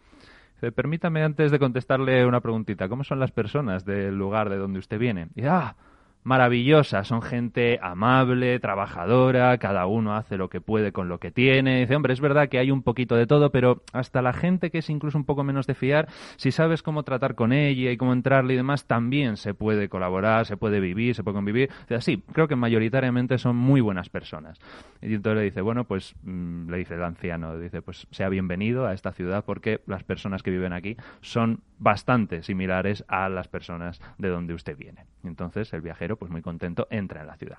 Permítame 0.76 1.24
antes 1.24 1.52
de 1.52 1.60
contestarle 1.60 2.26
una 2.26 2.42
preguntita. 2.42 2.90
¿Cómo 2.90 3.04
son 3.04 3.20
las 3.20 3.32
personas 3.32 3.86
del 3.86 4.16
lugar 4.18 4.50
de 4.50 4.58
donde 4.58 4.80
usted 4.80 4.98
viene? 4.98 5.30
Y 5.36 5.46
ah, 5.46 5.76
maravillosas, 6.24 7.08
son 7.08 7.22
gente 7.22 7.80
amable, 7.82 8.60
trabajadora, 8.60 9.58
cada 9.58 9.86
uno 9.86 10.16
hace 10.16 10.38
lo 10.38 10.50
que 10.50 10.62
puede 10.62 10.92
con 10.92 11.10
lo 11.10 11.20
que 11.20 11.32
tiene. 11.32 11.80
Dice, 11.80 11.96
hombre, 11.96 12.14
es 12.14 12.22
verdad 12.22 12.50
que 12.50 12.60
hay 12.60 12.72
un 12.72 12.84
poquito 12.84 13.16
de 13.16 13.28
todo, 13.28 13.52
pero 13.52 13.84
hasta 13.94 14.22
la 14.22 14.34
gente 14.34 14.70
que 14.70 14.80
es 14.80 14.90
incluso 14.90 15.18
un 15.18 15.26
poco 15.26 15.44
menos 15.44 15.68
de 15.68 15.74
fiar, 15.74 16.08
si 16.36 16.52
sabes 16.52 16.84
cómo 16.84 17.04
tratar 17.04 17.36
con 17.36 17.54
ella 17.54 17.92
y 17.92 17.98
cómo 17.98 18.14
entrarle 18.14 18.54
y 18.54 18.58
demás, 18.58 18.86
también 18.86 19.38
se 19.38 19.54
puede 19.54 19.90
colaborar, 19.90 20.46
se 20.46 20.58
puede 20.58 20.80
vivir, 20.80 21.16
se 21.16 21.24
puede 21.24 21.36
convivir. 21.36 21.70
Dice, 21.90 22.02
sí, 22.02 22.24
creo 22.34 22.48
que 22.48 22.56
mayoritariamente 22.56 23.38
son 23.38 23.56
muy 23.56 23.82
buenas 23.82 24.10
personas. 24.10 24.60
Y 25.02 25.14
entonces 25.14 25.38
le 25.40 25.46
dice, 25.46 25.62
bueno, 25.62 25.86
pues 25.86 26.16
mm, 26.24 26.70
le 26.70 26.78
dice 26.78 26.96
el 26.96 27.04
anciano, 27.04 27.58
dice, 27.58 27.82
pues 27.82 28.08
sea 28.12 28.30
bienvenido 28.30 28.86
a 28.86 28.94
esta 28.94 29.12
ciudad 29.12 29.46
porque 29.46 29.82
las 29.88 30.04
personas 30.04 30.44
que 30.44 30.52
viven 30.52 30.74
aquí 30.74 30.98
son 31.22 31.62
bastante 31.80 32.44
similares 32.44 33.04
a 33.08 33.30
las 33.30 33.48
personas 33.48 34.02
de 34.18 34.30
donde 34.30 34.54
usted 34.54 34.78
viene. 34.78 35.06
Entonces 35.24 35.72
el 35.74 35.82
viajero, 35.82 36.07
pues 36.16 36.32
muy 36.32 36.42
contento, 36.42 36.88
entra 36.90 37.22
en 37.22 37.28
la 37.28 37.36
ciudad. 37.36 37.58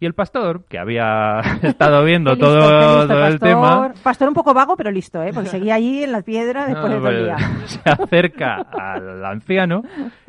Y 0.00 0.06
el 0.06 0.14
pastor, 0.14 0.64
que 0.68 0.78
había 0.78 1.40
estado 1.62 2.04
viendo 2.04 2.30
Qué 2.30 2.36
listo, 2.36 2.54
todo, 2.58 2.68
qué 2.70 2.86
listo, 2.86 3.08
todo 3.08 3.26
el 3.26 3.30
pastor. 3.38 3.48
tema, 3.48 3.92
Pastor 4.02 4.28
un 4.28 4.34
poco 4.34 4.54
vago, 4.54 4.76
pero 4.76 4.90
listo, 4.92 5.22
¿eh? 5.22 5.30
Porque 5.34 5.48
seguía 5.48 5.74
allí 5.74 6.04
en 6.04 6.12
la 6.12 6.22
piedra 6.22 6.66
después 6.66 6.92
de 6.92 6.98
todo 6.98 7.08
el 7.10 7.24
día. 7.24 7.36
se 7.66 7.80
acerca 7.90 8.56
al 8.78 9.24
anciano 9.24 9.82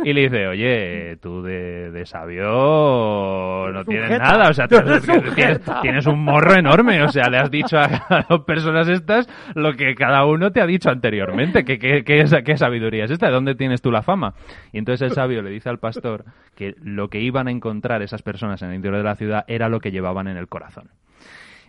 y 0.04 0.14
le 0.14 0.22
dice, 0.22 0.48
oye, 0.48 1.18
tú 1.22 1.44
de, 1.44 1.92
de 1.92 2.06
sabio 2.08 3.70
no 3.72 3.86
tienes 3.86 4.08
Sujeta. 4.08 4.24
nada, 4.32 4.50
o 4.50 4.54
sea, 4.54 4.68
Tú 4.68 4.76
tienes, 5.36 5.62
tienes- 5.82 6.06
un 6.08 6.24
morro 6.24 6.54
enorme, 6.56 7.04
o 7.04 7.10
sea, 7.10 7.30
le 7.30 7.38
has 7.38 7.52
dicho 7.52 7.78
a, 7.78 7.84
a 7.86 8.26
las 8.30 8.42
personas 8.46 8.88
estas 8.88 9.28
lo 9.56 9.74
que 9.74 9.94
cada 9.96 10.26
uno 10.26 10.52
te 10.52 10.62
ha 10.62 10.66
dicho 10.66 10.90
anteriormente, 10.90 11.64
que, 11.66 11.78
que, 11.78 12.04
que 12.04 12.22
esa- 12.22 12.42
qué 12.42 12.58
sabiduría 12.58 13.06
es 13.06 13.12
esta, 13.12 13.28
¿de 13.28 13.34
dónde 13.34 13.56
tienes 13.56 13.82
tú 13.82 13.92
la 13.92 14.02
fama? 14.02 14.34
Y 14.72 14.80
entonces 14.80 15.10
el 15.10 15.14
sabio 15.16 15.42
le 15.42 15.50
dice 15.52 15.70
al 15.70 15.78
pastor 15.80 16.26
que 16.56 16.76
lo 16.82 17.10
que 17.10 17.20
iban 17.20 17.48
a 17.48 17.52
encontrar 17.52 18.02
esas 18.02 18.22
personas 18.22 18.62
en 18.62 18.70
el 18.70 18.76
interior 18.76 18.98
de 18.98 19.04
la 19.04 19.16
ciudad 19.16 19.46
era 19.48 19.59
lo 19.68 19.82
que 19.82 19.92
llevaban 19.92 20.30
en 20.30 20.38
el 20.38 20.48
corazón. 20.48 20.92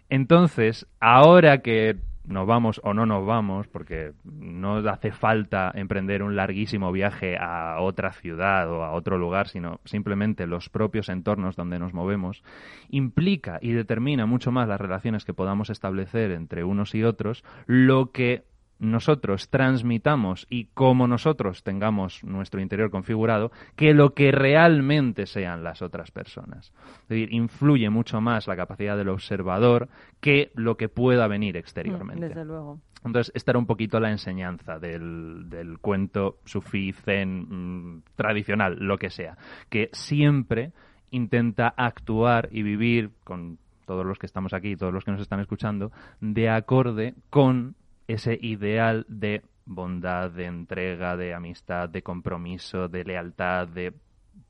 Entonces, 0.08 0.86
ahora 1.00 1.62
que 1.62 1.96
nos 2.24 2.46
vamos 2.46 2.80
o 2.84 2.94
no 2.94 3.06
nos 3.06 3.26
vamos, 3.26 3.66
porque 3.68 4.12
no 4.24 4.76
hace 4.88 5.10
falta 5.10 5.72
emprender 5.74 6.22
un 6.22 6.36
larguísimo 6.36 6.92
viaje 6.92 7.36
a 7.38 7.80
otra 7.80 8.12
ciudad 8.12 8.70
o 8.70 8.84
a 8.84 8.92
otro 8.92 9.18
lugar, 9.18 9.48
sino 9.48 9.80
simplemente 9.84 10.46
los 10.46 10.68
propios 10.68 11.08
entornos 11.08 11.56
donde 11.56 11.78
nos 11.78 11.92
movemos, 11.92 12.42
implica 12.88 13.58
y 13.60 13.72
determina 13.72 14.26
mucho 14.26 14.52
más 14.52 14.68
las 14.68 14.80
relaciones 14.80 15.24
que 15.24 15.34
podamos 15.34 15.70
establecer 15.70 16.30
entre 16.30 16.62
unos 16.62 16.94
y 16.94 17.04
otros, 17.04 17.42
lo 17.66 18.12
que 18.12 18.44
nosotros 18.80 19.50
transmitamos 19.50 20.46
y 20.50 20.64
cómo 20.72 21.06
nosotros 21.06 21.62
tengamos 21.62 22.24
nuestro 22.24 22.60
interior 22.60 22.90
configurado 22.90 23.52
que 23.76 23.92
lo 23.94 24.14
que 24.14 24.32
realmente 24.32 25.26
sean 25.26 25.62
las 25.62 25.82
otras 25.82 26.10
personas. 26.10 26.72
Es 27.02 27.08
decir, 27.08 27.32
influye 27.32 27.90
mucho 27.90 28.20
más 28.20 28.48
la 28.48 28.56
capacidad 28.56 28.96
del 28.96 29.10
observador 29.10 29.88
que 30.20 30.50
lo 30.54 30.76
que 30.76 30.88
pueda 30.88 31.28
venir 31.28 31.56
exteriormente. 31.58 32.28
Desde 32.28 32.44
luego. 32.44 32.80
Entonces, 33.04 33.32
esta 33.34 33.52
era 33.52 33.58
un 33.58 33.66
poquito 33.66 34.00
la 34.00 34.10
enseñanza 34.10 34.78
del, 34.78 35.48
del 35.48 35.78
cuento 35.78 36.38
sufí, 36.44 36.92
zen, 36.92 37.96
mm, 37.96 38.02
tradicional, 38.16 38.76
lo 38.78 38.98
que 38.98 39.10
sea, 39.10 39.36
que 39.68 39.90
siempre 39.92 40.72
intenta 41.10 41.68
actuar 41.68 42.48
y 42.50 42.62
vivir 42.62 43.10
con 43.24 43.58
todos 43.86 44.06
los 44.06 44.18
que 44.18 44.26
estamos 44.26 44.54
aquí, 44.54 44.76
todos 44.76 44.92
los 44.92 45.04
que 45.04 45.10
nos 45.10 45.20
están 45.20 45.40
escuchando, 45.40 45.90
de 46.20 46.48
acorde 46.48 47.14
con 47.28 47.74
ese 48.12 48.38
ideal 48.40 49.06
de 49.08 49.42
bondad, 49.64 50.30
de 50.30 50.46
entrega, 50.46 51.16
de 51.16 51.34
amistad, 51.34 51.88
de 51.88 52.02
compromiso, 52.02 52.88
de 52.88 53.04
lealtad, 53.04 53.68
de 53.68 53.92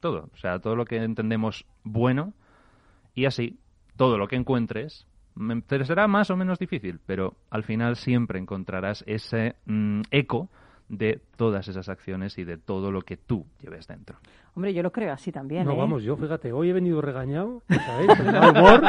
todo. 0.01 0.31
O 0.33 0.37
sea, 0.37 0.59
todo 0.59 0.77
lo 0.77 0.85
que 0.85 0.97
entendemos 0.97 1.67
bueno 1.85 2.33
y 3.15 3.27
así 3.27 3.59
todo 3.97 4.17
lo 4.17 4.29
que 4.29 4.37
encuentres 4.37 5.07
te 5.67 5.85
será 5.85 6.07
más 6.09 6.31
o 6.31 6.37
menos 6.37 6.59
difícil, 6.59 7.01
pero 7.07 7.37
al 7.51 7.65
final 7.65 7.97
siempre 7.97 8.39
encontrarás 8.39 9.05
ese 9.07 9.57
mm, 9.67 10.03
eco 10.11 10.49
de 10.89 11.21
todas 11.37 11.69
esas 11.69 11.89
acciones 11.89 12.37
y 12.39 12.45
de 12.45 12.57
todo 12.57 12.91
lo 12.91 13.03
que 13.03 13.17
tú 13.17 13.47
lleves 13.63 13.87
dentro. 13.87 14.19
Hombre, 14.53 14.75
yo 14.75 14.83
lo 14.83 14.91
creo 14.91 15.13
así 15.13 15.31
también. 15.31 15.65
No, 15.65 15.73
¿eh? 15.73 15.77
vamos, 15.79 16.03
yo 16.03 16.17
fíjate, 16.17 16.53
hoy 16.53 16.71
he 16.71 16.73
venido 16.73 17.01
regañado, 17.01 17.63
¿sabéis? 17.69 18.09
Con 18.17 18.27
mal 18.33 18.51
humor, 18.51 18.83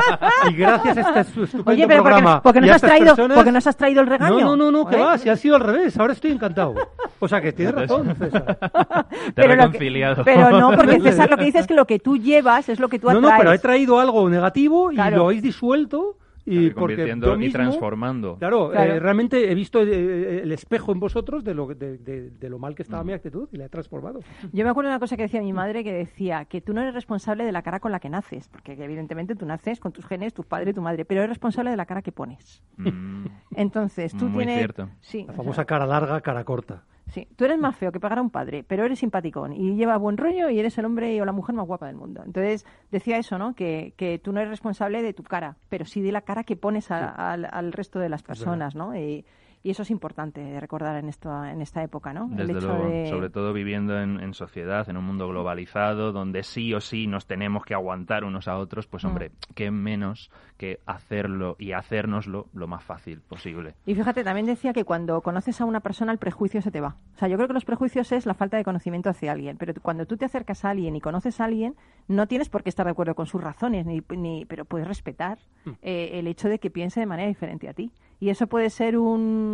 y 0.50 0.54
gracias 0.56 0.98
a 0.98 1.20
este 1.22 1.34
su- 1.34 1.44
estupendo 1.44 1.72
Oye, 1.72 1.88
pero 1.88 2.02
¿por 2.04 2.12
qué, 2.12 2.18
programa. 2.18 2.42
por 2.42 2.54
qué 2.54 2.60
y 2.60 2.62
nos 2.64 2.72
has 2.72 2.82
traído, 2.82 3.06
personas- 3.16 3.36
por 3.36 3.46
qué 3.46 3.52
nos 3.52 3.68
has 3.68 3.78
traído 3.78 4.02
el 4.02 4.08
regaño? 4.08 4.40
No, 4.40 4.56
no, 4.56 4.56
no, 4.56 4.72
no, 4.72 4.86
que 4.88 4.98
va, 4.98 5.18
si 5.20 5.30
ha 5.30 5.36
sido 5.36 5.56
al 5.56 5.62
revés, 5.62 5.98
ahora 6.00 6.14
estoy 6.14 6.32
encantado. 6.32 6.74
O 7.20 7.28
sea 7.28 7.40
que 7.42 7.54
tienes 7.54 7.76
razón, 7.76 8.16
César. 8.16 8.58
Te 8.58 9.32
Pero 9.36 9.48
lo 9.50 9.56
que- 9.56 9.56
reconciliado. 9.68 10.24
pero 10.26 10.50
no, 10.60 10.72
porque 10.76 11.00
César 11.00 11.30
lo 11.30 11.38
que 11.38 11.46
dice 11.46 11.60
es 11.60 11.68
que 11.68 11.76
lo 11.76 11.86
que 11.86 12.00
tú 12.00 12.18
llevas 12.18 12.68
es 12.68 12.80
lo 12.80 12.90
que 12.90 12.98
tú 12.98 13.08
No, 13.08 13.20
atraes. 13.20 13.32
no, 13.34 13.38
pero 13.38 13.54
he 13.54 13.60
traído 13.60 14.00
algo 14.00 14.28
negativo 14.30 14.92
y 14.92 14.96
Claro. 14.96 15.18
lo 15.18 15.24
habéis 15.26 15.44
disuelto 15.44 16.18
y 16.46 16.70
porque 16.72 16.74
convirtiendo 16.96 17.28
yo 17.28 17.36
y 17.36 17.38
mismo, 17.40 17.54
transformando. 17.54 18.38
Claro, 18.38 18.72
Claro. 18.72 18.94
eh, 18.94 19.00
realmente 19.00 19.52
he 19.52 19.56
visto 19.56 19.82
eh, 19.84 20.42
el 20.44 20.52
espejo 20.52 20.92
en 20.92 21.00
vosotros 21.00 21.44
de 21.44 21.54
lo, 21.54 21.68
de, 21.68 21.98
de- 21.98 22.30
de 22.32 22.50
lo 22.50 22.58
mal 22.60 22.74
que 22.76 22.82
estaba 22.84 23.04
mi 23.04 23.14
actitud 23.14 23.48
y 23.52 23.58
la 23.58 23.66
he 23.66 23.70
transformado. 23.70 24.20
Yo 24.52 24.64
me 24.64 24.70
acuerdo 24.70 24.90
de 24.90 24.96
una 24.96 25.00
cosa 25.00 25.16
que 25.18 25.24
decía 25.24 25.42
mi 25.42 25.54
madre 25.54 25.84
que 25.84 25.94
decía 25.94 26.46
que 26.46 26.62
tú 26.62 26.74
no 26.74 26.82
eres 26.82 26.94
responsable 26.94 27.46
de 27.46 27.52
la 27.52 27.62
cara 27.62 27.80
con 27.80 27.92
la 27.92 28.00
que 28.00 28.10
naces, 28.10 28.48
porque 28.48 28.74
evidentemente 28.74 29.36
tú 29.36 29.46
naces 29.46 29.80
con 29.80 29.92
tus 29.92 30.06
genes, 30.06 30.34
tu 30.34 30.44
padre 30.44 30.72
y 30.72 30.74
tu 30.74 30.82
madre, 30.82 31.06
pero 31.06 31.22
eres 31.22 31.30
responsable 31.30 31.70
de 31.72 31.78
la 31.78 31.86
cara 31.86 32.02
que 32.02 32.12
pones. 32.12 32.64
Mm, 32.78 33.26
Entonces, 33.56 34.16
tú 34.16 34.26
Muy 34.26 34.46
tienes 34.46 34.58
cierto. 34.58 34.90
Sí, 35.02 35.24
La 35.28 35.34
o 35.34 35.36
famosa 35.36 35.56
sea, 35.58 35.66
cara 35.66 35.86
larga, 35.86 36.22
cara 36.22 36.44
corta. 36.44 36.84
Sí, 37.08 37.28
tú 37.36 37.46
eres 37.46 37.58
más 37.60 37.76
feo 37.76 37.92
que 37.92 38.00
pagar 38.00 38.20
a 38.20 38.22
un 38.22 38.30
padre, 38.30 38.64
pero 38.64 38.86
eres 38.86 39.00
simpaticón 39.00 39.54
y 39.54 39.76
llevas 39.76 40.00
buen 40.00 40.18
rollo 40.18 40.50
y 40.50 40.60
eres 40.60 40.78
el 40.78 40.86
hombre 40.86 41.22
o 41.22 41.26
la 41.26 41.32
mujer 41.32 41.56
más 41.56 41.66
guapa 41.68 41.88
del 41.88 41.96
mundo. 41.96 42.22
Entonces, 42.26 42.66
decía 42.92 43.18
eso, 43.18 43.38
¿no? 43.38 43.54
Que, 43.56 43.94
que 43.98 44.20
tú 44.20 44.32
no 44.32 44.40
eres 44.40 44.50
responsable 44.52 45.02
de 45.02 45.14
tu 45.14 45.24
cara, 45.24 45.58
pero 45.70 45.86
sí 45.86 46.02
de 46.02 46.12
la 46.12 46.22
cara 46.22 46.44
que 46.44 46.56
pones 46.56 46.90
a- 46.92 47.10
al, 47.32 47.48
al 47.52 47.72
resto 47.74 48.00
de 48.00 48.10
las 48.10 48.24
personas, 48.24 48.76
¿no? 48.76 48.96
Y, 48.96 49.26
y 49.64 49.70
eso 49.72 49.84
es 49.84 49.92
importante 49.92 50.60
recordar 50.60 50.96
en 50.98 51.10
esta, 51.10 51.52
en 51.52 51.62
esta 51.62 51.84
época, 51.84 52.14
¿no? 52.14 52.28
Desde 52.32 52.62
luego, 52.62 53.06
sobre 53.10 53.30
todo 53.30 53.54
viviendo 53.54 54.00
en, 54.00 54.20
en 54.20 54.34
sociedad, 54.34 54.90
en 54.90 54.98
un 54.98 55.06
mundo 55.06 55.28
globalizado, 55.28 56.12
donde 56.12 56.44
sí 56.44 56.74
o 56.74 56.82
sí 56.82 57.08
nos 57.08 57.26
tenemos 57.26 57.64
que 57.64 57.74
aguantar 57.74 58.24
unos 58.24 58.48
a 58.48 58.58
otros, 58.58 58.88
pues 58.88 59.04
Mm. 59.04 59.08
hombre, 59.08 59.32
qué 59.56 59.72
menos 59.72 60.32
que 60.58 60.80
hacerlo 60.86 61.56
y 61.60 61.72
hacérnoslo 61.74 62.48
lo 62.54 62.68
más 62.68 62.84
fácil 62.84 63.22
posible. 63.22 63.74
Y 63.86 63.96
fíjate, 63.96 64.24
también 64.24 64.46
decía 64.46 64.74
que 64.74 64.84
cuando 64.84 65.22
conoces 65.22 65.60
a 65.62 65.66
una 65.66 65.80
persona 65.80 66.12
el 66.12 66.18
prejuicio 66.18 66.62
se 66.62 66.72
te 66.72 66.82
va. 66.82 66.96
O 67.16 67.18
sea, 67.18 67.28
yo 67.28 67.36
creo 67.38 67.48
que 67.48 67.54
los 67.54 67.66
prejuicios 67.66 68.12
es 68.12 68.26
la 68.26 68.34
falta 68.34 68.58
de 68.58 68.64
conocimiento 68.64 69.10
hacia 69.10 69.32
alguien, 69.32 69.58
pero 69.58 69.74
cuando 69.82 70.06
tú 70.06 70.18
te 70.18 70.26
acercas 70.26 70.66
a 70.66 70.70
alguien 70.72 70.96
y 70.96 71.02
conoces 71.02 71.40
a 71.42 71.46
alguien, 71.46 71.76
no 72.08 72.28
tienes 72.28 72.50
por 72.50 72.64
qué 72.64 72.70
estar 72.70 72.86
de 72.86 72.92
acuerdo 72.92 73.16
con 73.16 73.26
sus 73.28 73.42
razones, 73.44 73.86
ni, 73.86 74.02
ni- 74.18 74.46
pero 74.46 74.66
puedes 74.66 74.88
respetar 74.88 75.40
eh, 75.82 76.12
el 76.14 76.28
hecho 76.28 76.50
de 76.50 76.60
que 76.60 76.70
piense 76.72 77.00
de 77.00 77.06
manera 77.06 77.28
diferente 77.28 77.68
a 77.70 77.74
ti. 77.74 77.92
Y 78.20 78.30
eso 78.30 78.46
puede 78.46 78.70
ser 78.70 79.00
un, 79.00 79.51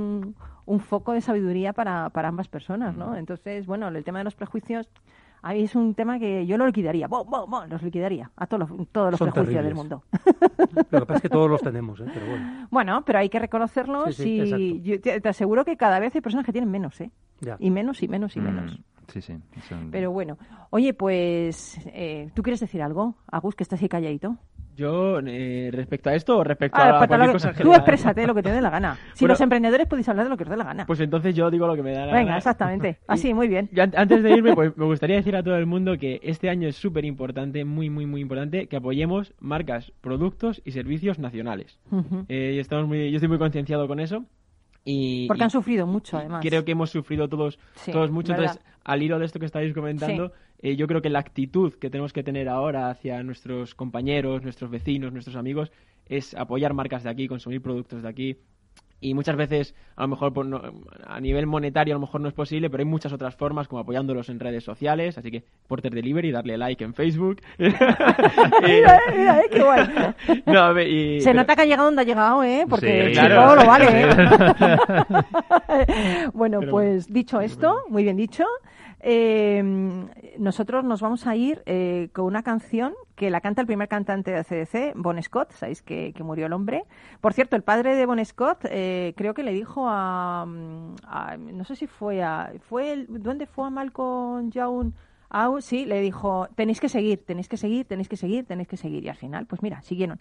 un 0.65 0.79
foco 0.79 1.13
de 1.13 1.21
sabiduría 1.21 1.73
para, 1.73 2.09
para 2.09 2.27
ambas 2.29 2.47
personas, 2.47 2.95
¿no? 2.95 3.15
Entonces, 3.15 3.65
bueno, 3.65 3.87
el 3.87 4.03
tema 4.03 4.19
de 4.19 4.23
los 4.25 4.35
prejuicios... 4.35 4.87
A 5.43 5.53
mí 5.53 5.61
es 5.61 5.75
un 5.75 5.93
tema 5.93 6.17
que 6.17 6.47
yo 6.47 6.57
lo 6.57 6.65
liquidaría, 6.65 7.07
¡Bum, 7.07 7.29
bum, 7.29 7.49
bum! 7.49 7.69
los 7.69 7.83
liquidaría 7.83 8.31
a 8.35 8.47
todos 8.47 8.67
los, 8.67 8.87
todos 8.89 9.11
los 9.11 9.17
Son 9.19 9.29
prejuicios 9.31 9.63
del 9.63 9.75
mundo. 9.75 10.03
Lo 10.91 10.99
que 11.01 11.05
pasa 11.05 11.17
es 11.17 11.21
que 11.21 11.29
todos 11.29 11.49
los 11.49 11.61
tenemos, 11.61 11.99
¿eh? 12.01 12.05
pero 12.11 12.25
bueno. 12.25 12.67
Bueno, 12.71 13.03
pero 13.05 13.19
hay 13.19 13.29
que 13.29 13.37
reconocerlos 13.39 14.15
Sí, 14.15 14.23
sí, 14.45 14.53
y 14.55 14.81
yo 14.81 14.99
te, 14.99 15.21
te 15.21 15.29
aseguro 15.29 15.63
que 15.63 15.77
cada 15.77 15.99
vez 15.99 16.13
hay 16.15 16.21
personas 16.21 16.43
que 16.43 16.51
tienen 16.51 16.71
menos, 16.71 16.99
¿eh? 17.01 17.11
Ya. 17.39 17.55
Y 17.59 17.69
menos 17.69 18.01
y 18.01 18.07
menos 18.07 18.35
y 18.35 18.41
menos. 18.41 18.73
Mm, 18.79 19.11
sí, 19.11 19.21
sí. 19.21 19.37
son- 19.69 19.91
Pero 19.91 20.11
bueno, 20.11 20.37
oye, 20.71 20.95
pues, 20.95 21.79
eh, 21.85 22.31
¿tú 22.33 22.41
quieres 22.41 22.59
decir 22.59 22.81
algo, 22.81 23.13
Agus, 23.31 23.53
que 23.55 23.63
estás 23.63 23.79
ahí 23.81 23.87
calladito? 23.87 24.37
Yo, 24.78 25.19
eh, 25.25 25.69
respecto 25.73 26.09
a 26.11 26.13
esto 26.15 26.38
o 26.38 26.43
respecto 26.43 26.78
Ah, 26.80 26.99
a 26.99 27.03
a 27.03 27.07
cualquier 27.07 27.30
que- 27.30 27.34
cosa 27.34 27.47
en 27.49 27.53
tú 27.55 27.57
general? 27.57 27.80
exprésate 27.80 28.28
lo 28.28 28.36
que 28.36 28.43
te 28.43 28.51
dé 28.51 28.61
la 28.61 28.69
gana. 28.69 28.95
Si 29.13 29.23
Bueno, 29.25 29.34
los 29.34 29.41
emprendedores 29.41 29.88
podéis 29.88 30.07
hablar 30.07 30.25
de 30.25 30.30
lo 30.30 30.38
que 30.38 30.43
os 30.43 30.49
dé 30.49 30.55
la 30.55 30.63
gana. 30.65 30.86
Pues 30.86 30.99
entonces 30.99 31.34
yo 31.36 31.49
digo 31.49 31.65
lo 31.65 31.75
que 31.75 31.82
me 31.82 31.93
da 31.93 32.01
la 32.05 32.13
Venga, 32.13 32.25
gana. 32.25 32.38
exactamente. 32.38 32.99
Así, 33.07 33.34
muy 33.34 33.47
bien. 33.47 33.69
Yo 33.71 33.84
antes 33.84 34.21
de 34.23 34.32
irme, 34.32 34.53
pues 34.53 34.71
me 34.78 34.86
gustaría 34.86 35.15
decir 35.15 35.36
a 35.36 35.41
todo 35.41 35.55
el 35.57 35.65
mundo 35.65 35.97
que 35.97 36.19
este 36.21 36.49
año 36.49 36.67
es 36.67 36.75
súper 36.75 37.05
importante, 37.05 37.65
muy, 37.65 37.89
muy, 37.89 38.05
muy 38.05 38.21
importante, 38.21 38.67
que 38.67 38.78
apoyemos 38.78 39.34
marcas, 39.39 39.91
productos 40.01 40.61
y 40.63 40.71
servicios 40.73 41.17
nacionales. 41.17 41.80
Eh, 42.30 42.53
y 42.55 42.59
estamos 42.59 42.88
muy, 42.88 43.09
yo 43.09 43.17
estoy 43.17 43.30
muy 43.30 43.39
concienciado 43.39 43.88
con 43.88 43.99
eso. 43.99 44.25
Y, 44.86 45.28
Porque 45.28 45.41
y 45.41 45.43
han 45.43 45.49
sufrido 45.49 45.86
mucho, 45.88 46.17
además. 46.17 46.45
creo 46.47 46.63
que 46.63 46.71
hemos 46.71 46.91
sufrido 46.91 47.28
todos, 47.28 47.59
Sí, 47.75 47.91
todos 47.91 48.09
mucho. 48.09 48.32
verdad. 48.32 48.51
Entonces, 48.51 48.73
al 48.86 49.01
hilo 49.03 49.19
de 49.19 49.25
esto 49.25 49.38
que 49.39 49.45
estáis 49.45 49.73
comentando, 49.73 50.32
eh, 50.61 50.75
yo 50.75 50.87
creo 50.87 51.01
que 51.01 51.09
la 51.09 51.19
actitud 51.19 51.73
que 51.73 51.89
tenemos 51.89 52.13
que 52.13 52.23
tener 52.23 52.49
ahora 52.49 52.89
hacia 52.89 53.21
nuestros 53.23 53.75
compañeros, 53.75 54.43
nuestros 54.43 54.69
vecinos, 54.71 55.13
nuestros 55.13 55.35
amigos, 55.35 55.71
es 56.07 56.33
apoyar 56.35 56.73
marcas 56.73 57.03
de 57.03 57.09
aquí, 57.09 57.27
consumir 57.27 57.61
productos 57.61 58.01
de 58.03 58.09
aquí. 58.09 58.37
Y 58.99 59.13
muchas 59.13 59.35
veces, 59.35 59.75
a 59.95 60.01
lo 60.01 60.07
mejor 60.07 60.33
por 60.33 60.43
no- 60.47 60.59
a 61.05 61.19
nivel 61.19 61.45
monetario, 61.45 61.93
a 61.93 61.97
lo 61.97 62.01
mejor 62.01 62.19
no 62.19 62.27
es 62.29 62.33
posible, 62.33 62.67
pero 62.71 62.81
hay 62.81 62.89
muchas 62.89 63.13
otras 63.13 63.35
formas, 63.35 63.67
como 63.67 63.79
apoyándolos 63.79 64.27
en 64.29 64.39
redes 64.39 64.63
sociales. 64.63 65.19
Así 65.19 65.29
que, 65.29 65.43
Porter 65.67 65.93
Delivery, 65.93 66.31
darle 66.31 66.57
like 66.57 66.83
en 66.83 66.95
Facebook. 66.95 67.39
Mira, 67.59 67.99
eh, 68.63 68.99
mira, 69.15 69.39
eh, 69.41 69.45
qué 69.51 69.61
guay. 69.61 69.85
No, 70.47 70.59
a 70.61 70.73
ver, 70.73 70.87
y- 70.87 71.21
Se 71.21 71.29
pero- 71.29 71.41
nota 71.41 71.55
que 71.55 71.61
ha 71.61 71.65
llegado 71.65 71.85
donde 71.85 72.01
ha 72.01 72.05
llegado, 72.05 72.43
¿eh? 72.43 72.65
Porque 72.67 72.87
Sí, 72.87 72.91
el 72.93 73.11
claro. 73.11 73.35
chico 73.51 73.55
lo 73.61 73.67
vale, 73.67 73.85
¿eh? 74.01 74.07
Bueno, 76.33 76.59
Pero 76.61 76.71
pues 76.71 77.11
dicho 77.11 77.39
esto, 77.41 77.83
muy 77.89 78.03
bien 78.03 78.17
dicho, 78.17 78.45
eh, 79.09 79.63
nosotros 80.37 80.83
nos 80.83 80.99
vamos 81.01 81.27
a 81.27 81.35
ir 81.37 81.63
eh, 81.65 82.09
con 82.13 82.25
una 82.25 82.43
canción 82.43 82.93
que 83.15 83.29
la 83.29 83.39
canta 83.39 83.61
el 83.61 83.67
primer 83.67 83.87
cantante 83.87 84.31
de 84.31 84.37
ACDC, 84.39 84.93
Bon 84.95 85.21
Scott, 85.23 85.51
sabéis 85.53 85.81
que, 85.81 86.11
que 86.13 86.23
murió 86.23 86.45
el 86.47 86.53
hombre. 86.53 86.83
Por 87.21 87.31
cierto, 87.33 87.55
el 87.55 87.63
padre 87.63 87.95
de 87.95 88.05
Bon 88.05 88.23
Scott 88.23 88.65
eh, 88.69 89.13
creo 89.15 89.33
que 89.33 89.43
le 89.43 89.53
dijo 89.53 89.85
a, 89.87 90.45
mm, 90.45 90.95
a- 91.07 91.37
no 91.37 91.63
sé 91.63 91.75
si 91.77 91.87
fue 91.87 92.21
a, 92.21 92.51
fue 92.67 92.91
el, 92.91 93.07
¿dónde 93.23 93.45
fue 93.45 93.65
a 93.67 93.69
Malcolm 93.69 94.51
Young? 94.51 94.91
Ah, 95.30 95.49
sí, 95.59 95.86
le 95.86 95.99
dijo, 96.01 96.47
tenéis 96.55 96.80
que 96.80 96.88
seguir, 96.89 97.25
tenéis 97.25 97.49
que 97.49 97.57
seguir, 97.57 97.86
tenéis 97.86 98.07
que 98.07 98.15
seguir, 98.15 98.45
tenéis 98.45 98.67
que 98.67 98.78
seguir. 98.78 99.03
Y 99.03 99.09
al 99.09 99.15
final, 99.17 99.45
pues 99.45 99.61
mira, 99.61 99.82
siguieron. 99.82 100.17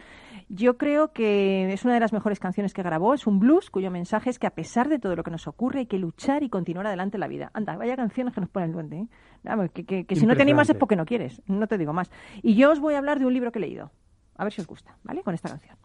Yo 0.49 0.77
creo 0.79 1.13
que 1.13 1.73
es 1.73 1.85
una 1.85 1.95
de 1.95 2.01
las 2.01 2.13
mejores 2.13 2.41
canciones 2.41 2.75
que 2.75 2.83
grabó. 2.83 3.15
Es 3.15 3.27
un 3.27 3.39
blues 3.39 3.71
cuyo 3.71 3.91
mensaje 3.91 4.31
es 4.31 4.39
que 4.39 4.47
a 4.47 4.51
pesar 4.51 4.89
de 4.89 4.99
todo 4.99 5.15
lo 5.15 5.23
que 5.23 5.31
nos 5.31 5.47
ocurre 5.47 5.81
hay 5.81 5.87
que 5.87 5.99
luchar 5.99 6.43
y 6.43 6.49
continuar 6.49 6.87
adelante 6.89 7.17
en 7.17 7.21
la 7.21 7.29
vida. 7.29 7.51
Anda, 7.55 7.77
vaya 7.77 7.95
canciones 7.97 8.35
que 8.35 8.41
nos 8.41 8.51
pone 8.51 8.67
el 8.67 8.73
duende. 8.73 8.97
¿eh? 8.99 9.07
Vamos, 9.45 9.71
que, 9.71 9.85
que- 9.85 10.05
que 10.07 10.17
si 10.17 10.27
no 10.27 10.35
te 10.35 10.43
animas 10.43 10.69
es 10.71 10.77
porque 10.77 10.97
no 10.97 11.05
quieres. 11.07 11.41
No 11.47 11.67
te 11.69 11.79
digo 11.79 11.93
más. 11.93 12.11
Y 12.43 12.55
yo 12.57 12.73
os 12.73 12.81
voy 12.81 12.95
a 12.95 12.99
hablar 12.99 13.19
de 13.21 13.27
un 13.27 13.33
libro 13.35 13.53
que 13.53 13.59
he 13.59 13.63
leído. 13.63 13.91
A 14.37 14.45
ver 14.45 14.53
si 14.53 14.61
os 14.61 14.67
gusta, 14.67 14.97
¿vale? 15.05 15.23
Con 15.23 15.35
esta 15.35 15.49
canción. 15.49 15.77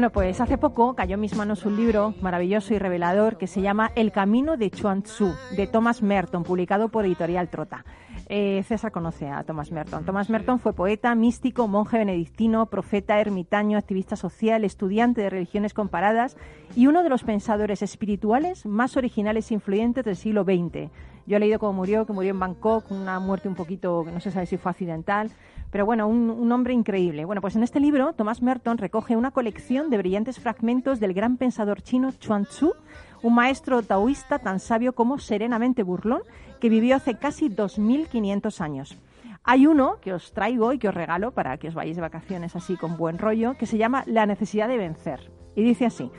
Bueno, 0.00 0.12
pues 0.12 0.40
hace 0.40 0.56
poco 0.56 0.94
cayó 0.96 1.16
en 1.16 1.20
mis 1.20 1.36
manos 1.36 1.66
un 1.66 1.76
libro 1.76 2.14
maravilloso 2.22 2.72
y 2.72 2.78
revelador 2.78 3.36
que 3.36 3.46
se 3.46 3.60
llama 3.60 3.92
El 3.94 4.12
camino 4.12 4.56
de 4.56 4.70
Chuan 4.70 5.02
Tzu, 5.02 5.34
de 5.54 5.66
Thomas 5.66 6.00
Merton, 6.00 6.42
publicado 6.42 6.88
por 6.88 7.04
Editorial 7.04 7.50
Trota. 7.50 7.84
Eh, 8.32 8.62
César 8.62 8.92
conoce 8.92 9.28
a 9.28 9.42
Thomas 9.42 9.72
Merton. 9.72 10.04
Thomas 10.04 10.30
Merton 10.30 10.60
fue 10.60 10.72
poeta, 10.72 11.12
místico, 11.16 11.66
monje 11.66 11.98
benedictino, 11.98 12.66
profeta, 12.66 13.18
ermitaño, 13.20 13.76
activista 13.76 14.14
social, 14.14 14.62
estudiante 14.62 15.20
de 15.20 15.30
religiones 15.30 15.74
comparadas 15.74 16.36
y 16.76 16.86
uno 16.86 17.02
de 17.02 17.08
los 17.08 17.24
pensadores 17.24 17.82
espirituales 17.82 18.66
más 18.66 18.96
originales 18.96 19.50
e 19.50 19.54
influyentes 19.54 20.04
del 20.04 20.14
siglo 20.14 20.44
XX. 20.44 20.92
Yo 21.26 21.36
he 21.36 21.40
leído 21.40 21.58
cómo 21.58 21.72
murió, 21.72 22.06
que 22.06 22.12
murió 22.12 22.30
en 22.30 22.38
Bangkok, 22.38 22.92
una 22.92 23.18
muerte 23.18 23.48
un 23.48 23.56
poquito, 23.56 24.04
que 24.04 24.12
no 24.12 24.20
se 24.20 24.30
sabe 24.30 24.46
si 24.46 24.58
fue 24.58 24.70
accidental, 24.70 25.32
pero 25.72 25.84
bueno, 25.84 26.06
un, 26.06 26.30
un 26.30 26.52
hombre 26.52 26.72
increíble. 26.72 27.24
Bueno, 27.24 27.40
pues 27.40 27.56
en 27.56 27.64
este 27.64 27.80
libro, 27.80 28.12
Thomas 28.12 28.42
Merton 28.42 28.78
recoge 28.78 29.16
una 29.16 29.32
colección 29.32 29.90
de 29.90 29.98
brillantes 29.98 30.38
fragmentos 30.38 31.00
del 31.00 31.14
gran 31.14 31.36
pensador 31.36 31.82
chino 31.82 32.12
Chuan 32.12 32.44
Tzu, 32.44 32.74
un 33.22 33.34
maestro 33.34 33.82
taoísta 33.82 34.38
tan 34.38 34.60
sabio 34.60 34.94
como 34.94 35.18
serenamente 35.18 35.82
burlón, 35.82 36.22
que 36.60 36.68
vivió 36.68 36.96
hace 36.96 37.14
casi 37.14 37.48
2.500 37.48 38.60
años. 38.60 38.98
Hay 39.44 39.66
uno 39.66 39.96
que 40.00 40.12
os 40.12 40.32
traigo 40.32 40.72
y 40.72 40.78
que 40.78 40.88
os 40.88 40.94
regalo 40.94 41.32
para 41.32 41.56
que 41.56 41.68
os 41.68 41.74
vayáis 41.74 41.96
de 41.96 42.02
vacaciones 42.02 42.56
así 42.56 42.76
con 42.76 42.96
buen 42.96 43.18
rollo, 43.18 43.54
que 43.56 43.66
se 43.66 43.78
llama 43.78 44.04
La 44.06 44.26
necesidad 44.26 44.68
de 44.68 44.76
vencer. 44.76 45.30
Y 45.56 45.62
dice 45.62 45.86
así, 45.86 46.10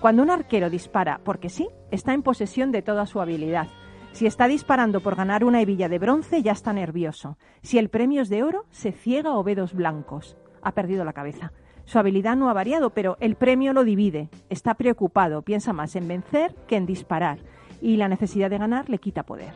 cuando 0.00 0.22
un 0.22 0.30
arquero 0.30 0.70
dispara 0.70 1.20
porque 1.24 1.50
sí, 1.50 1.68
está 1.90 2.14
en 2.14 2.22
posesión 2.22 2.72
de 2.72 2.82
toda 2.82 3.06
su 3.06 3.20
habilidad. 3.20 3.68
Si 4.12 4.26
está 4.26 4.48
disparando 4.48 5.00
por 5.00 5.14
ganar 5.14 5.44
una 5.44 5.60
hebilla 5.60 5.88
de 5.88 5.98
bronce, 5.98 6.42
ya 6.42 6.52
está 6.52 6.72
nervioso. 6.72 7.38
Si 7.62 7.78
el 7.78 7.90
premio 7.90 8.22
es 8.22 8.28
de 8.28 8.42
oro, 8.42 8.64
se 8.70 8.92
ciega 8.92 9.36
o 9.36 9.44
ve 9.44 9.54
dos 9.54 9.74
blancos. 9.74 10.36
Ha 10.62 10.72
perdido 10.72 11.04
la 11.04 11.12
cabeza. 11.12 11.52
Su 11.90 11.98
habilidad 11.98 12.36
no 12.36 12.48
ha 12.48 12.52
variado, 12.52 12.90
pero 12.90 13.16
el 13.18 13.34
premio 13.34 13.72
lo 13.72 13.82
divide. 13.82 14.28
Está 14.48 14.74
preocupado, 14.74 15.42
piensa 15.42 15.72
más 15.72 15.96
en 15.96 16.06
vencer 16.06 16.54
que 16.68 16.76
en 16.76 16.86
disparar. 16.86 17.38
Y 17.82 17.96
la 17.96 18.06
necesidad 18.06 18.48
de 18.48 18.58
ganar 18.58 18.88
le 18.88 18.98
quita 18.98 19.24
poder. 19.24 19.52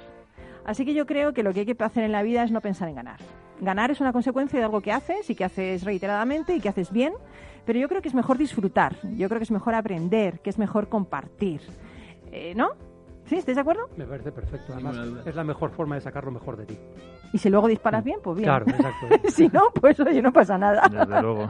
Así 0.65 0.85
que 0.85 0.95
yo 0.95 1.07
creo 1.07 1.33
que 1.33 1.45
lo 1.45 1.53
que 1.53 1.61
hay 1.61 1.67
que 1.67 1.77
hacer 1.85 2.03
en 2.03 2.11
la 2.11 2.25
vida 2.25 2.43
es 2.43 2.51
no 2.51 2.61
pensar 2.61 2.89
en 2.89 2.97
ganar. 2.97 3.21
Ganar 3.61 3.93
es 3.93 4.01
una 4.01 4.13
consecuencia 4.13 4.59
de 4.59 4.65
algo 4.65 4.81
que 4.81 4.91
haces 4.91 5.31
y 5.31 5.37
que 5.37 5.45
haces 5.45 5.85
reiteradamente 5.85 6.57
y 6.57 6.61
que 6.61 6.69
haces 6.69 6.91
bien, 6.91 7.13
pero 7.65 7.79
yo 7.79 7.89
creo 7.89 8.03
que 8.03 8.09
es 8.09 8.15
mejor 8.15 8.37
disfrutar, 8.37 8.97
yo 9.17 9.29
creo 9.29 9.39
que 9.39 9.45
es 9.45 9.53
mejor 9.53 9.77
aprender, 9.77 10.41
que 10.41 10.51
es 10.51 10.59
mejor 10.59 10.89
compartir. 10.89 11.61
Eh, 12.33 12.53
¿No? 12.57 12.71
¿Sí? 13.27 13.37
¿Estáis 13.37 13.57
de 13.57 13.61
acuerdo? 13.63 13.89
Me 13.97 14.05
parece 14.05 14.33
perfecto. 14.33 14.73
Además, 14.75 14.97
es 15.25 15.35
la 15.35 15.45
mejor 15.45 15.71
forma 15.71 15.95
de 15.95 16.03
sacar 16.03 16.25
lo 16.25 16.31
mejor 16.31 16.57
de 16.57 16.67
ti. 16.67 16.79
Y 17.33 17.39
si 17.39 17.49
luego 17.51 17.69
disparas 17.69 18.05
bien, 18.05 18.19
pues 18.23 18.37
bien. 18.37 18.47
Claro, 18.47 18.67
exacto. 18.69 19.07
si 19.29 19.49
no, 19.49 19.63
pues 19.81 19.99
oye, 20.01 20.21
no 20.21 20.33
pasa 20.33 20.59
nada. 20.59 20.89
Desde 20.89 21.23
luego. 21.23 21.49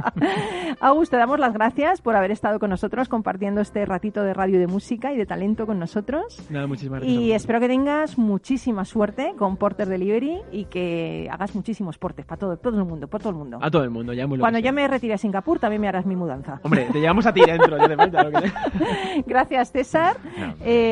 Agus, 0.80 1.08
te 1.08 1.16
damos 1.16 1.38
las 1.38 1.52
gracias 1.54 2.00
por 2.00 2.16
haber 2.16 2.30
estado 2.30 2.58
con 2.58 2.70
nosotros 2.70 3.08
compartiendo 3.08 3.60
este 3.60 3.86
ratito 3.86 4.22
de 4.22 4.34
radio 4.34 4.56
y 4.56 4.58
de 4.58 4.66
música 4.66 5.12
y 5.12 5.16
de 5.16 5.24
talento 5.24 5.66
con 5.66 5.78
nosotros. 5.78 6.46
Nada, 6.50 6.66
muchísimas 6.66 7.00
gracias. 7.00 7.22
Y 7.22 7.32
espero 7.32 7.60
que 7.60 7.68
tengas 7.68 8.18
muchísima 8.18 8.84
suerte 8.84 9.34
con 9.38 9.56
Porter 9.56 9.88
Delivery 9.88 10.40
y 10.50 10.64
que 10.64 11.28
hagas 11.30 11.54
muchísimos 11.54 11.96
portes 11.96 12.26
para 12.26 12.38
todo, 12.38 12.56
todo 12.56 12.78
el 12.78 12.84
mundo, 12.84 13.06
por 13.06 13.20
todo 13.20 13.30
el 13.30 13.36
mundo. 13.36 13.58
A 13.62 13.70
todo 13.70 13.84
el 13.84 13.90
mundo, 13.90 14.12
ya 14.12 14.26
muy 14.26 14.38
Cuando 14.38 14.60
sea. 14.60 14.72
me 14.72 14.88
retire 14.88 15.14
a 15.14 15.18
Singapur 15.18 15.58
también 15.58 15.80
me 15.80 15.88
harás 15.88 16.06
mi 16.06 16.16
mudanza. 16.16 16.60
Hombre, 16.62 16.88
te 16.92 17.00
llevamos 17.00 17.24
a 17.24 17.32
ti 17.32 17.40
dentro, 17.46 17.78
ya 17.78 17.88
te 17.88 17.96
lo 17.96 18.40
que... 18.40 18.52
Gracias, 19.26 19.72
César. 19.72 20.16
No. 20.38 20.54
Eh, 20.64 20.87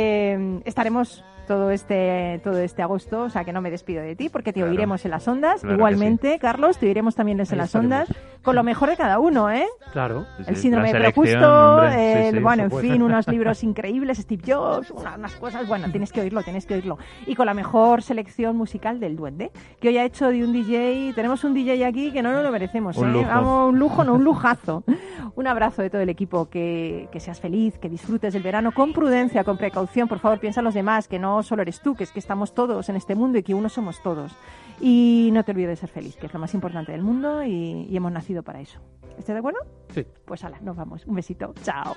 estaremos 0.65 1.25
todo 1.47 1.71
este 1.71 2.41
todo 2.45 2.59
este 2.59 2.83
agosto, 2.83 3.23
o 3.23 3.31
sea 3.31 3.45
que 3.45 3.53
no 3.53 3.61
me 3.61 3.71
despido 3.71 4.03
de 4.03 4.17
ti 4.17 4.29
porque 4.29 4.53
te 4.53 4.61
Claro. 4.61 4.71
oiremos 4.73 5.05
en 5.05 5.11
las 5.13 5.27
ondas. 5.29 5.61
Claro 5.61 5.75
Igualmente, 5.77 6.39
Carlos, 6.39 6.79
te 6.79 6.87
oiremos 6.87 7.15
también 7.15 7.39
en 7.41 7.47
Ahí 7.51 7.57
las 7.57 7.67
estaremos. 7.69 7.93
ondas 8.09 8.17
con 8.43 8.55
lo 8.55 8.63
mejor 8.63 8.91
de 8.91 8.97
cada 8.97 9.19
uno, 9.19 9.51
¿eh? 9.51 9.67
Claro. 9.93 10.25
Sí, 10.39 10.45
El 10.47 10.57
sí, 10.57 10.63
síndrome 10.63 10.93
de 10.93 11.01
Procusto, 11.01 11.75
hombre, 11.75 11.93
sí, 11.93 12.29
el- 12.29 12.35
sí, 12.37 12.41
bueno, 12.41 12.63
en 12.65 12.71
fin, 12.71 13.03
unos 13.03 13.27
libros 13.29 13.63
increíbles, 13.65 14.19
Steve 14.19 14.43
Jobs, 14.47 14.91
una- 14.93 15.17
unas 15.17 15.35
cosas, 15.37 15.67
bueno, 15.67 15.91
tienes 15.91 16.13
que 16.13 16.21
oírlo, 16.21 16.43
tienes 16.43 16.65
que 16.67 16.75
oírlo. 16.75 16.99
Y 17.27 17.35
con 17.35 17.47
la 17.47 17.55
mejor 17.55 18.03
selección 18.03 18.57
musical 18.57 19.01
del 19.01 19.17
Duende, 19.17 19.51
que 19.81 19.89
hoy 19.89 19.99
ha 19.99 20.05
hecho 20.05 20.29
de 20.29 20.45
un 20.45 20.53
DJ, 20.53 21.13
tenemos 21.15 21.43
un 21.45 21.55
DJ 21.55 21.85
aquí 21.85 22.13
que 22.13 22.23
no 22.23 22.33
nos 22.33 22.43
lo 22.45 22.51
merecemos, 22.53 22.97
Un 22.99 23.09
¿eh? 23.09 23.13
lujo. 23.15 23.29
Vamos, 23.29 23.69
un 23.73 23.79
lujo, 23.79 24.05
no, 24.05 24.15
un 24.15 24.25
lujazo. 24.25 24.85
Un 25.35 25.47
abrazo 25.47 25.83
de 25.83 25.91
todo 25.91 26.01
el 26.01 26.09
equipo, 26.09 26.49
que, 26.49 27.09
que 27.13 27.21
seas 27.21 27.41
feliz, 27.41 27.77
que 27.79 27.91
disfrutes 27.91 28.33
del 28.33 28.43
verano 28.43 28.73
con 28.73 28.95
prudencia, 28.95 29.45
con 29.45 29.59
precaución, 29.59 30.09
por 30.09 30.19
favor, 30.19 30.39
piensa 30.41 30.61
en 30.61 30.65
los 30.65 30.73
demás, 30.73 31.09
que 31.09 31.19
no 31.19 31.36
solo 31.43 31.62
eres 31.62 31.80
tú, 31.80 31.95
que 31.95 32.05
es 32.05 32.11
que 32.11 32.18
estamos 32.18 32.55
todos 32.55 32.89
en 32.89 32.97
este 32.97 33.14
mundo 33.14 33.39
y 33.39 33.43
que 33.43 33.55
uno 33.55 33.68
somos 33.68 34.03
todos. 34.03 34.32
Y 34.80 35.30
no 35.32 35.45
te 35.45 35.53
olvides 35.53 35.70
de 35.70 35.76
ser 35.76 35.89
feliz, 35.89 36.16
que 36.16 36.26
es 36.26 36.34
lo 36.34 36.39
más 36.39 36.55
importante 36.55 36.93
del 36.93 37.03
mundo 37.03 37.45
y, 37.45 37.87
y 37.89 37.97
hemos 37.97 38.12
nacido 38.12 38.43
para 38.43 38.61
eso. 38.61 38.80
¿Estás 39.18 39.34
de 39.34 39.39
acuerdo? 39.39 39.61
Sí. 39.95 40.07
Pues 40.24 40.45
ala, 40.45 40.59
nos 40.61 40.76
vamos. 40.76 41.07
Un 41.07 41.14
besito. 41.14 41.55
Chao. 41.62 41.95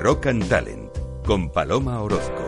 Rock 0.00 0.26
and 0.26 0.48
Talent 0.48 0.90
con 1.26 1.50
Paloma 1.50 2.00
Orozco. 2.00 2.47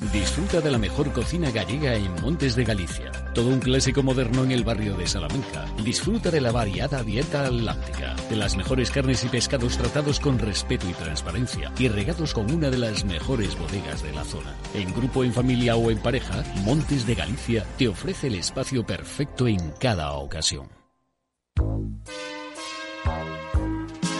Disfruta 0.00 0.60
de 0.60 0.70
la 0.70 0.78
mejor 0.78 1.12
cocina 1.12 1.50
gallega 1.50 1.96
en 1.96 2.14
Montes 2.22 2.54
de 2.54 2.64
Galicia. 2.64 3.10
Todo 3.34 3.48
un 3.48 3.58
clásico 3.58 4.00
moderno 4.04 4.44
en 4.44 4.52
el 4.52 4.62
barrio 4.62 4.96
de 4.96 5.08
Salamanca. 5.08 5.66
Disfruta 5.82 6.30
de 6.30 6.40
la 6.40 6.52
variada 6.52 7.02
dieta 7.02 7.44
atlántica, 7.44 8.14
de 8.30 8.36
las 8.36 8.56
mejores 8.56 8.92
carnes 8.92 9.24
y 9.24 9.28
pescados 9.28 9.76
tratados 9.76 10.20
con 10.20 10.38
respeto 10.38 10.88
y 10.88 10.92
transparencia 10.92 11.72
y 11.80 11.88
regados 11.88 12.32
con 12.32 12.48
una 12.52 12.70
de 12.70 12.78
las 12.78 13.04
mejores 13.04 13.58
bodegas 13.58 14.04
de 14.04 14.12
la 14.12 14.24
zona. 14.24 14.54
En 14.72 14.94
grupo, 14.94 15.24
en 15.24 15.32
familia 15.32 15.74
o 15.74 15.90
en 15.90 15.98
pareja, 15.98 16.44
Montes 16.64 17.04
de 17.04 17.16
Galicia 17.16 17.66
te 17.76 17.88
ofrece 17.88 18.28
el 18.28 18.36
espacio 18.36 18.86
perfecto 18.86 19.48
en 19.48 19.72
cada 19.80 20.12
ocasión. 20.12 20.68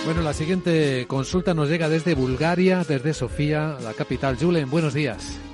Bueno, 0.05 0.23
la 0.23 0.33
siguiente 0.33 1.07
consulta 1.07 1.55
nos 1.55 1.69
llega 1.69 1.89
desde 1.89 2.15
Bulgaria, 2.15 2.83
desde 2.83 3.15
Sofía, 3.15 3.77
la 3.81 3.93
capital. 3.93 4.37
Julen, 4.41 4.71
buenos 4.71 4.95
días. 4.95 5.39